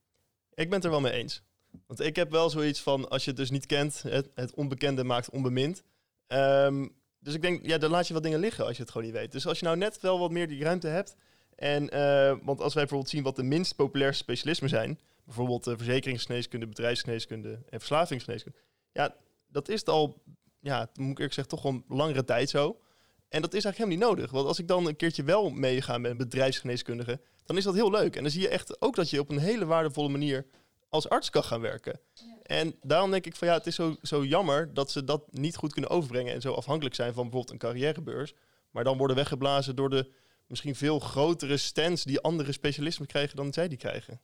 Ik 0.55 0.69
ben 0.69 0.75
het 0.75 0.85
er 0.85 0.91
wel 0.91 1.01
mee 1.01 1.13
eens. 1.13 1.43
Want 1.87 2.01
ik 2.01 2.17
heb 2.17 2.31
wel 2.31 2.51
zoiets 2.51 2.81
van, 2.81 3.09
als 3.09 3.25
je 3.25 3.31
het 3.31 3.39
dus 3.39 3.51
niet 3.51 3.67
kent, 3.67 4.03
het, 4.03 4.31
het 4.35 4.55
onbekende 4.55 5.05
maakt 5.05 5.31
onbemind. 5.31 5.83
Um, 6.29 6.99
dus 7.19 7.35
ik 7.35 7.43
denk, 7.43 7.67
ja, 7.67 7.79
dan 7.79 7.91
laat 7.91 8.09
je 8.09 8.15
wat 8.15 8.23
dingen 8.23 8.41
liggen 8.41 8.67
als 8.67 8.77
je 8.77 8.83
het 8.83 8.91
gewoon 8.91 9.07
niet 9.07 9.17
weet. 9.17 9.33
Dus 9.33 9.47
als 9.47 9.59
je 9.59 9.65
nou 9.65 9.77
net 9.77 10.01
wel 10.01 10.19
wat 10.19 10.31
meer 10.31 10.49
die 10.49 10.63
ruimte 10.63 10.89
hebt. 10.89 11.17
En, 11.57 11.83
uh, 11.95 12.37
want 12.43 12.61
als 12.61 12.75
wij 12.75 12.83
bijvoorbeeld 12.83 13.11
zien 13.11 13.23
wat 13.23 13.37
de 13.37 13.43
minst 13.43 13.77
populaire 13.77 14.17
specialismen 14.17 14.71
zijn, 14.71 15.01
bijvoorbeeld 15.25 15.67
uh, 15.67 15.75
verzekeringsgeneeskunde, 15.77 16.67
bedrijfsgeneeskunde 16.67 17.63
en 17.69 17.79
verslavingsgeneeskunde. 17.79 18.59
Ja, 18.93 19.17
dat 19.49 19.69
is 19.69 19.81
het 19.81 19.89
al, 19.89 20.23
ja, 20.61 20.79
moet 20.94 21.11
ik 21.11 21.18
eerlijk 21.18 21.35
zeggen, 21.35 21.57
toch 21.57 21.64
al 21.64 21.83
langere 21.88 22.25
tijd 22.25 22.51
zo. 22.51 22.81
En 23.29 23.42
dat 23.42 23.55
is 23.55 23.64
eigenlijk 23.64 23.77
helemaal 23.77 23.96
niet 23.96 24.18
nodig. 24.18 24.31
Want 24.31 24.46
als 24.46 24.59
ik 24.59 24.68
dan 24.68 24.87
een 24.87 24.96
keertje 24.96 25.23
wel 25.23 25.51
meega 25.51 25.99
met 25.99 26.11
een 26.11 26.16
bedrijfsgeneeskundige, 26.16 27.20
dan 27.44 27.57
is 27.57 27.64
dat 27.64 27.75
heel 27.75 27.90
leuk. 27.90 28.16
En 28.16 28.23
dan 28.23 28.33
zie 28.33 28.40
je 28.40 28.49
echt 28.49 28.81
ook 28.81 28.94
dat 28.94 29.11
je 29.11 29.20
op 29.20 29.31
een 29.31 29.38
hele 29.38 29.64
waardevolle 29.64 30.09
manier 30.09 30.46
als 30.88 31.09
arts 31.09 31.31
kan 31.31 31.44
gaan 31.44 31.61
werken. 31.61 32.01
Ja. 32.14 32.25
En 32.42 32.75
daarom 32.83 33.11
denk 33.11 33.27
ik 33.27 33.37
van 33.37 33.49
ja, 33.49 33.55
het 33.55 33.66
is 33.66 33.75
zo, 33.75 33.96
zo 34.03 34.25
jammer 34.25 34.75
dat 34.75 34.90
ze 34.90 35.05
dat 35.05 35.23
niet 35.33 35.57
goed 35.57 35.73
kunnen 35.73 35.90
overbrengen 35.90 36.35
en 36.35 36.40
zo 36.40 36.53
afhankelijk 36.53 36.94
zijn 36.94 37.12
van 37.12 37.23
bijvoorbeeld 37.23 37.53
een 37.53 37.68
carrièrebeurs. 37.68 38.35
Maar 38.70 38.85
dan 38.85 38.99
worden 38.99 39.16
weggeblazen 39.16 39.77
door 39.77 39.90
de 39.90 40.11
misschien 40.46 40.77
veel 40.77 40.99
grotere 40.99 41.57
stands 41.57 42.05
die 42.05 42.20
andere 42.20 42.53
specialismen 42.53 43.07
krijgen 43.07 43.37
dan 43.37 43.53
zij 43.53 43.68
die 43.68 43.79
krijgen. 43.79 44.20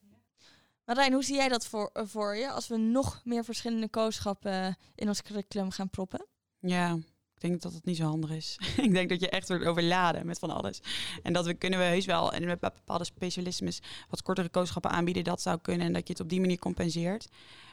Marijn, 0.87 1.13
hoe 1.13 1.23
zie 1.23 1.35
jij 1.35 1.47
dat 1.47 1.67
voor, 1.67 1.89
uh, 1.93 2.03
voor 2.05 2.35
je 2.35 2.51
als 2.51 2.67
we 2.67 2.77
nog 2.77 3.21
meer 3.23 3.43
verschillende 3.43 3.89
kooschappen 3.89 4.63
uh, 4.63 4.73
in 4.95 5.07
ons 5.07 5.21
curriculum 5.21 5.71
gaan 5.71 5.89
proppen? 5.89 6.25
Ja, 6.59 6.93
ik 7.33 7.41
denk 7.41 7.61
dat 7.61 7.73
het 7.73 7.85
niet 7.85 7.97
zo 7.97 8.03
handig 8.03 8.29
is. 8.29 8.59
ik 8.77 8.93
denk 8.93 9.09
dat 9.09 9.19
je 9.19 9.29
echt 9.29 9.47
wordt 9.47 9.65
overladen 9.65 10.25
met 10.25 10.39
van 10.39 10.49
alles. 10.49 10.79
En 11.23 11.33
dat 11.33 11.45
we 11.45 11.53
kunnen 11.53 11.79
we 11.79 11.85
heus 11.85 12.05
wel 12.05 12.33
en 12.33 12.45
met 12.45 12.59
bepaalde 12.59 13.03
specialismes 13.03 13.81
wat 14.09 14.21
kortere 14.21 14.49
kooschappen 14.49 14.91
aanbieden, 14.91 15.23
dat 15.23 15.41
zou 15.41 15.59
kunnen 15.61 15.87
en 15.87 15.93
dat 15.93 16.07
je 16.07 16.13
het 16.13 16.21
op 16.21 16.29
die 16.29 16.39
manier 16.39 16.59
compenseert. 16.59 17.27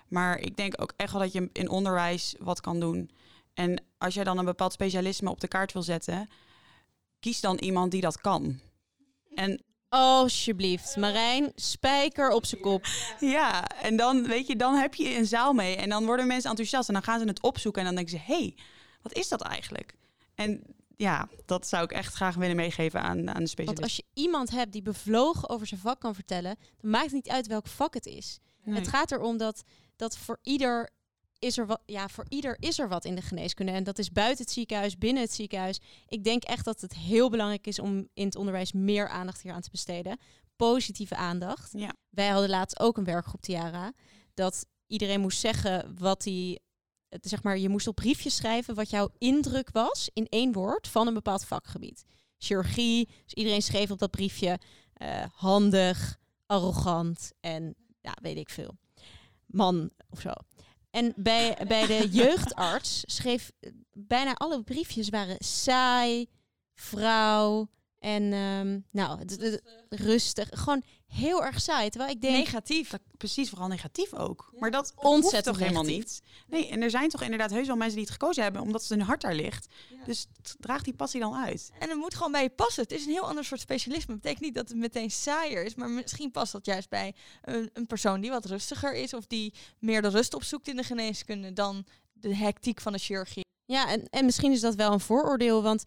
Maar 0.09 0.39
ik 0.39 0.57
denk 0.57 0.83
ook 0.83 0.93
echt 0.97 1.13
wel 1.13 1.21
dat 1.21 1.33
je 1.33 1.49
in 1.53 1.69
onderwijs 1.69 2.35
wat 2.39 2.61
kan 2.61 2.81
doen. 2.81 3.11
En 3.53 3.85
als 3.99 4.15
jij 4.15 4.25
dan 4.25 4.39
een 4.39 4.45
bepaald 4.45 4.73
specialisme 4.73 5.31
op 5.31 5.41
de 5.41 5.49
kaart 5.49 5.73
wil 5.73 5.83
zetten, 5.83 6.29
kies 7.21 7.41
dan 7.41 7.57
iemand 7.59 7.91
die 7.91 8.01
dat 8.01 8.21
kan. 8.21 8.61
En 9.35 9.63
Alsjeblieft, 9.97 10.97
Marijn, 10.97 11.53
spijker 11.55 12.31
op 12.31 12.47
zijn 12.47 12.61
kop. 12.61 12.87
Ja, 13.21 13.67
en 13.67 13.97
dan 13.97 14.27
weet 14.27 14.47
je, 14.47 14.57
dan 14.57 14.75
heb 14.75 14.95
je 14.95 15.17
een 15.17 15.27
zaal 15.27 15.53
mee 15.53 15.77
en 15.77 15.89
dan 15.89 16.05
worden 16.05 16.27
mensen 16.27 16.51
enthousiast 16.51 16.89
en 16.89 16.95
dan 16.95 17.03
gaan 17.03 17.21
ze 17.21 17.27
het 17.27 17.43
opzoeken 17.43 17.81
en 17.81 17.87
dan 17.87 17.97
denken 17.97 18.19
ze, 18.19 18.25
hé, 18.33 18.39
hey, 18.39 18.57
wat 19.03 19.13
is 19.13 19.29
dat 19.29 19.41
eigenlijk? 19.41 19.95
En 20.35 20.63
ja, 20.97 21.29
dat 21.47 21.69
zou 21.69 21.85
ik 21.85 21.93
echt 21.93 22.15
graag 22.15 22.35
willen 22.35 22.57
meegeven 22.57 23.03
aan, 23.03 23.31
aan 23.31 23.43
de 23.43 23.49
specialist. 23.49 23.67
Want 23.67 23.83
als 23.83 23.97
je 23.97 24.05
iemand 24.15 24.51
hebt 24.51 24.73
die 24.73 24.83
bevlogen 24.83 25.49
over 25.49 25.67
zijn 25.67 25.81
vak 25.81 26.01
kan 26.01 26.15
vertellen, 26.15 26.57
dan 26.81 26.91
maakt 26.91 27.05
het 27.05 27.13
niet 27.13 27.29
uit 27.29 27.47
welk 27.47 27.67
vak 27.67 27.95
het 27.95 28.07
is. 28.07 28.39
Nee. 28.65 28.75
Het 28.75 28.89
gaat 28.89 29.13
erom 29.13 29.37
dat, 29.37 29.63
dat 29.97 30.17
voor 30.17 30.39
ieder 30.43 30.91
is 31.39 31.59
er 31.59 31.67
wat, 31.67 31.83
ja, 31.87 32.09
voor 32.09 32.27
ieder 32.29 32.57
is 32.59 32.79
er 32.79 32.89
wat 32.89 33.05
in 33.05 33.15
de 33.15 33.23
geneeskunde. 33.23 33.73
En 33.73 33.85
dat 33.85 33.99
is 33.99 34.11
buiten 34.13 34.45
het 34.45 34.53
ziekenhuis, 34.53 34.99
binnen 34.99 35.23
het 35.23 35.33
ziekenhuis. 35.33 35.81
Ik 36.09 36.25
denk 36.25 36.43
echt 36.43 36.65
dat 36.65 36.81
het 36.81 36.95
heel 36.95 37.31
belangrijk 37.31 37.67
is 37.67 37.79
om 37.79 38.09
in 38.15 38.25
het 38.25 38.37
onderwijs 38.37 38.73
meer 38.73 39.09
aandacht 39.09 39.43
hier 39.43 39.53
aan 39.53 39.61
te 39.61 39.71
besteden. 39.71 40.19
Positieve 40.57 41.17
aandacht. 41.17 41.73
Ja. 41.73 41.95
Wij 42.11 42.29
hadden 42.29 42.51
laatst 42.51 42.81
ook 42.81 42.97
een 42.97 43.05
werkgroep 43.05 43.41
Tiara. 43.41 43.93
Dat 44.35 44.67
iedereen 44.87 45.21
moest 45.21 45.41
zeggen 45.41 45.97
wat 45.99 46.25
hij. 46.25 46.59
Zeg 47.21 47.43
maar, 47.43 47.59
je 47.59 47.69
moest 47.69 47.87
op 47.87 47.95
briefjes 47.95 48.37
schrijven 48.37 48.75
wat 48.75 48.91
jouw 48.91 49.11
indruk 49.19 49.71
was 49.71 50.11
in 50.13 50.27
één 50.29 50.53
woord 50.53 50.89
van 50.89 51.07
een 51.07 51.15
bepaald 51.15 51.45
vakgebied. 51.45 52.05
Chirurgie. 52.39 53.09
Dus 53.25 53.35
iedereen 53.35 53.63
schreef 53.63 53.91
op 53.91 53.99
dat 53.99 54.11
briefje 54.11 54.59
uh, 55.03 55.25
handig, 55.33 56.19
arrogant 56.47 57.33
en 57.41 57.75
ja, 58.01 58.17
weet 58.23 58.37
ik 58.37 58.49
veel. 58.49 58.77
Man 59.47 59.91
of 60.09 60.21
zo. 60.21 60.31
En 60.95 61.13
bij, 61.17 61.57
bij 61.67 61.87
de 61.87 62.09
jeugdarts 62.23 63.03
schreef 63.07 63.53
bijna 63.93 64.35
alle 64.35 64.63
briefjes 64.63 65.09
waren 65.09 65.37
saai, 65.39 66.29
vrouw 66.75 67.69
en 67.99 68.33
um, 68.33 68.85
nou, 68.91 69.21
rustig. 69.89 70.49
Gewoon 70.53 70.83
heel 71.15 71.45
erg 71.45 71.61
saai. 71.61 71.91
Terwijl 71.91 72.13
ik 72.13 72.21
denk... 72.21 72.37
Negatief. 72.37 72.91
Dat, 72.91 73.01
precies, 73.17 73.49
vooral 73.49 73.69
negatief 73.69 74.15
ook. 74.15 74.49
Ja. 74.53 74.59
Maar 74.61 74.71
dat 74.71 74.93
ontzettend 74.97 75.45
toch 75.45 75.59
helemaal 75.59 75.83
niet. 75.83 76.23
Nee, 76.47 76.69
en 76.69 76.83
er 76.83 76.91
zijn 76.91 77.09
toch 77.09 77.23
inderdaad 77.23 77.51
heus 77.51 77.67
wel 77.67 77.77
mensen 77.77 77.97
die 77.97 78.05
het 78.05 78.13
gekozen 78.13 78.43
hebben 78.43 78.63
omdat 78.63 78.85
ze 78.85 78.95
hun 78.95 79.03
hart 79.03 79.21
daar 79.21 79.35
ligt. 79.35 79.67
Ja. 79.91 80.05
Dus 80.05 80.27
draag 80.59 80.83
die 80.83 80.95
passie 80.95 81.21
dan 81.21 81.35
uit. 81.35 81.71
En 81.79 81.89
het 81.89 81.99
moet 81.99 82.15
gewoon 82.15 82.33
bij 82.33 82.43
je 82.43 82.51
passen. 82.51 82.83
Het 82.83 82.93
is 82.93 83.05
een 83.05 83.13
heel 83.13 83.29
ander 83.29 83.45
soort 83.45 83.61
specialisme. 83.61 84.13
Het 84.13 84.23
betekent 84.23 84.45
niet 84.45 84.55
dat 84.55 84.69
het 84.69 84.79
meteen 84.79 85.11
saaier 85.11 85.65
is, 85.65 85.75
maar 85.75 85.91
misschien 85.91 86.31
past 86.31 86.53
dat 86.53 86.67
juist 86.67 86.89
bij 86.89 87.15
een, 87.43 87.71
een 87.73 87.87
persoon 87.87 88.21
die 88.21 88.31
wat 88.31 88.45
rustiger 88.45 88.95
is 88.95 89.15
of 89.15 89.27
die 89.27 89.55
meer 89.79 90.03
de 90.03 90.09
rust 90.09 90.35
opzoekt 90.35 90.69
in 90.69 90.77
de 90.77 90.83
geneeskunde 90.83 91.53
dan 91.53 91.85
de 92.13 92.37
hectiek 92.37 92.81
van 92.81 92.93
de 92.93 92.99
chirurgie. 92.99 93.43
Ja, 93.67 93.89
en, 93.89 94.09
en 94.11 94.25
misschien 94.25 94.53
is 94.53 94.61
dat 94.61 94.75
wel 94.75 94.93
een 94.93 95.01
vooroordeel, 95.01 95.63
want 95.63 95.85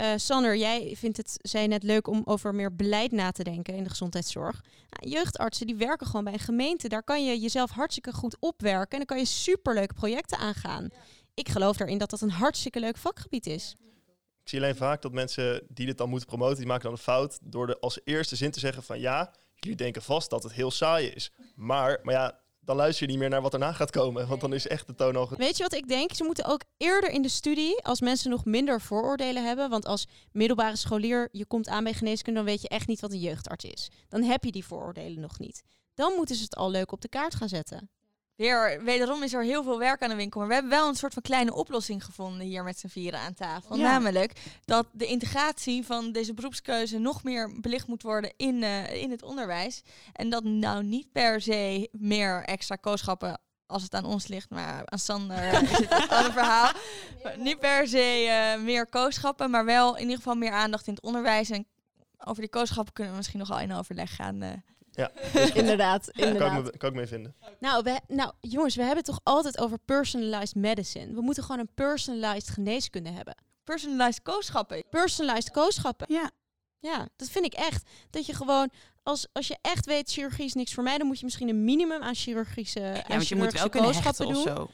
uh, 0.00 0.12
Sander, 0.16 0.56
jij 0.56 0.94
vindt 0.96 1.16
het, 1.16 1.36
zei 1.42 1.66
net 1.66 1.82
leuk 1.82 2.06
om 2.06 2.22
over 2.24 2.54
meer 2.54 2.76
beleid 2.76 3.12
na 3.12 3.30
te 3.30 3.42
denken 3.42 3.74
in 3.74 3.82
de 3.82 3.90
gezondheidszorg. 3.90 4.62
Nou, 4.90 5.14
jeugdartsen 5.14 5.66
die 5.66 5.76
werken 5.76 6.06
gewoon 6.06 6.24
bij 6.24 6.32
een 6.32 6.38
gemeente. 6.38 6.88
Daar 6.88 7.02
kan 7.02 7.24
je 7.24 7.38
jezelf 7.38 7.70
hartstikke 7.70 8.12
goed 8.12 8.36
opwerken 8.38 8.90
en 8.90 8.96
dan 8.96 9.06
kan 9.06 9.18
je 9.18 9.24
superleuke 9.24 9.94
projecten 9.94 10.38
aangaan. 10.38 10.88
Ik 11.34 11.48
geloof 11.48 11.80
erin 11.80 11.98
dat 11.98 12.10
dat 12.10 12.20
een 12.20 12.30
hartstikke 12.30 12.80
leuk 12.80 12.96
vakgebied 12.96 13.46
is. 13.46 13.76
Ik 14.42 14.48
zie 14.48 14.58
alleen 14.58 14.76
vaak 14.76 15.02
dat 15.02 15.12
mensen 15.12 15.66
die 15.68 15.86
dit 15.86 15.98
dan 15.98 16.08
moeten 16.08 16.28
promoten, 16.28 16.56
die 16.56 16.66
maken 16.66 16.82
dan 16.82 16.92
een 16.92 16.98
fout 16.98 17.38
door 17.42 17.66
de 17.66 17.78
als 17.80 18.00
eerste 18.04 18.36
zin 18.36 18.50
te 18.50 18.58
zeggen 18.58 18.82
van 18.82 19.00
ja, 19.00 19.32
jullie 19.54 19.76
denken 19.76 20.02
vast 20.02 20.30
dat 20.30 20.42
het 20.42 20.52
heel 20.52 20.70
saai 20.70 21.06
is. 21.06 21.32
Maar, 21.54 22.00
maar 22.02 22.14
ja, 22.14 22.40
dan 22.70 22.78
luister 22.78 23.06
je 23.06 23.10
niet 23.10 23.20
meer 23.20 23.30
naar 23.30 23.42
wat 23.42 23.52
erna 23.52 23.72
gaat 23.72 23.90
komen. 23.90 24.28
Want 24.28 24.40
dan 24.40 24.52
is 24.52 24.66
echt 24.66 24.86
de 24.86 24.94
toon 24.94 25.16
al... 25.16 25.28
Weet 25.36 25.56
je 25.56 25.62
wat 25.62 25.74
ik 25.74 25.88
denk? 25.88 26.14
Ze 26.14 26.24
moeten 26.24 26.44
ook 26.44 26.62
eerder 26.76 27.10
in 27.10 27.22
de 27.22 27.28
studie, 27.28 27.82
als 27.84 28.00
mensen 28.00 28.30
nog 28.30 28.44
minder 28.44 28.80
vooroordelen 28.80 29.46
hebben. 29.46 29.70
Want 29.70 29.86
als 29.86 30.06
middelbare 30.32 30.76
scholier, 30.76 31.28
je 31.32 31.46
komt 31.46 31.68
aan 31.68 31.84
bij 31.84 31.92
geneeskunde, 31.92 32.38
dan 32.38 32.48
weet 32.48 32.62
je 32.62 32.68
echt 32.68 32.86
niet 32.86 33.00
wat 33.00 33.12
een 33.12 33.20
jeugdarts 33.20 33.64
is. 33.64 33.88
Dan 34.08 34.22
heb 34.22 34.44
je 34.44 34.52
die 34.52 34.64
vooroordelen 34.64 35.20
nog 35.20 35.38
niet. 35.38 35.62
Dan 35.94 36.12
moeten 36.16 36.36
ze 36.36 36.42
het 36.42 36.56
al 36.56 36.70
leuk 36.70 36.92
op 36.92 37.00
de 37.00 37.08
kaart 37.08 37.34
gaan 37.34 37.48
zetten. 37.48 37.90
Weer, 38.40 38.84
wederom 38.84 39.22
is 39.22 39.32
er 39.32 39.42
heel 39.44 39.62
veel 39.62 39.78
werk 39.78 40.02
aan 40.02 40.08
de 40.08 40.14
winkel. 40.14 40.38
Maar 40.40 40.48
we 40.48 40.54
hebben 40.54 40.72
wel 40.72 40.88
een 40.88 40.94
soort 40.94 41.12
van 41.12 41.22
kleine 41.22 41.54
oplossing 41.54 42.04
gevonden 42.04 42.46
hier 42.46 42.64
met 42.64 42.78
z'n 42.78 42.86
vieren 42.88 43.20
aan 43.20 43.34
tafel. 43.34 43.76
Ja. 43.76 43.82
Namelijk 43.82 44.32
dat 44.64 44.86
de 44.92 45.06
integratie 45.06 45.86
van 45.86 46.12
deze 46.12 46.34
beroepskeuze 46.34 46.98
nog 46.98 47.22
meer 47.22 47.60
belicht 47.60 47.86
moet 47.86 48.02
worden 48.02 48.32
in, 48.36 48.62
uh, 48.62 49.02
in 49.02 49.10
het 49.10 49.22
onderwijs. 49.22 49.82
En 50.12 50.30
dat 50.30 50.44
nou 50.44 50.84
niet 50.84 51.12
per 51.12 51.40
se 51.40 51.88
meer 51.92 52.42
extra 52.44 52.76
kooschappen 52.76 53.40
als 53.66 53.82
het 53.82 53.94
aan 53.94 54.04
ons 54.04 54.26
ligt, 54.26 54.50
maar 54.50 54.82
aan 54.84 54.98
Sander 54.98 55.36
eh, 55.38 55.62
is 55.62 55.70
het 55.70 55.90
een 55.90 56.08
ander 56.18 56.32
verhaal. 56.32 56.72
Niet 57.36 57.58
per 57.58 57.88
se 57.88 58.26
eh, 58.28 58.62
meer 58.62 58.86
kooschappen, 58.86 59.50
maar 59.50 59.64
wel 59.64 59.94
in 59.94 60.02
ieder 60.02 60.16
geval 60.16 60.34
meer 60.34 60.52
aandacht 60.52 60.86
in 60.86 60.94
het 60.94 61.02
onderwijs. 61.02 61.50
En 61.50 61.66
over 62.24 62.40
die 62.40 62.50
kooschappen 62.50 62.92
kunnen 62.92 63.12
we 63.12 63.18
misschien 63.18 63.38
nog 63.38 63.48
wel 63.48 63.60
in 63.60 63.72
overleg 63.72 64.14
gaan. 64.16 64.42
eh. 64.42 64.50
Ja, 65.00 65.10
inderdaad, 65.54 66.10
kan 66.12 66.22
ik, 66.22 66.32
inderdaad. 66.32 66.62
me, 66.62 66.76
kan 66.76 66.88
ik 66.88 66.94
mee 66.94 67.06
vinden. 67.06 67.34
Nou, 67.58 67.82
we, 67.82 68.00
nou, 68.08 68.32
jongens, 68.40 68.74
we 68.74 68.80
hebben 68.80 68.98
het 68.98 69.06
toch 69.06 69.20
altijd 69.22 69.58
over 69.58 69.78
personalized 69.84 70.54
medicine. 70.54 71.14
We 71.14 71.20
moeten 71.20 71.42
gewoon 71.42 71.60
een 71.60 71.74
personalized 71.74 72.48
geneeskunde 72.48 73.10
hebben. 73.10 73.34
Personalized 73.64 74.22
kooschappen. 74.22 74.84
Personalized 74.90 75.50
kooschappen. 75.50 76.06
Ja, 76.10 76.30
Ja, 76.78 77.08
dat 77.16 77.28
vind 77.28 77.44
ik 77.44 77.54
echt. 77.54 77.90
Dat 78.10 78.26
je 78.26 78.34
gewoon, 78.34 78.70
als, 79.02 79.26
als 79.32 79.46
je 79.46 79.56
echt 79.60 79.86
weet, 79.86 80.10
chirurgie 80.10 80.44
is 80.44 80.54
niks 80.54 80.74
voor 80.74 80.82
mij, 80.82 80.98
dan 80.98 81.06
moet 81.06 81.18
je 81.18 81.24
misschien 81.24 81.48
een 81.48 81.64
minimum 81.64 82.02
aan 82.02 82.14
chirurgische, 82.14 82.80
ja 82.80 82.94
aan 82.94 83.02
want 83.08 83.28
je 83.28 83.36
moet 83.36 83.52
wel 83.52 83.68
kunnen 83.68 83.90
of 83.90 84.16
doen. 84.16 84.34
zo. 84.34 84.70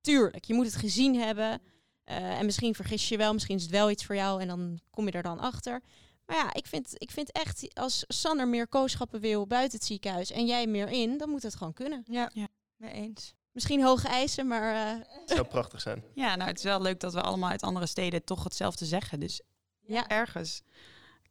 Tuurlijk, 0.00 0.44
je 0.44 0.54
moet 0.54 0.66
het 0.66 0.76
gezien 0.76 1.14
hebben. 1.20 1.60
Eh, 2.04 2.38
en 2.38 2.44
misschien 2.44 2.74
vergis 2.74 3.08
je 3.08 3.16
wel, 3.16 3.32
misschien 3.32 3.56
is 3.56 3.62
het 3.62 3.70
wel 3.70 3.90
iets 3.90 4.04
voor 4.04 4.14
jou 4.14 4.40
en 4.40 4.48
dan 4.48 4.80
kom 4.90 5.06
je 5.06 5.12
er 5.12 5.22
dan 5.22 5.38
achter. 5.38 5.82
Maar 6.30 6.38
ja, 6.38 6.52
ik 6.54 6.66
vind, 6.66 6.92
ik 6.94 7.10
vind 7.10 7.32
echt, 7.32 7.74
als 7.74 8.04
Sander 8.08 8.48
meer 8.48 8.66
kooschappen 8.68 9.20
wil 9.20 9.46
buiten 9.46 9.78
het 9.78 9.86
ziekenhuis 9.86 10.30
en 10.30 10.46
jij 10.46 10.66
meer 10.66 10.88
in, 10.88 11.18
dan 11.18 11.28
moet 11.30 11.42
het 11.42 11.54
gewoon 11.54 11.72
kunnen. 11.72 12.04
Ja, 12.06 12.30
Ja. 12.32 12.48
mee 12.76 12.92
eens. 12.92 13.34
Misschien 13.52 13.82
hoge 13.82 14.08
eisen, 14.08 14.46
maar 14.46 14.74
eh, 14.74 15.06
Het 15.20 15.30
zou 15.30 15.46
prachtig 15.46 15.80
zijn. 15.80 16.04
Ja, 16.14 16.36
nou, 16.36 16.48
het 16.48 16.58
is 16.58 16.64
wel 16.64 16.82
leuk 16.82 17.00
dat 17.00 17.12
we 17.12 17.20
allemaal 17.20 17.50
uit 17.50 17.62
andere 17.62 17.86
steden 17.86 18.24
toch 18.24 18.44
hetzelfde 18.44 18.84
zeggen. 18.84 19.20
Dus 19.20 19.40
ja. 19.80 20.08
ergens 20.08 20.62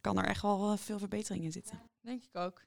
kan 0.02 0.18
er 0.18 0.26
echt 0.26 0.42
wel 0.42 0.78
veel 0.78 1.00
verbetering 1.00 1.44
in 1.44 1.52
zitten. 1.52 1.82
Denk 2.02 2.24
ik 2.24 2.36
ook. 2.38 2.62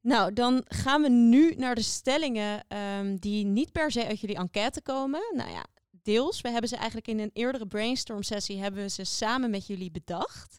Nou, 0.00 0.32
dan 0.32 0.64
gaan 0.66 1.02
we 1.02 1.08
nu 1.08 1.54
naar 1.54 1.74
de 1.74 1.82
stellingen 1.82 2.64
ehm, 2.68 3.16
die 3.16 3.44
niet 3.44 3.72
per 3.72 3.90
se 3.90 4.06
uit 4.06 4.20
jullie 4.20 4.36
enquête 4.36 4.82
komen. 4.82 5.20
Nou 5.34 5.50
ja, 5.50 5.64
deels. 6.02 6.40
We 6.40 6.48
hebben 6.50 6.68
ze 6.68 6.76
eigenlijk 6.76 7.08
in 7.08 7.18
een 7.18 7.30
eerdere 7.32 7.66
brainstorm 7.66 8.22
sessie 8.22 8.58
hebben 8.60 8.82
we 8.82 8.88
ze 8.88 9.04
samen 9.04 9.50
met 9.50 9.66
jullie 9.66 9.90
bedacht. 9.90 10.58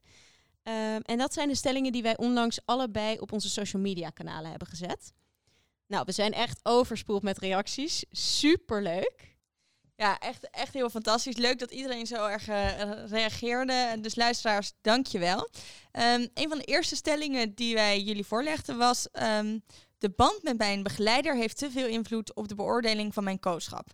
Ehm, 0.70 1.00
en 1.04 1.18
dat 1.18 1.34
zijn 1.34 1.48
de 1.48 1.56
stellingen 1.56 1.92
die 1.92 2.02
wij 2.02 2.18
onlangs 2.18 2.60
allebei 2.66 3.20
op 3.20 3.32
onze 3.32 3.50
social 3.50 3.82
media 3.82 4.10
kanalen 4.10 4.50
hebben 4.50 4.68
gezet. 4.68 5.14
Nou, 5.88 6.04
we 6.06 6.12
zijn 6.12 6.34
echt 6.34 6.60
overspoeld 6.64 7.24
met 7.24 7.38
reacties. 7.38 8.06
Superleuk. 8.12 9.38
Ja, 9.96 10.20
echt, 10.20 10.50
echt 10.50 10.74
heel 10.74 10.90
fantastisch. 10.90 11.38
Leuk 11.38 11.60
dat 11.60 11.72
iedereen 11.72 12.08
zo 12.08 12.26
erg 12.26 12.48
eh, 12.48 13.06
reageerde. 13.08 13.98
Dus 14.02 14.16
luisteraars, 14.16 14.72
dank 14.82 15.08
je 15.08 15.20
wel. 15.20 15.50
Ehm, 15.92 16.28
een 16.34 16.50
van 16.50 16.58
de 16.58 16.64
eerste 16.64 16.96
stellingen 16.96 17.56
die 17.56 17.74
wij 17.74 18.02
jullie 18.02 18.26
voorlegden 18.26 18.78
was... 18.78 19.12
ehm, 19.12 19.60
de 19.98 20.10
band 20.10 20.44
met 20.44 20.58
mijn 20.58 20.84
begeleider 20.84 21.36
heeft 21.36 21.58
te 21.58 21.72
veel 21.72 21.88
invloed 21.88 22.34
op 22.34 22.48
de 22.48 22.56
beoordeling 22.56 23.14
van 23.14 23.24
mijn 23.24 23.40
kooschap. 23.40 23.88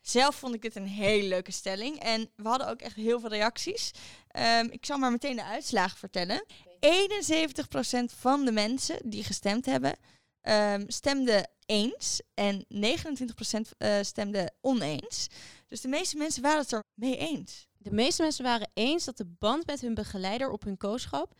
Zelf 0.00 0.36
vond 0.36 0.54
ik 0.54 0.62
dit 0.62 0.76
een 0.76 0.86
hele 0.86 1.28
leuke 1.28 1.52
stelling. 1.52 1.98
En 2.00 2.30
we 2.36 2.48
hadden 2.48 2.68
ook 2.68 2.80
echt 2.80 2.96
heel 2.96 3.20
veel 3.20 3.28
reacties. 3.28 3.90
Ehm, 4.28 4.66
ik 4.70 4.86
zal 4.86 4.98
maar 4.98 5.10
meteen 5.10 5.36
de 5.36 5.44
uitslagen 5.44 5.98
vertellen. 5.98 6.44
71% 6.80 8.12
van 8.12 8.44
de 8.44 8.52
mensen 8.52 9.10
die 9.10 9.24
gestemd 9.24 9.66
hebben, 9.66 9.96
ehm, 10.40 10.84
stemde 10.86 11.48
eens. 11.66 12.20
En 12.34 12.64
29% 12.68 13.74
eh, 13.78 13.98
stemde 14.02 14.52
oneens. 14.60 15.26
Dus 15.66 15.80
de 15.80 15.88
meeste 15.88 16.16
mensen 16.16 16.42
waren 16.42 16.60
het 16.60 16.72
er 16.72 16.84
mee 16.94 17.16
eens. 17.16 17.66
De 17.78 17.92
meeste 17.92 18.22
mensen 18.22 18.44
waren 18.44 18.70
eens 18.74 19.04
dat 19.04 19.16
de 19.16 19.26
band 19.38 19.66
met 19.66 19.80
hun 19.80 19.94
begeleider 19.94 20.50
op 20.50 20.62
hun 20.62 20.76
kooschap 20.76 21.34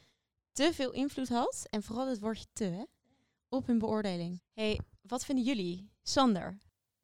te 0.53 0.71
veel 0.75 0.90
invloed 0.90 1.29
had. 1.29 1.66
En 1.71 1.83
vooral 1.83 2.09
het 2.09 2.18
woordje 2.18 2.47
te, 2.53 2.64
hè, 2.64 2.83
op 3.49 3.66
hun 3.66 3.79
beoordeling. 3.79 4.42
hey, 4.53 4.81
wat 5.03 5.25
vinden 5.25 5.44
jullie? 5.44 5.90
Sander? 6.03 6.59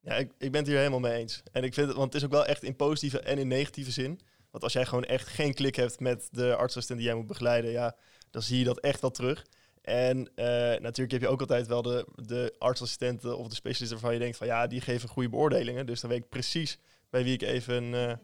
Ja, 0.05 0.15
ik, 0.15 0.31
ik 0.37 0.51
ben 0.51 0.59
het 0.59 0.69
hier 0.69 0.77
helemaal 0.77 0.99
mee 0.99 1.13
eens. 1.13 1.43
En 1.51 1.63
ik 1.63 1.73
vind 1.73 1.87
het, 1.87 1.95
want 1.95 2.13
het 2.13 2.21
is 2.21 2.27
ook 2.27 2.33
wel 2.33 2.45
echt 2.45 2.63
in 2.63 2.75
positieve 2.75 3.19
en 3.19 3.37
in 3.37 3.47
negatieve 3.47 3.91
zin. 3.91 4.19
Want 4.51 4.63
als 4.63 4.73
jij 4.73 4.85
gewoon 4.85 5.03
echt 5.03 5.27
geen 5.27 5.53
klik 5.53 5.75
hebt 5.75 5.99
met 5.99 6.27
de 6.31 6.55
artsassistent 6.55 6.99
die 6.99 7.07
jij 7.07 7.17
moet 7.17 7.27
begeleiden, 7.27 7.71
ja, 7.71 7.95
dan 8.31 8.41
zie 8.41 8.59
je 8.59 8.63
dat 8.63 8.79
echt 8.79 9.01
wel 9.01 9.11
terug. 9.11 9.45
En 9.81 10.29
eh, 10.35 10.45
natuurlijk 10.79 11.11
heb 11.11 11.21
je 11.21 11.27
ook 11.27 11.39
altijd 11.39 11.67
wel 11.67 11.81
de, 11.81 12.07
de 12.15 12.55
artsassistenten 12.57 13.37
of 13.37 13.47
de 13.47 13.55
specialisten 13.55 13.97
waarvan 13.97 14.13
je 14.13 14.23
denkt 14.23 14.37
van 14.37 14.47
ja, 14.47 14.67
die 14.67 14.81
geven 14.81 15.09
goede 15.09 15.29
beoordelingen. 15.29 15.85
Dus 15.85 16.01
dan 16.01 16.09
weet 16.09 16.23
ik 16.23 16.29
precies 16.29 16.79
bij 17.09 17.23
wie 17.23 17.33
ik 17.33 17.41
even, 17.41 17.93
eh, 17.93 18.15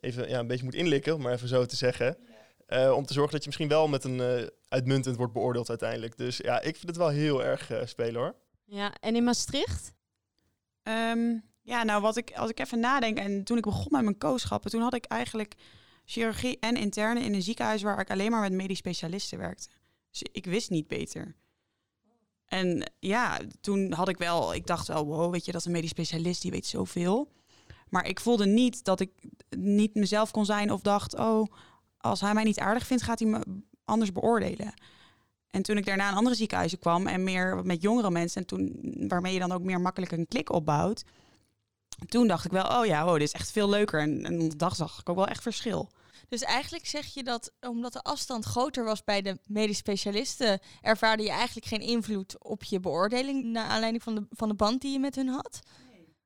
even 0.00 0.28
ja, 0.28 0.38
een 0.38 0.46
beetje 0.46 0.64
moet 0.64 0.74
inlikken, 0.74 1.14
om 1.14 1.22
maar 1.22 1.32
even 1.32 1.48
zo 1.48 1.66
te 1.66 1.76
zeggen. 1.76 2.16
Eh, 2.66 2.92
om 2.96 3.06
te 3.06 3.12
zorgen 3.12 3.32
dat 3.32 3.40
je 3.40 3.46
misschien 3.46 3.68
wel 3.68 3.88
met 3.88 4.04
een 4.04 4.50
uitmuntend 4.68 5.16
wordt 5.16 5.32
beoordeeld 5.32 5.68
uiteindelijk. 5.68 6.16
Dus 6.16 6.36
ja, 6.36 6.60
ik 6.60 6.76
vind 6.76 6.86
het 6.86 6.96
wel 6.96 7.08
heel 7.08 7.44
erg 7.44 7.70
spelen 7.84 8.20
hoor. 8.20 8.34
Ja, 8.64 8.92
en 9.00 9.16
in 9.16 9.24
Maastricht? 9.24 9.92
Ehm, 10.82 11.38
ja, 11.62 11.82
nou, 11.82 12.02
wat 12.02 12.16
ik, 12.16 12.32
als 12.36 12.50
ik 12.50 12.60
even 12.60 12.80
nadenk 12.80 13.18
en 13.18 13.44
toen 13.44 13.56
ik 13.56 13.62
begon 13.62 13.86
met 13.90 14.02
mijn 14.02 14.18
kooschappen, 14.18 14.70
toen 14.70 14.82
had 14.82 14.94
ik 14.94 15.04
eigenlijk 15.04 15.54
chirurgie 16.04 16.58
en 16.58 16.76
interne 16.76 17.20
in 17.20 17.34
een 17.34 17.42
ziekenhuis 17.42 17.82
waar 17.82 18.00
ik 18.00 18.10
alleen 18.10 18.30
maar 18.30 18.40
met 18.40 18.52
medisch 18.52 18.78
specialisten 18.78 19.38
werkte. 19.38 19.68
Dus 20.10 20.22
ik 20.32 20.44
wist 20.44 20.70
niet 20.70 20.86
beter. 20.86 21.36
En 22.46 22.92
ja, 22.98 23.40
toen 23.60 23.92
had 23.92 24.08
ik 24.08 24.16
wel, 24.16 24.54
ik 24.54 24.66
dacht 24.66 24.88
wel, 24.88 25.06
wow, 25.06 25.32
weet 25.32 25.44
je, 25.44 25.52
dat 25.52 25.60
is 25.60 25.66
een 25.66 25.72
medisch 25.72 25.90
specialist, 25.90 26.42
die 26.42 26.50
weet 26.50 26.66
zoveel. 26.66 27.32
Maar 27.88 28.06
ik 28.06 28.20
voelde 28.20 28.46
niet 28.46 28.84
dat 28.84 29.00
ik 29.00 29.10
niet 29.56 29.94
mezelf 29.94 30.30
kon 30.30 30.44
zijn 30.44 30.72
of 30.72 30.80
dacht, 30.80 31.18
oh, 31.18 31.46
als 31.98 32.20
hij 32.20 32.34
mij 32.34 32.44
niet 32.44 32.58
aardig 32.58 32.86
vindt, 32.86 33.02
gaat 33.02 33.18
hij 33.18 33.28
me 33.28 33.40
anders 33.84 34.12
beoordelen. 34.12 34.74
En 35.52 35.62
toen 35.62 35.76
ik 35.76 35.86
daarna 35.86 36.08
in 36.08 36.16
andere 36.16 36.34
ziekenhuizen 36.34 36.78
kwam 36.78 37.06
en 37.06 37.24
meer 37.24 37.60
met 37.64 37.82
jongere 37.82 38.10
mensen, 38.10 38.40
en 38.40 38.46
toen, 38.46 38.78
waarmee 39.08 39.32
je 39.32 39.38
dan 39.38 39.52
ook 39.52 39.62
meer 39.62 39.80
makkelijk 39.80 40.12
een 40.12 40.26
klik 40.26 40.52
opbouwt, 40.52 41.04
toen 42.08 42.26
dacht 42.26 42.44
ik 42.44 42.50
wel, 42.50 42.80
oh 42.80 42.86
ja, 42.86 43.06
oh, 43.06 43.12
dit 43.12 43.22
is 43.22 43.32
echt 43.32 43.50
veel 43.50 43.68
leuker. 43.68 44.00
En, 44.00 44.24
en 44.24 44.48
de 44.48 44.56
dag 44.56 44.76
zag 44.76 45.00
ik 45.00 45.08
ook 45.08 45.16
wel 45.16 45.26
echt 45.26 45.42
verschil. 45.42 45.90
Dus 46.28 46.42
eigenlijk 46.42 46.86
zeg 46.86 47.06
je 47.06 47.22
dat 47.22 47.52
omdat 47.60 47.92
de 47.92 48.02
afstand 48.02 48.44
groter 48.44 48.84
was 48.84 49.04
bij 49.04 49.22
de 49.22 49.38
medisch 49.46 49.76
specialisten, 49.76 50.60
ervaarde 50.80 51.22
je 51.22 51.30
eigenlijk 51.30 51.66
geen 51.66 51.80
invloed 51.80 52.44
op 52.44 52.64
je 52.64 52.80
beoordeling 52.80 53.44
naar 53.44 53.66
aanleiding 53.66 54.02
van 54.02 54.14
de, 54.14 54.26
van 54.30 54.48
de 54.48 54.54
band 54.54 54.80
die 54.80 54.92
je 54.92 54.98
met 54.98 55.14
hun 55.14 55.28
had. 55.28 55.60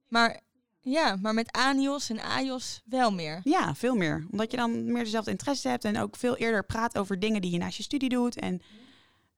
Maar 0.08 0.40
ja, 0.80 1.16
maar 1.22 1.34
met 1.34 1.52
ANIOS 1.52 2.10
en 2.10 2.20
AJOS 2.20 2.82
wel 2.84 3.12
meer. 3.12 3.40
Ja, 3.44 3.74
veel 3.74 3.94
meer. 3.94 4.26
Omdat 4.30 4.50
je 4.50 4.56
dan 4.56 4.92
meer 4.92 5.04
dezelfde 5.04 5.30
interesse 5.30 5.68
hebt 5.68 5.84
en 5.84 5.98
ook 5.98 6.16
veel 6.16 6.36
eerder 6.36 6.64
praat 6.64 6.98
over 6.98 7.20
dingen 7.20 7.40
die 7.40 7.50
je 7.50 7.58
naast 7.58 7.76
je 7.76 7.82
studie 7.82 8.08
doet. 8.08 8.36
En 8.36 8.62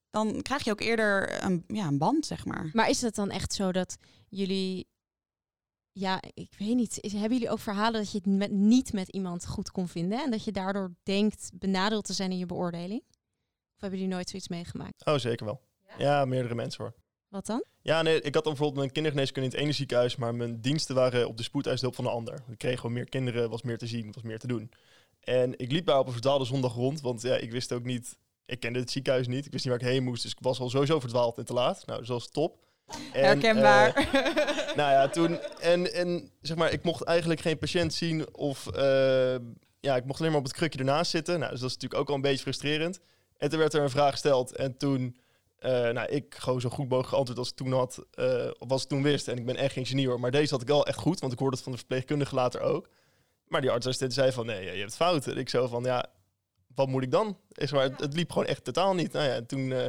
dan 0.09 0.41
krijg 0.41 0.63
je 0.63 0.71
ook 0.71 0.81
eerder 0.81 1.43
een, 1.43 1.63
ja, 1.67 1.87
een 1.87 1.97
band, 1.97 2.25
zeg 2.25 2.45
maar. 2.45 2.69
Maar 2.73 2.89
is 2.89 3.01
het 3.01 3.15
dan 3.15 3.29
echt 3.29 3.53
zo 3.53 3.71
dat 3.71 3.97
jullie... 4.27 4.87
Ja, 5.91 6.21
ik 6.33 6.53
weet 6.57 6.75
niet. 6.75 6.99
Is, 7.01 7.11
hebben 7.11 7.31
jullie 7.31 7.49
ook 7.49 7.59
verhalen 7.59 8.01
dat 8.01 8.11
je 8.11 8.17
het 8.17 8.27
met, 8.27 8.51
niet 8.51 8.93
met 8.93 9.09
iemand 9.09 9.47
goed 9.47 9.71
kon 9.71 9.87
vinden? 9.87 10.23
En 10.23 10.31
dat 10.31 10.43
je 10.43 10.51
daardoor 10.51 10.95
denkt 11.03 11.51
benadeeld 11.53 12.05
te 12.05 12.13
zijn 12.13 12.31
in 12.31 12.37
je 12.37 12.45
beoordeling? 12.45 13.03
Of 13.75 13.81
hebben 13.81 13.99
jullie 13.99 14.13
nooit 14.13 14.29
zoiets 14.29 14.47
meegemaakt? 14.47 15.05
Oh, 15.05 15.15
zeker 15.15 15.45
wel. 15.45 15.61
Ja, 15.97 16.25
meerdere 16.25 16.55
mensen 16.55 16.83
hoor. 16.83 16.93
Wat 17.27 17.45
dan? 17.45 17.63
Ja, 17.81 18.01
nee, 18.01 18.15
ik 18.15 18.33
had 18.33 18.43
dan 18.43 18.53
bijvoorbeeld 18.53 18.75
mijn 18.75 18.91
kindergeneeskunde 18.91 19.47
in 19.49 19.53
het 19.53 19.63
ene 19.63 19.71
ziekenhuis, 19.71 20.15
maar 20.15 20.35
mijn 20.35 20.61
diensten 20.61 20.95
waren 20.95 21.27
op 21.27 21.37
de 21.37 21.43
spoedeisendehulp 21.43 21.95
van 21.95 22.05
de 22.05 22.19
ander. 22.19 22.43
Ik 22.51 22.57
kreeg 22.57 22.79
gewoon 22.79 22.95
meer 22.95 23.09
kinderen, 23.09 23.49
was 23.49 23.61
meer 23.61 23.77
te 23.77 23.87
zien, 23.87 24.11
was 24.11 24.23
meer 24.23 24.39
te 24.39 24.47
doen. 24.47 24.71
En 25.19 25.59
ik 25.59 25.71
liep 25.71 25.85
daar 25.85 25.99
op 25.99 26.05
een 26.05 26.11
verdwaalde 26.11 26.45
zondag 26.45 26.73
rond, 26.73 27.01
want 27.01 27.21
ja, 27.21 27.35
ik 27.35 27.51
wist 27.51 27.73
ook 27.73 27.83
niet, 27.83 28.17
ik 28.49 28.59
kende 28.59 28.79
het 28.79 28.91
ziekenhuis 28.91 29.27
niet, 29.27 29.45
ik 29.45 29.51
wist 29.51 29.65
niet 29.65 29.73
waar 29.73 29.83
ik 29.83 29.93
heen 29.93 30.03
moest, 30.03 30.23
dus 30.23 30.31
ik 30.31 30.37
was 30.41 30.59
al 30.59 30.69
sowieso 30.69 30.99
verdwaald 30.99 31.37
en 31.37 31.45
te 31.45 31.53
laat. 31.53 31.85
Nou, 31.85 31.99
dus 31.99 32.07
dat 32.07 32.17
was 32.17 32.31
top. 32.31 32.57
En, 33.13 33.23
Herkenbaar. 33.23 33.95
eh, 33.95 34.75
nou 34.75 34.91
ja, 34.91 35.07
toen, 35.07 35.39
en, 35.59 35.93
en 35.93 36.31
zeg 36.41 36.57
maar, 36.57 36.71
ik 36.71 36.83
mocht 36.83 37.03
eigenlijk 37.03 37.41
geen 37.41 37.57
patiënt 37.57 37.93
zien 37.93 38.35
of, 38.35 38.67
eh, 38.67 39.35
ja, 39.79 39.95
ik 39.95 40.05
mocht 40.05 40.19
alleen 40.19 40.31
maar 40.31 40.41
op 40.41 40.47
het 40.47 40.55
krukje 40.55 40.79
ernaast 40.79 41.11
zitten. 41.11 41.39
Nou, 41.39 41.51
dus 41.51 41.59
dat 41.59 41.69
is 41.69 41.75
natuurlijk 41.75 42.01
ook 42.01 42.09
al 42.09 42.15
een 42.15 42.21
beetje 42.21 42.43
frustrerend. 42.43 42.99
En 43.37 43.49
toen 43.49 43.59
werd 43.59 43.73
er 43.73 43.81
een 43.81 43.89
vraag 43.89 44.11
gesteld 44.11 44.55
en 44.55 44.77
toen, 44.77 45.17
eh, 45.59 45.71
nou, 45.71 46.07
ik 46.07 46.35
gewoon 46.37 46.61
zo 46.61 46.69
goed 46.69 46.83
mogelijk 46.83 47.07
geantwoord 47.07 47.39
als 47.39 47.49
ik 47.49 47.55
toen 47.55 47.73
had, 47.73 48.05
of 48.59 48.71
als 48.71 48.83
ik 48.83 48.89
toen 48.89 49.03
wist. 49.03 49.27
En 49.27 49.37
ik 49.37 49.45
ben 49.45 49.55
echt 49.55 49.73
geen 49.73 49.85
genie 49.85 50.07
hoor, 50.07 50.19
maar 50.19 50.31
deze 50.31 50.53
had 50.53 50.61
ik 50.61 50.67
wel 50.67 50.85
echt 50.85 50.97
goed, 50.97 51.19
want 51.19 51.33
ik 51.33 51.39
hoorde 51.39 51.55
het 51.55 51.63
van 51.63 51.71
de 51.71 51.77
verpleegkundige 51.77 52.35
later 52.35 52.61
ook. 52.61 52.89
Maar 53.47 53.61
die 53.61 53.71
artsassistent 53.71 54.13
zei 54.13 54.31
van, 54.31 54.45
nee, 54.45 54.71
je 54.71 54.79
hebt 54.79 54.95
fout. 54.95 55.27
En 55.27 55.37
ik 55.37 55.49
zo 55.49 55.67
van, 55.67 55.83
ja, 55.83 56.05
wat 56.75 56.87
moet 56.87 57.03
ik 57.03 57.11
dan? 57.11 57.37
Is 57.51 57.71
maar, 57.71 57.83
het, 57.83 57.99
het 57.99 58.13
liep 58.13 58.31
gewoon 58.31 58.47
echt 58.47 58.63
totaal 58.63 58.93
niet. 58.93 59.11
Nou 59.11 59.25
ja, 59.25 59.33
en 59.33 59.45
toen 59.45 59.71
eh, 59.71 59.85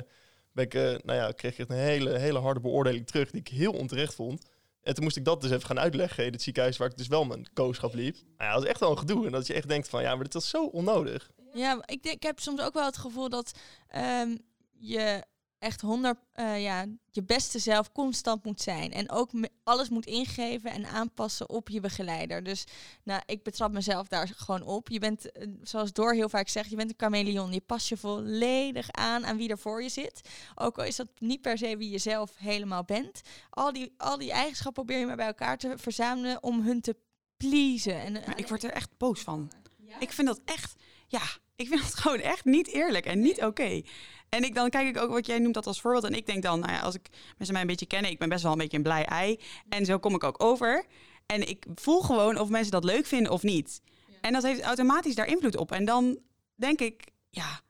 ben 0.53 0.65
ik, 0.65 0.75
eh, 0.75 0.83
nou 0.83 1.19
ja, 1.19 1.33
kreeg 1.33 1.59
ik 1.59 1.69
een 1.69 1.77
hele, 1.77 2.19
hele 2.19 2.39
harde 2.39 2.61
beoordeling 2.61 3.07
terug, 3.07 3.31
die 3.31 3.41
ik 3.41 3.49
heel 3.49 3.73
onterecht 3.73 4.15
vond. 4.15 4.49
En 4.83 4.95
toen 4.95 5.05
moest 5.05 5.17
ik 5.17 5.25
dat 5.25 5.41
dus 5.41 5.51
even 5.51 5.67
gaan 5.67 5.79
uitleggen 5.79 6.27
in 6.27 6.33
het 6.33 6.43
ziekenhuis 6.43 6.77
waar 6.77 6.91
ik 6.91 6.97
dus 6.97 7.09
wel 7.09 7.25
mijn 7.25 7.47
kooschap 7.53 7.95
liep. 7.95 8.15
Nou 8.15 8.49
ja, 8.49 8.53
dat 8.53 8.63
is 8.63 8.69
echt 8.69 8.81
wel 8.81 8.91
een 8.91 8.99
gedoe. 8.99 9.27
En 9.27 9.33
dat 9.33 9.47
je 9.47 9.55
echt 9.55 9.69
denkt 9.69 9.89
van, 9.89 10.03
ja, 10.03 10.15
maar 10.15 10.25
dit 10.25 10.35
was 10.35 10.49
zo 10.49 10.65
onnodig. 10.65 11.31
Ja, 11.53 11.83
ik, 11.87 12.03
denk, 12.03 12.17
ik 12.17 12.23
heb 12.23 12.39
soms 12.39 12.61
ook 12.61 12.75
wel 12.75 12.85
het 12.85 12.97
gevoel 12.97 13.29
dat 13.29 13.53
ehm, 13.89 14.37
je 14.79 15.25
echt 15.61 15.81
honderd, 15.81 16.19
eh, 16.33 16.63
ja, 16.63 16.87
je 17.11 17.23
beste 17.23 17.59
zelf 17.59 17.93
constant 17.93 18.45
moet 18.45 18.61
zijn. 18.61 18.93
En 18.93 19.11
ook 19.11 19.31
alles 19.65 19.89
moet 19.89 20.07
ingeven 20.07 20.71
en 20.71 20.87
aanpassen 20.87 21.49
op 21.49 21.69
je 21.69 21.81
begeleider. 21.81 22.43
Dus 22.43 22.65
nou, 23.03 23.23
ik 23.27 23.43
betrap 23.43 23.73
mezelf 23.73 24.09
daar 24.09 24.33
gewoon 24.37 24.63
op. 24.63 24.89
Je 24.89 24.99
bent, 24.99 25.33
eh, 25.33 25.49
zoals 25.63 25.93
Door 25.93 26.15
heel 26.15 26.29
vaak 26.29 26.49
zegt, 26.49 26.71
je 26.71 26.77
bent 26.77 26.91
een 26.91 26.99
chameleon. 26.99 27.53
Je 27.53 27.61
past 27.61 27.89
je 27.89 27.97
volledig 27.97 28.91
aan 28.91 29.27
aan 29.27 29.37
wie 29.37 29.49
er 29.49 29.59
voor 29.59 29.83
je 29.83 29.89
zit. 29.89 30.21
Ook 30.55 30.79
al 30.79 30.85
is 30.85 30.97
dat 30.97 31.09
niet 31.19 31.41
per 31.41 31.59
se 31.59 31.77
wie 31.77 31.91
je 31.91 31.99
zelf 31.99 32.37
helemaal 32.37 32.85
bent. 32.85 33.21
Al 33.51 33.73
die, 33.73 33.95
al 33.97 34.19
die 34.19 34.33
eigenschappen 34.33 34.85
probeer 34.85 34.99
je 35.01 35.07
maar 35.07 35.17
bij 35.17 35.27
elkaar 35.27 35.59
te 35.59 35.75
verzamelen 35.77 36.43
om 36.43 36.63
hun 36.63 36.81
te 36.81 36.97
pleasen. 37.37 38.01
En, 38.01 38.17
eh, 38.17 38.27
Maar 38.27 38.39
ik 38.39 38.49
word 38.49 38.65
er 38.65 38.71
echt 38.73 38.91
boos 38.97 39.21
van. 39.21 39.51
Ik 39.99 40.13
vind 40.13 40.27
dat 40.27 40.41
echt, 40.45 40.75
ja, 41.07 41.23
ik 41.57 41.69
vind 41.69 41.81
dat 41.81 41.95
gewoon 42.03 42.21
echt 42.21 42.45
niet 42.45 42.69
eerlijk 42.69 43.07
en 43.07 43.21
niet 43.21 43.43
oké. 43.43 43.83
En 44.31 44.45
ik, 44.45 44.55
dan 44.55 44.71
kijk 44.71 44.89
ik 44.89 45.03
ook 45.03 45.11
wat 45.11 45.27
jij 45.27 45.39
noemt 45.39 45.55
dat 45.55 45.67
als 45.67 45.81
voorbeeld. 45.81 46.05
En 46.05 46.15
ik 46.15 46.27
denk 46.27 46.43
dan, 46.43 46.61
nou 46.61 46.73
ja, 46.73 46.81
als 46.81 46.95
ik 46.95 47.09
mensen 47.37 47.53
mij 47.53 47.61
een 47.61 47.67
beetje 47.67 47.87
kennen, 47.87 48.11
ik 48.11 48.19
ben 48.19 48.29
best 48.29 48.43
wel 48.43 48.53
een 48.53 48.59
beetje 48.59 48.77
een 48.77 48.83
blij 48.83 49.05
ei. 49.05 49.41
En 49.69 49.85
zo 49.85 49.99
kom 49.99 50.15
ik 50.15 50.25
ook 50.25 50.43
over. 50.43 50.85
En 51.27 51.49
ik 51.49 51.67
voel 51.75 52.01
gewoon 52.01 52.39
of 52.39 52.49
mensen 52.49 52.73
dat 52.73 52.85
leuk 52.85 53.07
vinden 53.07 53.33
of 53.33 53.43
niet. 53.43 53.81
En 54.21 54.33
dat 54.33 54.43
heeft 54.43 54.63
automatisch 54.63 55.15
daar 55.15 55.27
invloed 55.27 55.57
op. 55.57 55.73
En 55.73 55.85
dan 55.85 56.19
denk 56.55 56.81
ik, 56.81 57.11
ja, 57.31 57.61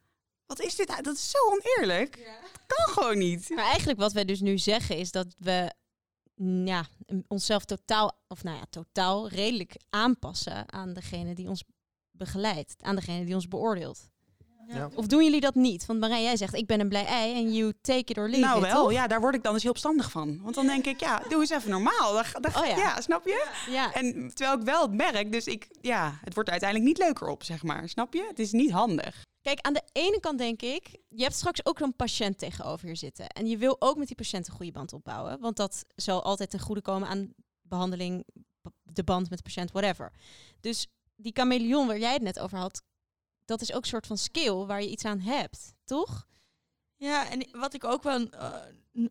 wat 0.45 0.61
is 0.61 0.75
dit? 0.75 0.87
Dat 1.01 1.15
is 1.15 1.29
zo 1.29 1.37
oneerlijk. 1.51 2.15
Dat 2.51 2.77
kan 2.77 2.93
gewoon 2.93 3.17
niet. 3.17 3.49
Maar 3.49 3.65
eigenlijk 3.65 3.99
wat 3.99 4.13
wij 4.13 4.25
dus 4.25 4.39
nu 4.39 4.57
zeggen 4.57 4.97
is 4.97 5.11
dat 5.11 5.35
we 5.37 5.73
mm, 6.35 6.67
ja, 6.67 6.85
onszelf 7.27 7.65
totaal, 7.65 8.11
of 8.27 8.43
nou 8.43 8.57
ja, 8.57 8.65
totaal 8.69 9.29
redelijk 9.29 9.75
aanpassen 9.89 10.71
aan 10.71 10.93
degene 10.93 11.33
die 11.33 11.47
ons 11.47 11.63
begeleidt, 12.11 12.75
aan 12.79 12.95
degene 12.95 13.25
die 13.25 13.35
ons 13.35 13.47
beoordeelt. 13.47 14.09
Ja. 14.67 14.89
Of 14.95 15.07
doen 15.07 15.23
jullie 15.23 15.41
dat 15.41 15.55
niet? 15.55 15.85
Want 15.85 15.99
Marijn, 15.99 16.23
jij 16.23 16.37
zegt 16.37 16.53
ik 16.53 16.65
ben 16.65 16.79
een 16.79 16.89
blij 16.89 17.05
ei 17.05 17.33
en 17.35 17.53
you 17.53 17.73
take 17.81 18.11
it 18.11 18.17
or 18.17 18.29
leave 18.29 18.45
nou 18.45 18.65
it, 18.65 18.71
wel, 18.71 18.83
toch? 18.83 18.91
ja, 18.91 19.07
daar 19.07 19.21
word 19.21 19.35
ik 19.35 19.43
dan 19.43 19.53
dus 19.53 19.61
heel 19.61 19.71
opstandig 19.71 20.11
van. 20.11 20.41
Want 20.41 20.55
dan 20.55 20.65
denk 20.65 20.85
ik, 20.85 20.99
ja, 20.99 21.21
doe 21.29 21.39
eens 21.39 21.49
even 21.49 21.69
normaal. 21.69 22.13
Dat, 22.13 22.25
dat, 22.43 22.55
Oh 22.57 22.65
ja. 22.65 22.75
ja. 22.75 23.01
snap 23.01 23.25
je? 23.25 23.47
Ja. 23.69 23.93
En 23.93 24.31
terwijl 24.33 24.59
ik 24.59 24.65
wel 24.65 24.81
het 24.81 24.93
merk, 24.93 25.31
dus 25.31 25.45
ik, 25.45 25.67
ja, 25.81 26.19
het 26.23 26.33
wordt 26.33 26.49
er 26.49 26.55
uiteindelijk 26.55 26.89
niet 26.89 27.07
leuker 27.07 27.27
op, 27.27 27.43
zeg 27.43 27.63
maar. 27.63 27.89
Snap 27.89 28.13
je? 28.13 28.25
Het 28.27 28.39
is 28.39 28.51
niet 28.51 28.71
handig. 28.71 29.23
Kijk, 29.41 29.61
aan 29.61 29.73
de 29.73 29.83
ene 29.91 30.19
kant 30.19 30.37
denk 30.37 30.61
ik, 30.61 30.99
je 31.09 31.23
hebt 31.23 31.35
straks 31.35 31.65
ook 31.65 31.79
een 31.79 31.95
patiënt 31.95 32.37
tegenover 32.37 32.87
je 32.87 32.95
zitten. 32.95 33.27
En 33.27 33.47
je 33.47 33.57
wil 33.57 33.75
ook 33.79 33.97
met 33.97 34.07
die 34.07 34.15
patiënt 34.15 34.47
een 34.47 34.53
goede 34.53 34.71
band 34.71 34.93
opbouwen. 34.93 35.39
Want 35.39 35.55
dat 35.55 35.85
zal 35.95 36.23
altijd 36.23 36.49
ten 36.49 36.59
goede 36.59 36.81
komen 36.81 37.07
aan 37.07 37.33
behandeling, 37.61 38.25
de 38.83 39.03
band 39.03 39.29
met 39.29 39.37
de 39.37 39.43
patiënt, 39.43 39.71
whatever. 39.71 40.11
Dus 40.59 40.87
die 41.15 41.31
chameleon 41.35 41.87
waar 41.87 41.99
jij 41.99 42.13
het 42.13 42.21
net 42.21 42.39
over 42.39 42.57
had, 42.57 42.81
dat 43.51 43.61
is 43.61 43.73
ook 43.73 43.81
een 43.81 43.87
soort 43.87 44.07
van 44.07 44.17
skill 44.17 44.53
waar 44.53 44.81
je 44.81 44.89
iets 44.89 45.05
aan 45.05 45.19
hebt, 45.19 45.73
toch? 45.83 46.27
Ja, 46.95 47.29
en 47.29 47.47
wat 47.51 47.73
ik 47.73 47.83
ook 47.83 48.03
wel 48.03 48.29
eh, 48.29 48.53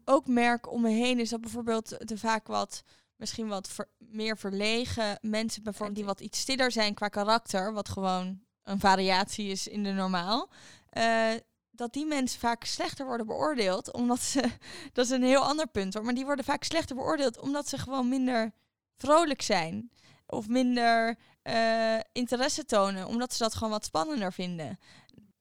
ook 0.05 0.26
merk 0.26 0.72
om 0.72 0.82
me 0.82 0.88
heen 0.88 1.18
is 1.18 1.28
dat 1.28 1.41
bijvoorbeeld 1.41 2.09
de 2.09 2.18
vaak 2.18 2.47
wat 2.47 2.82
misschien 3.16 3.49
wat 3.49 3.68
ver- 3.68 3.91
meer 3.99 4.36
verlegen 4.36 5.18
mensen 5.20 5.62
bijvoorbeeld 5.62 5.97
die 5.97 6.07
wat 6.07 6.20
iets 6.20 6.41
stiller 6.41 6.72
zijn 6.72 6.95
qua 6.95 7.09
karakter, 7.09 7.72
wat 7.72 7.88
gewoon 7.88 8.41
een 8.62 8.80
variatie 8.80 9.49
is 9.49 9.68
in 9.68 9.82
de 9.82 9.93
normaal, 9.93 10.51
eh, 10.91 11.32
dat 11.70 11.93
die 11.93 12.07
mensen 12.07 12.41
vaak 12.41 12.64
slechter 12.64 13.07
worden 13.07 13.26
beoordeeld 13.26 13.93
omdat 13.93 14.20
ze 14.20 14.41
dat 14.93 15.05
is 15.05 15.11
een 15.11 15.22
heel 15.22 15.45
ander 15.45 15.66
punt 15.66 15.95
hoor, 15.95 16.05
maar 16.05 16.14
die 16.14 16.24
worden 16.24 16.45
vaak 16.45 16.64
slechter 16.64 16.97
beoordeeld 16.97 17.38
omdat 17.38 17.68
ze 17.68 17.78
gewoon 17.78 18.09
minder 18.09 18.53
vrolijk 18.97 19.43
zijn 19.43 19.91
of 20.26 20.49
minder 20.49 21.18
eh, 21.43 21.99
interesse 22.12 22.64
tonen, 22.64 23.07
omdat 23.07 23.32
ze 23.32 23.43
dat 23.43 23.55
gewoon 23.55 23.70
wat 23.70 23.84
spannender 23.84 24.32
vinden. 24.32 24.78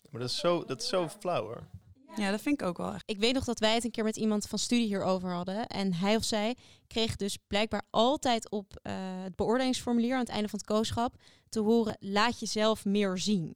Maar 0.10 0.22
dat 0.22 0.30
is 0.30 0.38
zo, 0.38 0.66
dat 0.66 0.82
is 0.82 0.88
zo 0.88 1.08
flauw 1.08 1.44
hoor. 1.44 1.68
Ja, 2.16 2.32
dat 2.32 2.42
vind 2.42 2.62
ik 2.62 2.68
ook 2.68 2.78
wel 2.78 2.94
echt. 2.94 3.04
Ik 3.06 3.18
weet 3.18 3.34
nog 3.34 3.44
dat 3.44 3.60
wij 3.60 3.74
het 3.74 3.84
een 3.84 3.92
keer 3.92 4.04
met 4.04 4.18
iemand 4.18 4.46
van 4.46 4.60
studie 4.60 4.86
hierover 4.86 5.32
hadden. 5.32 5.68
En 5.68 5.94
hij 5.94 6.16
of 6.16 6.24
zij 6.24 6.56
kreeg 6.88 7.16
dus 7.16 7.38
blijkbaar 7.48 7.84
altijd 7.90 8.50
op 8.50 8.80
eh, 8.82 8.94
het 9.24 9.36
beoordelingsformulier 9.36 10.14
aan 10.14 10.20
het 10.20 10.30
einde 10.30 10.50
van 10.50 10.60
het 10.60 10.68
kooschap 10.68 11.16
te 11.50 11.60
horen: 11.60 11.98
laat 12.00 12.40
jezelf 12.40 12.86
meer 12.86 13.18
zien. 13.18 13.56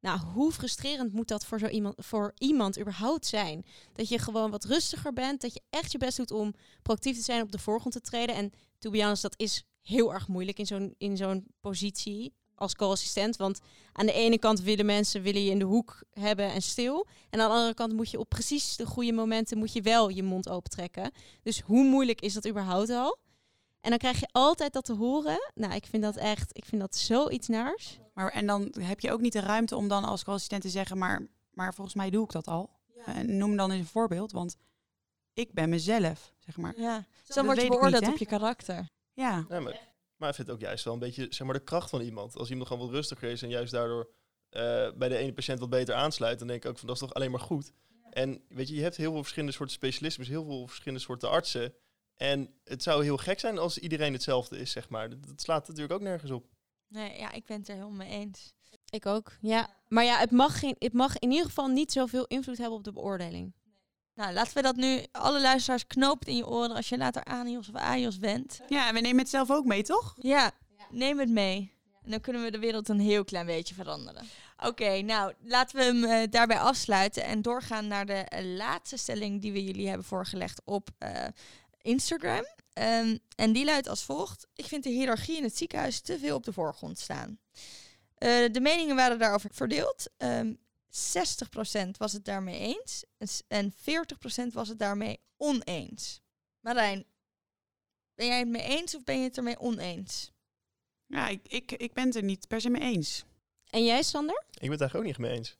Nou, 0.00 0.20
hoe 0.20 0.52
frustrerend 0.52 1.12
moet 1.12 1.28
dat 1.28 1.44
voor, 1.44 1.58
zo 1.58 1.66
iemand, 1.66 1.94
voor 1.96 2.32
iemand 2.38 2.80
überhaupt 2.80 3.26
zijn? 3.26 3.64
Dat 3.92 4.08
je 4.08 4.18
gewoon 4.18 4.50
wat 4.50 4.64
rustiger 4.64 5.12
bent, 5.12 5.40
dat 5.40 5.54
je 5.54 5.62
echt 5.70 5.92
je 5.92 5.98
best 5.98 6.16
doet 6.16 6.30
om 6.30 6.54
proactief 6.82 7.16
te 7.16 7.22
zijn, 7.22 7.42
op 7.42 7.52
de 7.52 7.58
voorgrond 7.58 7.94
te 7.94 8.00
treden. 8.00 8.34
En 8.34 8.52
to 8.78 8.90
be 8.90 9.02
honest, 9.02 9.22
dat 9.22 9.34
is 9.36 9.64
heel 9.88 10.12
erg 10.12 10.28
moeilijk 10.28 10.58
in 10.58 10.66
zo'n, 10.66 10.94
in 10.98 11.16
zo'n 11.16 11.46
positie 11.60 12.34
als 12.54 12.74
co-assistent. 12.74 13.36
Want 13.36 13.60
aan 13.92 14.06
de 14.06 14.12
ene 14.12 14.38
kant 14.38 14.60
willen 14.60 14.86
mensen 14.86 15.22
willen 15.22 15.44
je 15.44 15.50
in 15.50 15.58
de 15.58 15.64
hoek 15.64 16.02
hebben 16.10 16.52
en 16.52 16.62
stil. 16.62 17.06
En 17.30 17.40
aan 17.40 17.48
de 17.48 17.54
andere 17.54 17.74
kant 17.74 17.92
moet 17.92 18.10
je 18.10 18.18
op 18.18 18.28
precies 18.28 18.76
de 18.76 18.86
goede 18.86 19.12
momenten 19.12 19.58
moet 19.58 19.72
je 19.72 19.82
wel 19.82 20.08
je 20.08 20.22
mond 20.22 20.48
opentrekken. 20.48 21.10
Dus 21.42 21.60
hoe 21.60 21.84
moeilijk 21.84 22.20
is 22.20 22.32
dat 22.32 22.48
überhaupt 22.48 22.90
al? 22.90 23.18
En 23.80 23.90
dan 23.90 23.98
krijg 23.98 24.20
je 24.20 24.28
altijd 24.32 24.72
dat 24.72 24.84
te 24.84 24.94
horen. 24.94 25.50
Nou, 25.54 25.74
ik 25.74 25.86
vind 25.86 26.02
dat 26.02 26.16
echt, 26.16 26.56
ik 26.56 26.64
vind 26.64 26.80
dat 26.80 26.96
zoiets 26.96 27.48
naars. 27.48 27.98
Maar, 28.14 28.30
en 28.30 28.46
dan 28.46 28.74
heb 28.80 29.00
je 29.00 29.12
ook 29.12 29.20
niet 29.20 29.32
de 29.32 29.40
ruimte 29.40 29.76
om 29.76 29.88
dan 29.88 30.04
als 30.04 30.24
co-assistent 30.24 30.62
te 30.62 30.68
zeggen, 30.68 30.98
maar, 30.98 31.26
maar 31.50 31.74
volgens 31.74 31.96
mij 31.96 32.10
doe 32.10 32.24
ik 32.24 32.32
dat 32.32 32.46
al. 32.46 32.70
En 33.04 33.36
noem 33.36 33.56
dan 33.56 33.70
eens 33.70 33.80
een 33.80 33.86
voorbeeld, 33.86 34.32
want 34.32 34.56
ik 35.32 35.52
ben 35.52 35.68
mezelf, 35.68 36.32
zeg 36.38 36.56
maar. 36.56 36.74
Ja, 36.76 37.06
dan 37.26 37.44
word 37.44 37.62
je 37.62 37.68
beoordeeld 37.68 38.08
op 38.08 38.16
je 38.16 38.26
karakter. 38.26 38.88
Ja, 39.18 39.46
Ja, 39.48 39.60
maar, 39.60 39.88
maar 40.16 40.28
ik 40.28 40.34
vind 40.34 40.48
het 40.48 40.56
ook 40.56 40.62
juist 40.62 40.84
wel 40.84 40.92
een 40.92 40.98
beetje 40.98 41.26
zeg 41.30 41.46
maar, 41.46 41.56
de 41.56 41.64
kracht 41.64 41.90
van 41.90 42.00
iemand. 42.00 42.36
Als 42.36 42.50
iemand 42.50 42.68
gewoon 42.68 42.86
wat 42.86 42.94
rustiger 42.94 43.30
is 43.30 43.42
en 43.42 43.48
juist 43.48 43.72
daardoor 43.72 44.10
eh, 44.48 44.90
bij 44.92 45.08
de 45.08 45.16
ene 45.16 45.32
patiënt 45.32 45.58
wat 45.58 45.70
beter 45.70 45.94
aansluit, 45.94 46.38
dan 46.38 46.48
denk 46.48 46.64
ik 46.64 46.70
ook 46.70 46.78
van 46.78 46.86
dat 46.86 46.96
is 46.96 47.02
toch 47.02 47.14
alleen 47.14 47.30
maar 47.30 47.40
goed. 47.40 47.72
En 48.10 48.42
weet 48.48 48.68
je, 48.68 48.74
je 48.74 48.82
hebt 48.82 48.96
heel 48.96 49.10
veel 49.10 49.20
verschillende 49.20 49.54
soorten 49.54 49.76
specialisten, 49.76 50.22
dus 50.22 50.30
heel 50.32 50.44
veel 50.44 50.66
verschillende 50.66 51.04
soorten 51.04 51.30
artsen. 51.30 51.74
En 52.16 52.54
het 52.64 52.82
zou 52.82 53.02
heel 53.02 53.16
gek 53.16 53.40
zijn 53.40 53.58
als 53.58 53.78
iedereen 53.78 54.12
hetzelfde 54.12 54.58
is, 54.58 54.70
zeg 54.70 54.88
maar. 54.88 55.10
Dat, 55.10 55.26
dat 55.26 55.40
slaat 55.40 55.68
natuurlijk 55.68 55.94
ook 55.94 56.00
nergens 56.00 56.30
op. 56.30 56.46
Nee, 56.88 57.18
ja, 57.18 57.32
ik 57.32 57.44
ben 57.44 57.58
het 57.58 57.68
er 57.68 57.74
helemaal 57.74 57.96
mee 57.96 58.10
eens. 58.10 58.54
Ik 58.90 59.06
ook. 59.06 59.36
Ja. 59.40 59.76
Maar 59.88 60.04
ja, 60.04 60.18
het 60.18 60.30
mag, 60.30 60.58
geen, 60.58 60.76
het 60.78 60.92
mag 60.92 61.18
in 61.18 61.30
ieder 61.30 61.46
geval 61.46 61.66
niet 61.66 61.92
zoveel 61.92 62.26
invloed 62.26 62.58
hebben 62.58 62.76
op 62.76 62.84
de 62.84 62.92
beoordeling. 62.92 63.54
Nou, 64.18 64.32
laten 64.32 64.54
we 64.54 64.62
dat 64.62 64.76
nu, 64.76 65.02
alle 65.12 65.40
luisteraars, 65.40 65.86
knoop 65.86 66.18
het 66.18 66.28
in 66.28 66.36
je 66.36 66.46
oren 66.46 66.70
als 66.70 66.88
je 66.88 66.96
later 66.96 67.22
ANIOS 67.22 67.68
of 67.68 67.74
AIOS 67.74 68.18
bent. 68.18 68.60
ja 68.68 68.88
en 68.88 68.94
we 68.94 69.00
nemen 69.00 69.18
het 69.18 69.28
zelf 69.28 69.50
ook 69.50 69.64
mee, 69.64 69.82
toch? 69.82 70.14
Ja, 70.16 70.50
neem 70.90 71.18
het 71.18 71.28
mee. 71.28 71.72
En 72.04 72.10
dan 72.10 72.20
kunnen 72.20 72.42
we 72.42 72.50
de 72.50 72.58
wereld 72.58 72.88
een 72.88 73.00
heel 73.00 73.24
klein 73.24 73.46
beetje 73.46 73.74
veranderen. 73.74 74.26
Oké, 74.64 75.00
nou, 75.00 75.32
laten 75.42 75.76
we 75.76 75.84
hem 75.84 76.04
eh, 76.04 76.30
daarbij 76.30 76.58
afsluiten 76.58 77.24
en 77.24 77.42
doorgaan 77.42 77.86
naar 77.86 78.06
de 78.06 78.12
eh, 78.12 78.56
laatste 78.56 78.96
stelling 78.96 79.40
die 79.40 79.52
we 79.52 79.64
jullie 79.64 79.88
hebben 79.88 80.06
voorgelegd 80.06 80.60
op 80.64 80.88
eh, 80.98 81.24
Instagram. 81.82 82.44
Ehm, 82.72 83.16
en 83.36 83.52
die 83.52 83.64
luidt 83.64 83.88
als 83.88 84.02
volgt. 84.02 84.46
Ik 84.54 84.66
vind 84.66 84.84
de 84.84 84.90
hiërarchie 84.90 85.36
in 85.36 85.42
het 85.42 85.56
ziekenhuis 85.56 86.00
te 86.00 86.18
veel 86.18 86.36
op 86.36 86.44
de 86.44 86.52
voorgrond 86.52 86.98
staan. 86.98 87.38
De 88.18 88.60
meningen 88.60 88.96
waren 88.96 89.18
daarover 89.18 89.50
verdeeld. 89.52 90.08
Ehm 90.16 90.52
60% 90.98 91.90
was 91.98 92.12
het 92.12 92.24
daarmee 92.24 92.58
eens 92.58 93.04
en 93.18 93.28
s- 93.28 93.42
en 93.48 93.72
40% 93.72 94.52
was 94.52 94.68
het 94.68 94.78
daarmee 94.78 95.20
oneens. 95.36 96.20
Marijn, 96.60 97.04
ben 98.14 98.26
jij 98.26 98.38
het 98.38 98.48
mee 98.48 98.62
eens 98.62 98.94
of 98.94 99.04
ben 99.04 99.18
je 99.18 99.24
het 99.24 99.36
ermee 99.36 99.58
oneens? 99.58 100.32
Ja, 101.06 101.28
ik, 101.28 101.40
ik, 101.48 101.72
ik 101.72 101.92
ben 101.92 102.04
het 102.06 102.16
er 102.16 102.22
niet 102.22 102.48
per 102.48 102.60
se 102.60 102.68
mee 102.70 102.80
eens. 102.82 103.24
En 103.70 103.84
jij, 103.84 104.02
Sander? 104.02 104.44
Ik 104.50 104.60
ben 104.60 104.70
het 104.70 104.80
eigenlijk 104.80 104.94
ook 105.10 105.16
niet 105.18 105.28
mee 105.28 105.36
eens. 105.38 105.56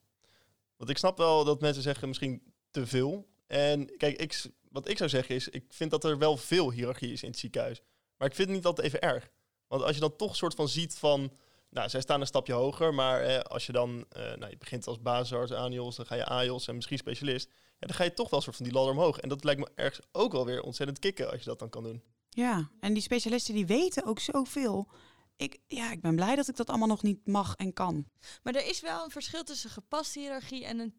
Want 0.76 0.90
ik 0.90 0.98
snap 0.98 1.18
wel 1.18 1.44
dat 1.44 1.60
mensen 1.60 1.82
zeggen 1.82 2.08
misschien 2.08 2.42
te 2.70 2.86
veel. 2.86 3.28
En 3.46 3.96
kijk, 3.96 4.20
ik, 4.20 4.42
wat 4.70 4.88
ik 4.88 4.96
zou 4.96 5.08
zeggen 5.10 5.34
is, 5.34 5.48
ik 5.48 5.64
vind 5.68 5.90
dat 5.90 6.04
er 6.04 6.18
wel 6.18 6.36
veel 6.36 6.70
hiërarchie 6.72 7.12
is 7.12 7.22
in 7.22 7.28
het 7.30 7.38
ziekenhuis. 7.38 7.80
Maar 8.16 8.28
ik 8.28 8.34
vind 8.34 8.48
het 8.48 8.56
niet 8.56 8.66
altijd 8.66 8.86
even 8.86 9.00
erg. 9.00 9.30
Want 9.66 9.82
als 9.82 9.94
je 9.94 10.00
dan 10.00 10.16
toch 10.16 10.30
een 10.30 10.36
soort 10.36 10.54
van 10.54 10.68
ziet 10.68 10.94
van, 10.96 11.32
nou, 11.70 11.88
zij 11.88 12.00
staan 12.00 12.20
een 12.20 12.26
stapje 12.26 12.52
hoger, 12.52 12.94
maar 12.94 13.20
eh, 13.20 13.40
als 13.40 13.66
je 13.66 13.72
dan, 13.72 14.04
eh, 14.08 14.22
nou, 14.22 14.50
je 14.50 14.56
begint 14.58 14.86
als 14.86 15.02
basisarts, 15.02 15.52
ANIOS, 15.52 15.96
dan 15.96 16.06
ga 16.06 16.14
je 16.14 16.24
AIOS 16.24 16.68
en 16.68 16.74
misschien 16.74 16.98
specialist. 16.98 17.48
Ja, 17.78 17.86
dan 17.86 17.96
ga 17.96 18.04
je 18.04 18.14
toch 18.14 18.30
wel 18.30 18.38
een 18.38 18.44
soort 18.44 18.56
van 18.56 18.64
die 18.64 18.74
ladder 18.74 18.92
omhoog. 18.92 19.18
En 19.18 19.28
dat 19.28 19.44
lijkt 19.44 19.60
me 19.60 19.70
ergens 19.74 20.06
ook 20.12 20.32
wel 20.32 20.44
weer 20.44 20.62
ontzettend 20.62 20.98
kicken 20.98 21.30
als 21.30 21.38
je 21.38 21.44
dat 21.44 21.58
dan 21.58 21.68
kan 21.68 21.82
doen. 21.82 22.02
Ja, 22.28 22.70
en 22.80 22.92
die 22.92 23.02
specialisten 23.02 23.54
die 23.54 23.66
weten 23.66 24.04
ook 24.04 24.18
zoveel. 24.18 24.88
Ik, 25.36 25.58
ja, 25.66 25.92
ik 25.92 26.00
ben 26.00 26.14
blij 26.14 26.36
dat 26.36 26.48
ik 26.48 26.56
dat 26.56 26.68
allemaal 26.68 26.88
nog 26.88 27.02
niet 27.02 27.26
mag 27.26 27.54
en 27.54 27.72
kan. 27.72 28.08
Maar 28.42 28.54
er 28.54 28.66
is 28.66 28.80
wel 28.80 29.04
een 29.04 29.10
verschil 29.10 29.44
tussen 29.44 29.70
gepaste 29.70 30.18
hiërarchie 30.18 30.64
en 30.64 30.78
een 30.78 30.94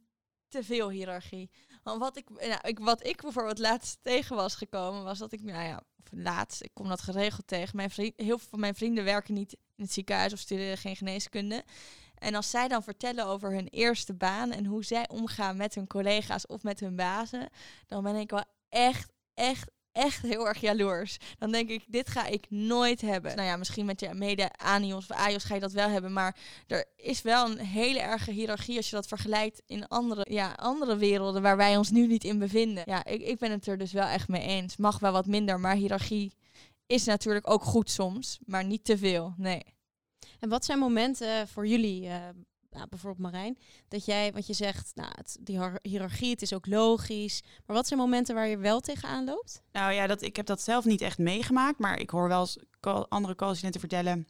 te 0.48 0.64
veel 0.64 0.90
hiërarchie. 0.90 1.52
Want 1.84 2.00
wat 2.00 2.18
ik, 2.18 2.30
ik, 2.62 2.80
wat 2.80 3.06
ik 3.06 3.22
bijvoorbeeld 3.22 3.60
laatst 3.60 3.98
tegen 4.02 4.36
was 4.36 4.56
gekomen, 4.56 5.04
was 5.04 5.18
dat 5.20 5.32
ik, 5.32 5.42
nou 5.42 5.64
ja, 5.64 5.84
laatst, 6.12 6.64
ik 6.64 6.72
kom 6.74 6.88
dat 6.88 7.02
geregeld 7.02 7.48
tegen. 7.48 7.76
Mijn 7.76 7.90
vriend, 7.90 8.14
heel 8.16 8.38
veel 8.38 8.48
van 8.50 8.60
mijn 8.60 8.76
vrienden 8.76 9.04
werken 9.04 9.34
niet 9.34 9.54
in 9.54 9.84
het 9.84 9.94
ziekenhuis 9.94 10.34
of 10.34 10.40
studeren 10.40 10.78
geen 10.78 10.96
geneeskunde. 10.96 11.64
En 12.16 12.36
als 12.36 12.50
zij 12.50 12.68
dan 12.68 12.84
vertellen 12.84 13.26
over 13.26 13.52
hun 13.52 13.68
eerste 13.68 14.14
baan 14.14 14.52
en 14.52 14.66
hoe 14.66 14.86
zij 14.86 15.10
omgaan 15.10 15.58
met 15.58 15.76
hun 15.76 15.88
collega's 15.88 16.48
of 16.48 16.64
met 16.64 16.80
hun 16.80 16.96
bazen, 16.96 17.50
dan 17.88 18.04
ben 18.04 18.16
ik 18.16 18.30
wel 18.30 18.44
echt, 18.70 19.12
echt, 19.34 19.70
echt 19.92 20.22
heel 20.22 20.48
erg 20.48 20.62
jaloers. 20.62 21.18
Dan 21.38 21.52
denk 21.52 21.70
ik, 21.70 21.84
dit 21.88 22.10
ga 22.10 22.26
ik 22.26 22.46
nooit 22.50 23.02
hebben. 23.02 23.36
Nou 23.36 23.48
ja, 23.48 23.58
misschien 23.58 23.86
met 23.86 24.00
je 24.00 24.14
mede 24.14 24.52
Anios 24.58 25.10
of 25.10 25.18
Aios 25.18 25.44
ga 25.44 25.54
je 25.54 25.60
dat 25.60 25.72
wel 25.72 25.90
hebben. 25.90 26.14
Maar 26.14 26.38
er 26.68 26.86
is 26.96 27.22
wel 27.22 27.50
een 27.50 27.60
hele 27.60 28.00
erge 28.00 28.32
hiërarchie 28.32 28.78
als 28.78 28.90
je 28.90 28.96
dat 28.96 29.08
vergelijkt 29.08 29.62
in 29.66 29.88
andere, 29.88 30.26
ja, 30.30 30.54
andere 30.54 30.98
werelden 30.98 31.42
waar 31.42 31.58
wij 31.58 31.78
ons 31.78 31.90
nu 31.90 32.08
niet 32.08 32.24
in 32.24 32.40
bevinden. 32.40 32.84
Ja, 32.86 33.06
ik, 33.06 33.22
ik 33.22 33.38
ben 33.38 33.52
het 33.52 33.68
er 33.68 33.78
dus 33.78 33.92
wel 33.92 34.08
echt 34.08 34.28
mee 34.28 34.42
eens. 34.42 34.78
Mag 34.78 35.00
wel 35.00 35.12
wat 35.12 35.26
minder, 35.26 35.60
maar 35.60 35.76
hiërarchie 35.76 36.34
is 36.86 37.04
natuurlijk 37.04 37.50
ook 37.50 37.64
goed 37.64 37.90
soms. 37.90 38.40
Maar 38.46 38.66
niet 38.66 38.84
te 38.84 38.98
veel, 38.98 39.34
nee. 39.38 39.64
En 40.40 40.50
wat 40.50 40.66
zijn 40.66 40.80
momenten 40.80 41.48
voor 41.48 41.68
jullie, 41.68 42.04
uh, 42.04 42.16
nou, 42.72 42.88
bijvoorbeeld 42.90 43.32
Marijn, 43.32 43.58
dat 43.88 44.06
jij, 44.06 44.32
wat 44.32 44.48
je 44.48 44.54
zegt, 44.54 44.92
nou, 44.96 45.12
het, 45.16 45.38
die 45.42 45.60
hiërarchie, 45.82 46.30
het 46.30 46.42
is 46.42 46.54
ook 46.54 46.68
logisch. 46.68 47.44
Maar 47.66 47.76
wat 47.76 47.88
zijn 47.88 48.00
momenten 48.00 48.36
waar 48.36 48.48
je 48.48 48.58
wel 48.58 48.80
tegenaan 48.80 49.26
loopt? 49.26 49.62
Nou 49.72 49.94
ja, 49.94 50.08
dat, 50.08 50.22
ik 50.22 50.36
heb 50.36 50.46
dat 50.46 50.62
zelf 50.62 50.86
niet 50.86 51.02
echt 51.02 51.18
meegemaakt, 51.18 51.80
maar 51.80 52.00
ik 52.00 52.10
hoor 52.10 52.28
wel 52.28 52.40
eens 52.40 52.58
andere 53.10 53.36
co-studenten 53.36 53.80
vertellen 53.80 54.28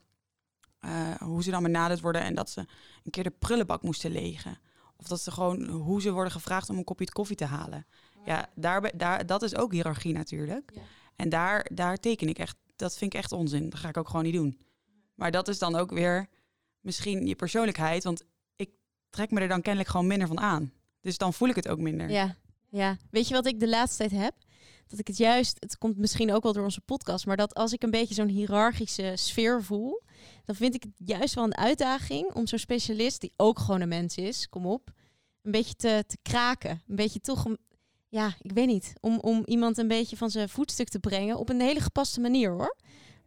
uh, 0.80 1.14
hoe 1.14 1.42
ze 1.42 1.50
dan 1.50 1.62
benaderd 1.62 2.00
worden 2.00 2.22
en 2.22 2.34
dat 2.34 2.50
ze 2.50 2.60
een 3.04 3.10
keer 3.10 3.22
de 3.22 3.30
prullenbak 3.30 3.82
moesten 3.82 4.10
legen. 4.10 4.58
Of 4.96 5.06
dat 5.06 5.20
ze 5.20 5.30
gewoon, 5.30 5.68
hoe 5.68 6.00
ze 6.00 6.12
worden 6.12 6.32
gevraagd 6.32 6.70
om 6.70 6.78
een 6.78 6.84
kopje 6.84 7.12
koffie 7.12 7.36
te 7.36 7.44
halen. 7.44 7.86
Ja, 8.24 8.50
daar, 8.54 8.96
daar, 8.96 9.26
dat 9.26 9.42
is 9.42 9.56
ook 9.56 9.72
hiërarchie 9.72 10.12
natuurlijk. 10.12 10.70
Ja. 10.74 10.80
En 11.16 11.28
daar, 11.28 11.70
daar 11.72 11.96
teken 11.96 12.28
ik 12.28 12.38
echt, 12.38 12.56
dat 12.76 12.96
vind 12.96 13.14
ik 13.14 13.20
echt 13.20 13.32
onzin. 13.32 13.70
Dat 13.70 13.78
ga 13.78 13.88
ik 13.88 13.96
ook 13.96 14.08
gewoon 14.08 14.24
niet 14.24 14.34
doen. 14.34 14.60
Maar 15.14 15.30
dat 15.30 15.48
is 15.48 15.58
dan 15.58 15.74
ook 15.74 15.90
weer 15.90 16.28
misschien 16.80 17.26
je 17.26 17.34
persoonlijkheid, 17.34 18.04
want 18.04 18.24
trek 19.10 19.30
me 19.30 19.40
er 19.40 19.48
dan 19.48 19.62
kennelijk 19.62 19.90
gewoon 19.90 20.06
minder 20.06 20.28
van 20.28 20.40
aan. 20.40 20.72
Dus 21.00 21.18
dan 21.18 21.34
voel 21.34 21.48
ik 21.48 21.56
het 21.56 21.68
ook 21.68 21.78
minder. 21.78 22.10
Ja, 22.10 22.36
ja. 22.70 22.96
Weet 23.10 23.28
je 23.28 23.34
wat 23.34 23.46
ik 23.46 23.60
de 23.60 23.68
laatste 23.68 24.08
tijd 24.08 24.22
heb? 24.22 24.34
Dat 24.86 24.98
ik 24.98 25.06
het 25.06 25.16
juist, 25.16 25.56
het 25.58 25.78
komt 25.78 25.96
misschien 25.96 26.32
ook 26.32 26.42
wel 26.42 26.52
door 26.52 26.64
onze 26.64 26.80
podcast, 26.80 27.26
maar 27.26 27.36
dat 27.36 27.54
als 27.54 27.72
ik 27.72 27.82
een 27.82 27.90
beetje 27.90 28.14
zo'n 28.14 28.28
hiërarchische 28.28 29.12
sfeer 29.14 29.62
voel, 29.62 30.02
dan 30.44 30.54
vind 30.54 30.74
ik 30.74 30.82
het 30.82 31.08
juist 31.08 31.34
wel 31.34 31.44
een 31.44 31.56
uitdaging 31.56 32.32
om 32.34 32.46
zo'n 32.46 32.58
specialist, 32.58 33.20
die 33.20 33.32
ook 33.36 33.58
gewoon 33.58 33.80
een 33.80 33.88
mens 33.88 34.16
is, 34.16 34.48
kom 34.48 34.66
op, 34.66 34.90
een 35.42 35.50
beetje 35.50 35.74
te, 35.74 36.04
te 36.06 36.18
kraken. 36.22 36.82
Een 36.88 36.96
beetje 36.96 37.20
toch, 37.20 37.46
ja, 38.08 38.34
ik 38.40 38.52
weet 38.52 38.66
niet, 38.66 38.92
om, 39.00 39.18
om 39.18 39.42
iemand 39.44 39.78
een 39.78 39.88
beetje 39.88 40.16
van 40.16 40.30
zijn 40.30 40.48
voetstuk 40.48 40.88
te 40.88 40.98
brengen 40.98 41.38
op 41.38 41.48
een 41.48 41.60
hele 41.60 41.80
gepaste 41.80 42.20
manier 42.20 42.50
hoor. 42.50 42.76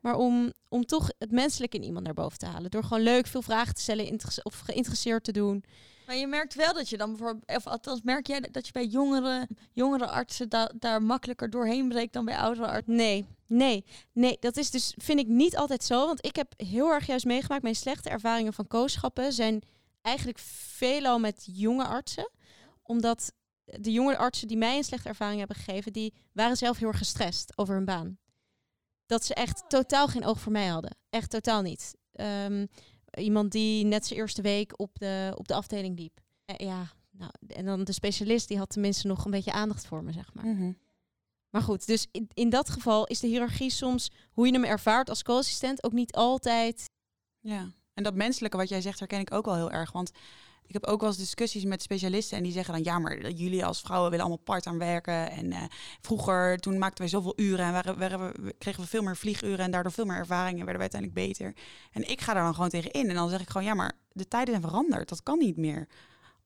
Maar 0.03 0.15
om, 0.15 0.53
om 0.69 0.85
toch 0.85 1.09
het 1.19 1.31
menselijke 1.31 1.77
in 1.77 1.83
iemand 1.83 2.05
naar 2.05 2.13
boven 2.13 2.37
te 2.37 2.45
halen. 2.45 2.71
Door 2.71 2.83
gewoon 2.83 3.03
leuk 3.03 3.27
veel 3.27 3.41
vragen 3.41 3.75
te 3.75 3.81
stellen 3.81 4.19
of 4.43 4.59
geïnteresseerd 4.59 5.23
te 5.23 5.31
doen. 5.31 5.63
Maar 6.05 6.15
je 6.15 6.27
merkt 6.27 6.55
wel 6.55 6.73
dat 6.73 6.89
je 6.89 6.97
dan 6.97 7.09
bijvoorbeeld, 7.09 7.57
of 7.57 7.67
althans 7.67 8.01
merk 8.01 8.27
jij 8.27 8.39
dat 8.51 8.65
je 8.65 8.71
bij 8.71 8.85
jongere, 8.85 9.47
jongere 9.71 10.07
artsen 10.07 10.49
daar 10.79 11.01
makkelijker 11.01 11.49
doorheen 11.49 11.87
breekt 11.87 12.13
dan 12.13 12.25
bij 12.25 12.37
oudere 12.37 12.67
artsen? 12.67 12.95
Nee, 12.95 13.25
nee, 13.47 13.85
nee. 14.13 14.37
Dat 14.39 14.57
is 14.57 14.71
dus, 14.71 14.93
vind 14.97 15.19
ik 15.19 15.27
niet 15.27 15.57
altijd 15.57 15.83
zo. 15.83 16.05
Want 16.05 16.25
ik 16.25 16.35
heb 16.35 16.53
heel 16.57 16.91
erg 16.91 17.05
juist 17.05 17.25
meegemaakt, 17.25 17.63
mijn 17.63 17.75
slechte 17.75 18.09
ervaringen 18.09 18.53
van 18.53 18.67
kooschappen 18.67 19.33
zijn 19.33 19.61
eigenlijk 20.01 20.39
veelal 20.77 21.19
met 21.19 21.43
jonge 21.51 21.85
artsen. 21.85 22.29
Omdat 22.81 23.33
de 23.63 23.91
jonge 23.91 24.17
artsen 24.17 24.47
die 24.47 24.57
mij 24.57 24.77
een 24.77 24.83
slechte 24.83 25.09
ervaring 25.09 25.39
hebben 25.39 25.57
gegeven, 25.57 25.93
die 25.93 26.13
waren 26.33 26.57
zelf 26.57 26.77
heel 26.77 26.87
erg 26.87 26.97
gestrest 26.97 27.57
over 27.57 27.75
hun 27.75 27.85
baan 27.85 28.17
dat 29.05 29.25
ze 29.25 29.33
echt 29.33 29.63
totaal 29.67 30.07
geen 30.07 30.25
oog 30.25 30.39
voor 30.39 30.51
mij 30.51 30.67
hadden. 30.67 30.95
Echt 31.09 31.29
totaal 31.29 31.61
niet. 31.61 31.95
Ehm, 32.11 32.65
iemand 33.17 33.51
die 33.51 33.85
net 33.85 34.05
zijn 34.05 34.19
eerste 34.19 34.41
week 34.41 34.79
op 34.79 34.99
de, 34.99 35.33
op 35.35 35.47
de 35.47 35.53
afdeling 35.53 35.99
liep. 35.99 36.19
Eh, 36.45 36.55
ja, 36.67 36.91
nou, 37.11 37.31
en 37.47 37.65
dan 37.65 37.83
de 37.83 37.91
specialist 37.91 38.47
die 38.47 38.57
had 38.57 38.69
tenminste 38.69 39.07
nog 39.07 39.25
een 39.25 39.31
beetje 39.31 39.51
aandacht 39.51 39.85
voor 39.85 40.03
me, 40.03 40.11
zeg 40.11 40.33
maar. 40.33 40.45
Mhm. 40.45 40.71
Maar 41.49 41.61
goed, 41.61 41.85
dus 41.85 42.07
in, 42.11 42.29
in 42.33 42.49
dat 42.49 42.69
geval 42.69 43.05
is 43.05 43.19
de 43.19 43.27
hiërarchie 43.27 43.69
soms, 43.69 44.11
hoe 44.31 44.45
je 44.47 44.53
hem 44.53 44.63
ervaart 44.63 45.09
als 45.09 45.23
co-assistent, 45.23 45.83
ook 45.83 45.91
niet 45.91 46.13
altijd. 46.13 46.89
Ja, 47.39 47.71
en 47.93 48.03
dat 48.03 48.15
menselijke 48.15 48.57
wat 48.57 48.69
jij 48.69 48.81
zegt 48.81 48.99
herken 48.99 49.19
ik 49.19 49.33
ook 49.33 49.45
wel 49.45 49.55
heel 49.55 49.71
erg. 49.71 49.91
Want 49.91 50.11
ik 50.67 50.73
heb 50.73 50.85
ook 50.85 50.99
wel 50.99 51.09
eens 51.09 51.17
discussies 51.17 51.63
met 51.63 51.81
specialisten 51.81 52.37
en 52.37 52.43
die 52.43 52.51
zeggen 52.51 52.73
dan 52.73 52.83
ja, 52.83 52.99
maar 52.99 53.29
jullie 53.29 53.65
als 53.65 53.81
vrouwen 53.81 54.09
willen 54.09 54.25
allemaal 54.25 54.43
part-time 54.43 54.77
werken. 54.77 55.31
En 55.31 55.51
uh, 55.51 55.63
vroeger, 56.01 56.57
toen 56.57 56.77
maakten 56.77 56.99
wij 56.99 57.07
zoveel 57.07 57.33
uren 57.35 57.65
en 57.65 57.71
waren, 57.71 57.97
waren, 57.97 58.33
kregen 58.57 58.81
we 58.81 58.87
veel 58.87 59.01
meer 59.01 59.17
vlieguren 59.17 59.59
en 59.59 59.71
daardoor 59.71 59.91
veel 59.91 60.05
meer 60.05 60.17
ervaring 60.17 60.59
en 60.59 60.65
werden 60.65 60.75
we 60.75 60.89
uiteindelijk 60.91 61.27
beter. 61.27 61.53
En 61.91 62.09
ik 62.09 62.21
ga 62.21 62.33
daar 62.33 62.43
dan 62.43 62.53
gewoon 62.53 62.69
tegen 62.69 62.91
in 62.91 63.09
en 63.09 63.15
dan 63.15 63.29
zeg 63.29 63.41
ik 63.41 63.49
gewoon 63.49 63.67
ja, 63.67 63.73
maar 63.73 63.91
de 64.11 64.27
tijden 64.27 64.53
zijn 64.53 64.67
veranderd, 64.67 65.09
dat 65.09 65.23
kan 65.23 65.37
niet 65.37 65.57
meer. 65.57 65.87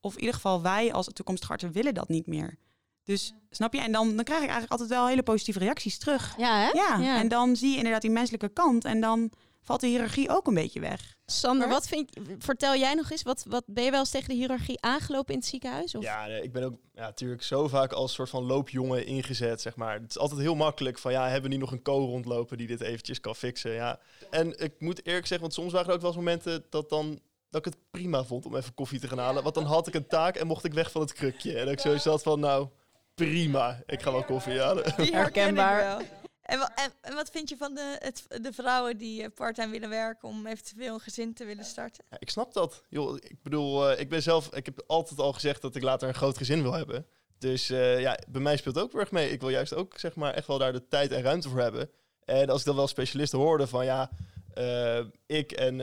Of 0.00 0.12
in 0.14 0.20
ieder 0.20 0.34
geval 0.34 0.62
wij 0.62 0.92
als 0.92 1.08
toekomstige 1.12 1.52
artsen 1.52 1.72
willen 1.72 1.94
dat 1.94 2.08
niet 2.08 2.26
meer. 2.26 2.58
Dus 3.04 3.34
snap 3.50 3.74
je? 3.74 3.80
En 3.80 3.92
dan, 3.92 4.16
dan 4.16 4.24
krijg 4.24 4.40
ik 4.42 4.48
eigenlijk 4.48 4.72
altijd 4.72 4.90
wel 4.90 5.06
hele 5.06 5.22
positieve 5.22 5.58
reacties 5.58 5.98
terug. 5.98 6.34
Ja, 6.38 6.58
hè? 6.58 6.68
Ja, 6.68 6.96
ja. 6.96 7.18
en 7.18 7.28
dan 7.28 7.56
zie 7.56 7.70
je 7.70 7.76
inderdaad 7.76 8.02
die 8.02 8.10
menselijke 8.10 8.48
kant 8.48 8.84
en 8.84 9.00
dan 9.00 9.30
valt 9.62 9.80
de 9.80 9.86
hiërarchie 9.86 10.30
ook 10.30 10.46
een 10.46 10.54
beetje 10.54 10.80
weg. 10.80 11.16
Sander, 11.26 11.68
wat 11.68 11.88
vind 11.88 12.14
je, 12.14 12.36
vertel 12.38 12.76
jij 12.76 12.94
nog 12.94 13.10
eens, 13.10 13.22
wat, 13.22 13.44
wat 13.48 13.64
ben 13.66 13.84
je 13.84 13.90
wel 13.90 14.00
eens 14.00 14.10
tegen 14.10 14.28
de 14.28 14.34
hiërarchie 14.34 14.82
aangelopen 14.82 15.32
in 15.34 15.40
het 15.40 15.48
ziekenhuis? 15.48 15.94
Of? 15.94 16.02
Ja, 16.02 16.26
ik 16.26 16.52
ben 16.52 16.62
ook 16.62 16.74
ja, 16.94 17.00
natuurlijk 17.02 17.42
zo 17.42 17.68
vaak 17.68 17.92
als 17.92 18.12
soort 18.12 18.30
van 18.30 18.44
loopjongen 18.44 19.06
ingezet, 19.06 19.60
zeg 19.60 19.76
maar. 19.76 20.00
Het 20.00 20.10
is 20.10 20.18
altijd 20.18 20.40
heel 20.40 20.54
makkelijk 20.54 20.98
van, 20.98 21.12
ja, 21.12 21.24
hebben 21.24 21.42
we 21.42 21.48
niet 21.48 21.60
nog 21.64 21.72
een 21.72 21.82
co 21.82 22.04
rondlopen 22.04 22.58
die 22.58 22.66
dit 22.66 22.80
eventjes 22.80 23.20
kan 23.20 23.34
fixen? 23.34 23.72
Ja. 23.72 23.98
En 24.30 24.58
ik 24.58 24.74
moet 24.78 25.06
eerlijk 25.06 25.26
zeggen, 25.26 25.40
want 25.40 25.54
soms 25.54 25.72
waren 25.72 25.88
er 25.88 25.94
ook 25.94 26.00
wel 26.00 26.10
eens 26.10 26.18
momenten 26.18 26.64
dat 26.70 26.88
dan 26.88 27.20
dat 27.50 27.66
ik 27.66 27.72
het 27.72 27.82
prima 27.90 28.24
vond 28.24 28.46
om 28.46 28.56
even 28.56 28.74
koffie 28.74 29.00
te 29.00 29.08
gaan 29.08 29.18
halen. 29.18 29.42
Want 29.42 29.54
dan 29.54 29.64
had 29.64 29.86
ik 29.86 29.94
een 29.94 30.06
taak 30.06 30.36
en 30.36 30.46
mocht 30.46 30.64
ik 30.64 30.72
weg 30.72 30.90
van 30.90 31.00
het 31.00 31.12
krukje. 31.12 31.58
En 31.58 31.68
ik 31.68 31.80
zoiets 31.80 32.04
had 32.04 32.22
van, 32.22 32.40
nou, 32.40 32.68
prima, 33.14 33.82
ik 33.86 34.02
ga 34.02 34.12
wel 34.12 34.24
koffie 34.24 34.60
halen. 34.60 34.84
Herkenbaar. 34.96 36.02
En, 36.48 36.68
en, 37.00 37.14
wat 37.14 37.30
vind 37.30 37.48
je 37.48 37.56
van 37.56 37.74
de, 37.74 37.96
het, 37.98 38.42
de 38.42 38.52
vrouwen 38.52 38.96
die 38.96 39.22
uh, 39.22 39.26
parttime 39.34 39.70
willen 39.70 39.88
werken 39.88 40.28
om 40.28 40.46
eventueel 40.46 40.94
een 40.94 41.00
gezin 41.00 41.34
te 41.34 41.44
willen 41.44 41.64
starten? 41.64 42.04
Ik 42.18 42.30
snap 42.30 42.52
dat. 42.52 42.82
Joh, 42.88 43.16
ik 43.16 43.42
bedoel, 43.42 43.92
uh, 43.92 44.00
ik 44.00 44.08
ben 44.08 44.22
zelf, 44.22 44.54
ik 44.54 44.66
heb 44.66 44.82
altijd 44.86 45.20
al 45.20 45.32
gezegd 45.32 45.62
dat 45.62 45.76
ik 45.76 45.82
later 45.82 46.08
een 46.08 46.14
groot 46.14 46.36
gezin 46.36 46.62
wil 46.62 46.72
hebben. 46.72 47.06
Dus 47.38 47.70
uh, 47.70 48.00
ja, 48.00 48.18
bij 48.28 48.40
mij 48.40 48.56
speelt 48.56 48.78
ook 48.78 48.94
erg 48.94 49.10
mee. 49.10 49.30
Ik 49.30 49.40
wil 49.40 49.48
juist 49.48 49.74
ook 49.74 49.98
zeg 49.98 50.14
maar 50.14 50.34
echt 50.34 50.46
wel 50.46 50.58
daar 50.58 50.72
de 50.72 50.88
tijd 50.88 51.12
en 51.12 51.22
ruimte 51.22 51.48
voor 51.48 51.60
hebben. 51.60 51.90
En 52.24 52.50
als 52.50 52.60
ik 52.60 52.66
dan 52.66 52.76
wel 52.76 52.88
specialisten 52.88 53.38
hoorde 53.38 53.66
van 53.66 53.84
ja, 53.84 54.10
ik 55.26 55.52
en 55.52 55.76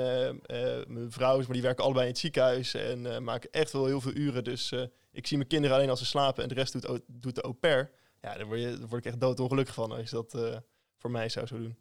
mijn 0.88 1.12
vrouw, 1.12 1.38
maar 1.38 1.52
die 1.52 1.62
werken 1.62 1.84
allebei 1.84 2.06
in 2.06 2.12
het 2.12 2.22
ziekenhuis 2.22 2.74
en 2.74 3.24
maken 3.24 3.52
echt 3.52 3.72
wel 3.72 3.86
heel 3.86 4.02
veel 4.02 4.14
uren. 4.14 4.44
Dus 4.44 4.72
ik 5.12 5.28
zie 5.28 5.38
mijn 5.38 5.50
kinderen 5.50 5.76
alleen 5.76 5.90
als 5.90 6.00
ze 6.00 6.06
slapen 6.06 6.44
en 6.44 6.50
de 6.50 6.56
rest 6.56 6.74
doet, 6.74 7.00
doet 7.08 7.36
de 7.36 7.42
au 7.42 7.54
pair. 7.54 7.92
Ja, 8.26 8.34
daar 8.34 8.46
word, 8.46 8.60
je, 8.60 8.78
daar 8.78 8.88
word 8.88 9.06
ik 9.06 9.12
echt 9.12 9.22
doodongelukkig 9.22 9.74
van 9.74 9.92
als 9.92 10.10
je 10.10 10.16
dat 10.16 10.34
uh, 10.34 10.58
voor 10.98 11.12
mij 11.12 11.30
zou 11.30 11.46
zo 11.46 11.58
doen. 11.58 11.78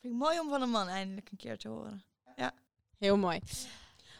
Vind 0.00 0.12
ik 0.14 0.18
mooi 0.20 0.40
om 0.40 0.48
van 0.48 0.62
een 0.62 0.70
man 0.70 0.88
eindelijk 0.88 1.30
een 1.30 1.36
keer 1.36 1.58
te 1.58 1.68
horen. 1.68 2.04
Ja. 2.36 2.52
Heel 2.98 3.16
mooi. 3.16 3.40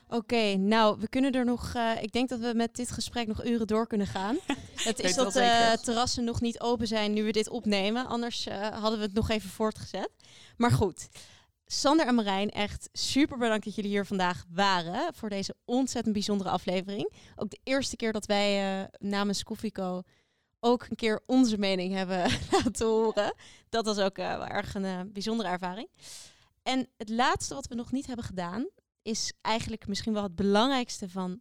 Oké, 0.09 0.57
nou, 0.57 1.01
we 1.01 1.09
kunnen 1.09 1.33
er 1.33 1.45
nog. 1.45 1.75
Uh, 1.77 2.03
ik 2.03 2.13
denk 2.13 2.29
dat 2.29 2.39
we 2.39 2.53
met 2.55 2.75
dit 2.75 2.91
gesprek 2.91 3.27
nog 3.27 3.45
uren 3.45 3.67
door 3.67 3.87
kunnen 3.87 4.07
gaan. 4.07 4.39
Het 4.75 5.01
is 5.01 5.15
dat 5.15 5.37
uh, 5.37 5.73
terrassen 5.73 6.25
nog 6.25 6.41
niet 6.41 6.61
open 6.61 6.87
zijn 6.87 7.13
nu 7.13 7.25
we 7.25 7.33
dit 7.33 7.49
opnemen. 7.49 8.07
Anders 8.07 8.49
hadden 8.73 8.99
we 8.99 9.05
het 9.05 9.15
nog 9.15 9.31
even 9.31 9.51
voortgezet. 9.51 10.11
Maar 10.57 10.71
goed. 10.71 11.09
Sander 11.67 12.07
en 12.07 12.15
Marijn, 12.15 12.51
echt 12.51 12.89
super 12.93 13.39
bedankt 13.39 13.65
dat 13.65 13.75
jullie 13.75 13.91
hier 13.91 14.07
vandaag 14.07 14.45
waren 14.51 15.15
voor 15.15 15.29
deze 15.29 15.55
ontzettend 15.65 16.15
bijzondere 16.15 16.51
aflevering. 16.51 17.13
Ook 17.37 17.51
de 17.51 17.61
eerste 17.63 17.97
keer 17.97 18.13
dat 18.13 18.27
wij 18.27 18.89
namens 18.99 19.43
Koffieco 19.43 20.03
ook 20.65 20.87
een 20.89 20.97
keer 20.97 21.23
onze 21.27 21.59
mening 21.59 21.95
hebben 21.95 22.31
laten 22.53 22.87
horen. 22.87 23.35
Dat 23.69 23.85
was 23.85 23.99
ook 23.99 24.19
uh, 24.19 24.51
erg 24.51 24.75
een 24.75 24.85
uh, 24.85 25.01
bijzondere 25.07 25.49
ervaring. 25.49 25.89
En 26.63 26.89
het 26.97 27.09
laatste 27.09 27.55
wat 27.55 27.67
we 27.67 27.75
nog 27.75 27.93
niet 27.93 28.07
hebben 28.07 28.25
gedaan, 28.25 28.69
is 29.03 29.33
eigenlijk 29.41 29.87
misschien 29.87 30.13
wel 30.13 30.23
het 30.23 30.35
belangrijkste 30.35 31.09
van 31.09 31.41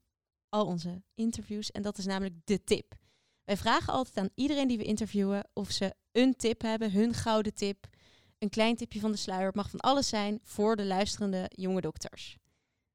al 0.49 0.65
onze 0.65 1.03
interviews. 1.13 1.71
En 1.71 1.82
dat 1.82 1.97
is 1.97 2.05
namelijk 2.05 2.36
de 2.43 2.63
tip. 2.63 2.95
Wij 3.43 3.57
vragen 3.57 3.93
altijd 3.93 4.17
aan 4.17 4.30
iedereen 4.36 4.67
die 4.67 4.78
we 4.78 4.84
interviewen 4.84 5.49
of 5.53 5.71
ze 5.71 5.93
een 6.11 6.36
tip 6.36 6.61
hebben, 6.61 6.91
hun 6.91 7.13
gouden 7.13 7.53
tip. 7.53 7.88
Een 8.38 8.49
klein 8.49 8.76
tipje 8.76 8.99
van 8.99 9.11
de 9.11 9.17
sluier. 9.17 9.45
Het 9.45 9.55
mag 9.55 9.69
van 9.69 9.80
alles 9.80 10.07
zijn 10.07 10.39
voor 10.43 10.76
de 10.76 10.86
luisterende 10.86 11.45
jonge 11.49 11.82
dokters. 11.82 12.38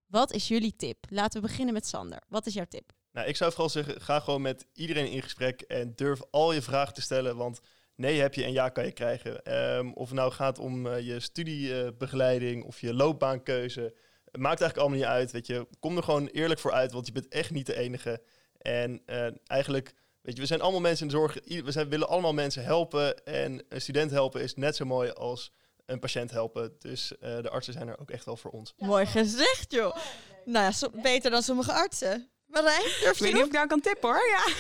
Wat 0.07 0.33
is 0.33 0.49
jullie 0.49 0.77
tip? 0.77 1.05
Laten 1.09 1.41
we 1.41 1.47
beginnen 1.47 1.75
met 1.75 1.87
Sander. 1.87 2.23
Wat 2.29 2.47
is 2.47 2.55
jouw 2.55 2.67
tip? 2.69 2.93
Nou, 3.19 3.31
ik 3.31 3.37
zou 3.37 3.51
vooral 3.51 3.69
zeggen, 3.69 4.01
ga 4.01 4.21
gewoon 4.21 4.43
met 4.43 4.67
iedereen 4.73 5.11
in 5.11 5.23
gesprek 5.23 5.61
en 5.61 5.93
durf 5.97 6.21
al 6.31 6.53
je 6.53 6.63
vragen 6.63 6.95
te 6.95 7.01
stellen, 7.01 7.37
want 7.37 7.61
nee 7.95 8.21
heb 8.21 8.35
je 8.35 8.45
en 8.45 8.53
ja 8.53 8.69
kan 8.69 8.85
je 8.85 8.93
krijgen. 8.93 9.55
Um, 9.77 9.93
of 9.93 10.07
het 10.09 10.19
nou 10.19 10.33
gaat 10.33 10.59
om 10.59 10.87
uh, 10.87 11.01
je 11.01 11.21
studiebegeleiding 11.21 12.65
of 12.65 12.81
je 12.81 12.95
loopbaankeuze, 12.95 13.81
het 14.25 14.41
maakt 14.41 14.61
eigenlijk 14.61 14.77
allemaal 14.79 14.99
niet 14.99 15.07
uit. 15.07 15.31
Weet 15.31 15.47
je, 15.47 15.67
kom 15.81 15.97
er 15.97 16.03
gewoon 16.03 16.27
eerlijk 16.27 16.61
voor 16.61 16.73
uit, 16.73 16.93
want 16.93 17.07
je 17.07 17.13
bent 17.13 17.29
echt 17.29 17.51
niet 17.51 17.67
de 17.67 17.77
enige. 17.77 18.23
En 18.59 19.03
uh, 19.07 19.27
eigenlijk, 19.47 19.95
weet 20.21 20.35
je, 20.35 20.41
we 20.41 20.47
zijn 20.47 20.61
allemaal 20.61 20.81
mensen 20.81 21.07
in 21.07 21.13
de 21.13 21.19
zorg, 21.19 21.39
we 21.45 21.89
willen 21.89 22.09
allemaal 22.09 22.35
mensen 22.35 22.65
helpen 22.65 23.25
en 23.25 23.65
een 23.69 23.81
student 23.81 24.11
helpen 24.11 24.43
is 24.43 24.55
net 24.55 24.77
zo 24.77 24.85
mooi 24.85 25.11
als 25.11 25.53
een 25.87 25.99
patiënt 25.99 26.31
helpen. 26.31 26.77
Dus 26.79 27.13
uh, 27.13 27.19
de 27.21 27.51
artsen 27.51 27.73
zijn 27.73 27.89
er 27.89 27.99
ook 27.99 28.11
echt 28.11 28.25
wel 28.25 28.37
voor 28.37 28.51
ons. 28.51 28.75
Mooi 28.77 29.07
gezegd, 29.07 29.73
joh. 29.73 29.97
Nou 30.45 30.73
ja, 30.81 31.01
beter 31.03 31.31
dan 31.31 31.43
sommige 31.43 31.73
artsen. 31.73 32.31
Marijn, 32.49 32.83
durf 32.83 33.11
Ik 33.11 33.17
je 33.17 33.25
weet 33.25 33.33
niet 33.33 33.43
of 33.43 33.49
ik 33.49 33.55
daar 33.55 33.67
kan 33.67 33.81
tippen 33.81 34.09
hoor. 34.09 34.29
Ja. 34.29 34.47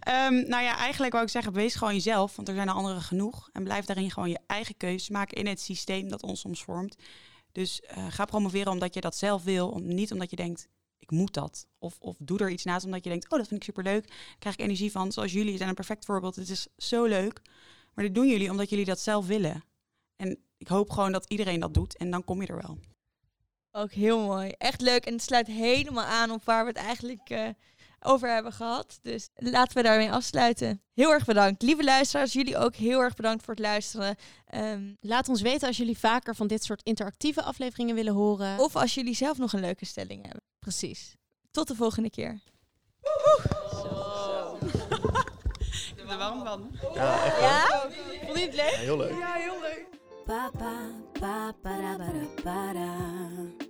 Ehm, 0.00 0.34
nou 0.34 0.62
ja, 0.62 0.76
eigenlijk 0.76 1.12
wou 1.12 1.24
ik 1.24 1.30
zeggen, 1.30 1.52
wees 1.52 1.74
gewoon 1.74 1.94
jezelf, 1.94 2.36
want 2.36 2.48
er 2.48 2.54
zijn 2.54 2.68
er 2.68 2.74
anderen 2.74 3.02
genoeg. 3.02 3.48
En 3.52 3.64
blijf 3.64 3.84
daarin 3.84 4.10
gewoon 4.10 4.30
je 4.30 4.38
eigen 4.46 4.76
keuzes 4.76 5.08
maken 5.08 5.36
in 5.36 5.46
het 5.46 5.60
systeem 5.60 6.08
dat 6.08 6.22
ons 6.22 6.40
soms 6.40 6.64
vormt. 6.64 6.96
Dus 7.52 7.80
eh, 7.80 8.06
ga 8.10 8.24
promoveren 8.24 8.72
omdat 8.72 8.94
je 8.94 9.00
dat 9.00 9.16
zelf 9.16 9.42
wil, 9.42 9.68
om, 9.68 9.94
niet 9.94 10.12
omdat 10.12 10.30
je 10.30 10.36
denkt, 10.36 10.68
ik 10.98 11.10
moet 11.10 11.34
dat. 11.34 11.66
Of, 11.78 11.96
of 12.00 12.16
doe 12.18 12.38
er 12.38 12.50
iets 12.50 12.64
naast 12.64 12.84
omdat 12.84 13.04
je 13.04 13.10
denkt, 13.10 13.30
oh 13.30 13.38
dat 13.38 13.48
vind 13.48 13.60
ik 13.60 13.66
superleuk. 13.66 14.06
Daar 14.06 14.36
krijg 14.38 14.54
ik 14.54 14.60
energie 14.60 14.90
van. 14.90 15.12
Zoals 15.12 15.32
jullie 15.32 15.56
zijn 15.56 15.68
een 15.68 15.74
perfect 15.74 16.04
voorbeeld. 16.04 16.36
Het 16.36 16.48
is 16.48 16.66
zo 16.76 17.04
leuk. 17.04 17.40
Maar 17.94 18.04
dit 18.04 18.14
doen 18.14 18.28
jullie 18.28 18.50
omdat 18.50 18.70
jullie 18.70 18.84
dat 18.84 19.00
zelf 19.00 19.26
willen. 19.26 19.64
En 20.16 20.38
ik 20.58 20.68
hoop 20.68 20.90
gewoon 20.90 21.12
dat 21.12 21.24
iedereen 21.28 21.60
dat 21.60 21.74
doet 21.74 21.96
en 21.96 22.10
dan 22.10 22.24
kom 22.24 22.40
je 22.40 22.46
er 22.46 22.62
wel. 22.62 22.78
Ook 23.78 23.92
heel 23.92 24.18
mooi. 24.20 24.52
Echt 24.58 24.80
leuk. 24.80 25.04
En 25.06 25.12
het 25.12 25.22
sluit 25.22 25.46
helemaal 25.46 26.04
aan 26.04 26.30
op 26.30 26.44
waar 26.44 26.62
we 26.64 26.68
het 26.68 26.78
eigenlijk 26.78 27.30
eh, 27.30 27.48
over 28.00 28.28
hebben 28.34 28.52
gehad. 28.52 28.98
Dus 29.02 29.28
laten 29.34 29.76
we 29.76 29.82
daarmee 29.82 30.10
afsluiten. 30.12 30.82
Heel 30.94 31.12
erg 31.12 31.24
bedankt. 31.24 31.62
Lieve 31.62 31.84
luisteraars, 31.84 32.32
jullie 32.32 32.56
ook 32.56 32.74
heel 32.74 33.00
erg 33.00 33.14
bedankt 33.14 33.44
voor 33.44 33.54
het 33.54 33.62
luisteren. 33.62 34.16
Ehm, 34.46 34.82
Laat 35.00 35.28
ons 35.28 35.40
weten 35.40 35.68
als 35.68 35.76
jullie 35.76 35.98
vaker 35.98 36.34
van 36.34 36.46
dit 36.46 36.64
soort 36.64 36.82
interactieve 36.82 37.42
afleveringen 37.42 37.94
willen 37.94 38.12
horen. 38.14 38.58
of 38.58 38.76
als 38.76 38.94
jullie 38.94 39.14
zelf 39.14 39.38
nog 39.38 39.52
een 39.52 39.60
leuke 39.60 39.84
stelling 39.84 40.22
hebben. 40.22 40.42
precies. 40.58 41.14
Tot 41.50 41.68
de 41.68 41.74
volgende 41.74 42.10
keer. 42.10 42.40
Ik 45.96 45.96
ben 45.96 46.08
er 46.08 46.18
warm 46.18 46.44
van. 46.44 46.78
Ja, 46.94 47.24
echt. 47.24 47.40
Ja? 47.40 47.66
Vond 48.26 48.38
je 48.38 48.44
het 48.44 48.54
leuk? 48.54 48.70
Ja, 48.70 49.32
heel 49.32 49.60
leuk. 49.60 49.86
Pa 50.24 50.50
pa 50.58 50.72
pa 51.20 51.52
para 51.62 51.96
para 51.96 52.26
para. 52.42 53.67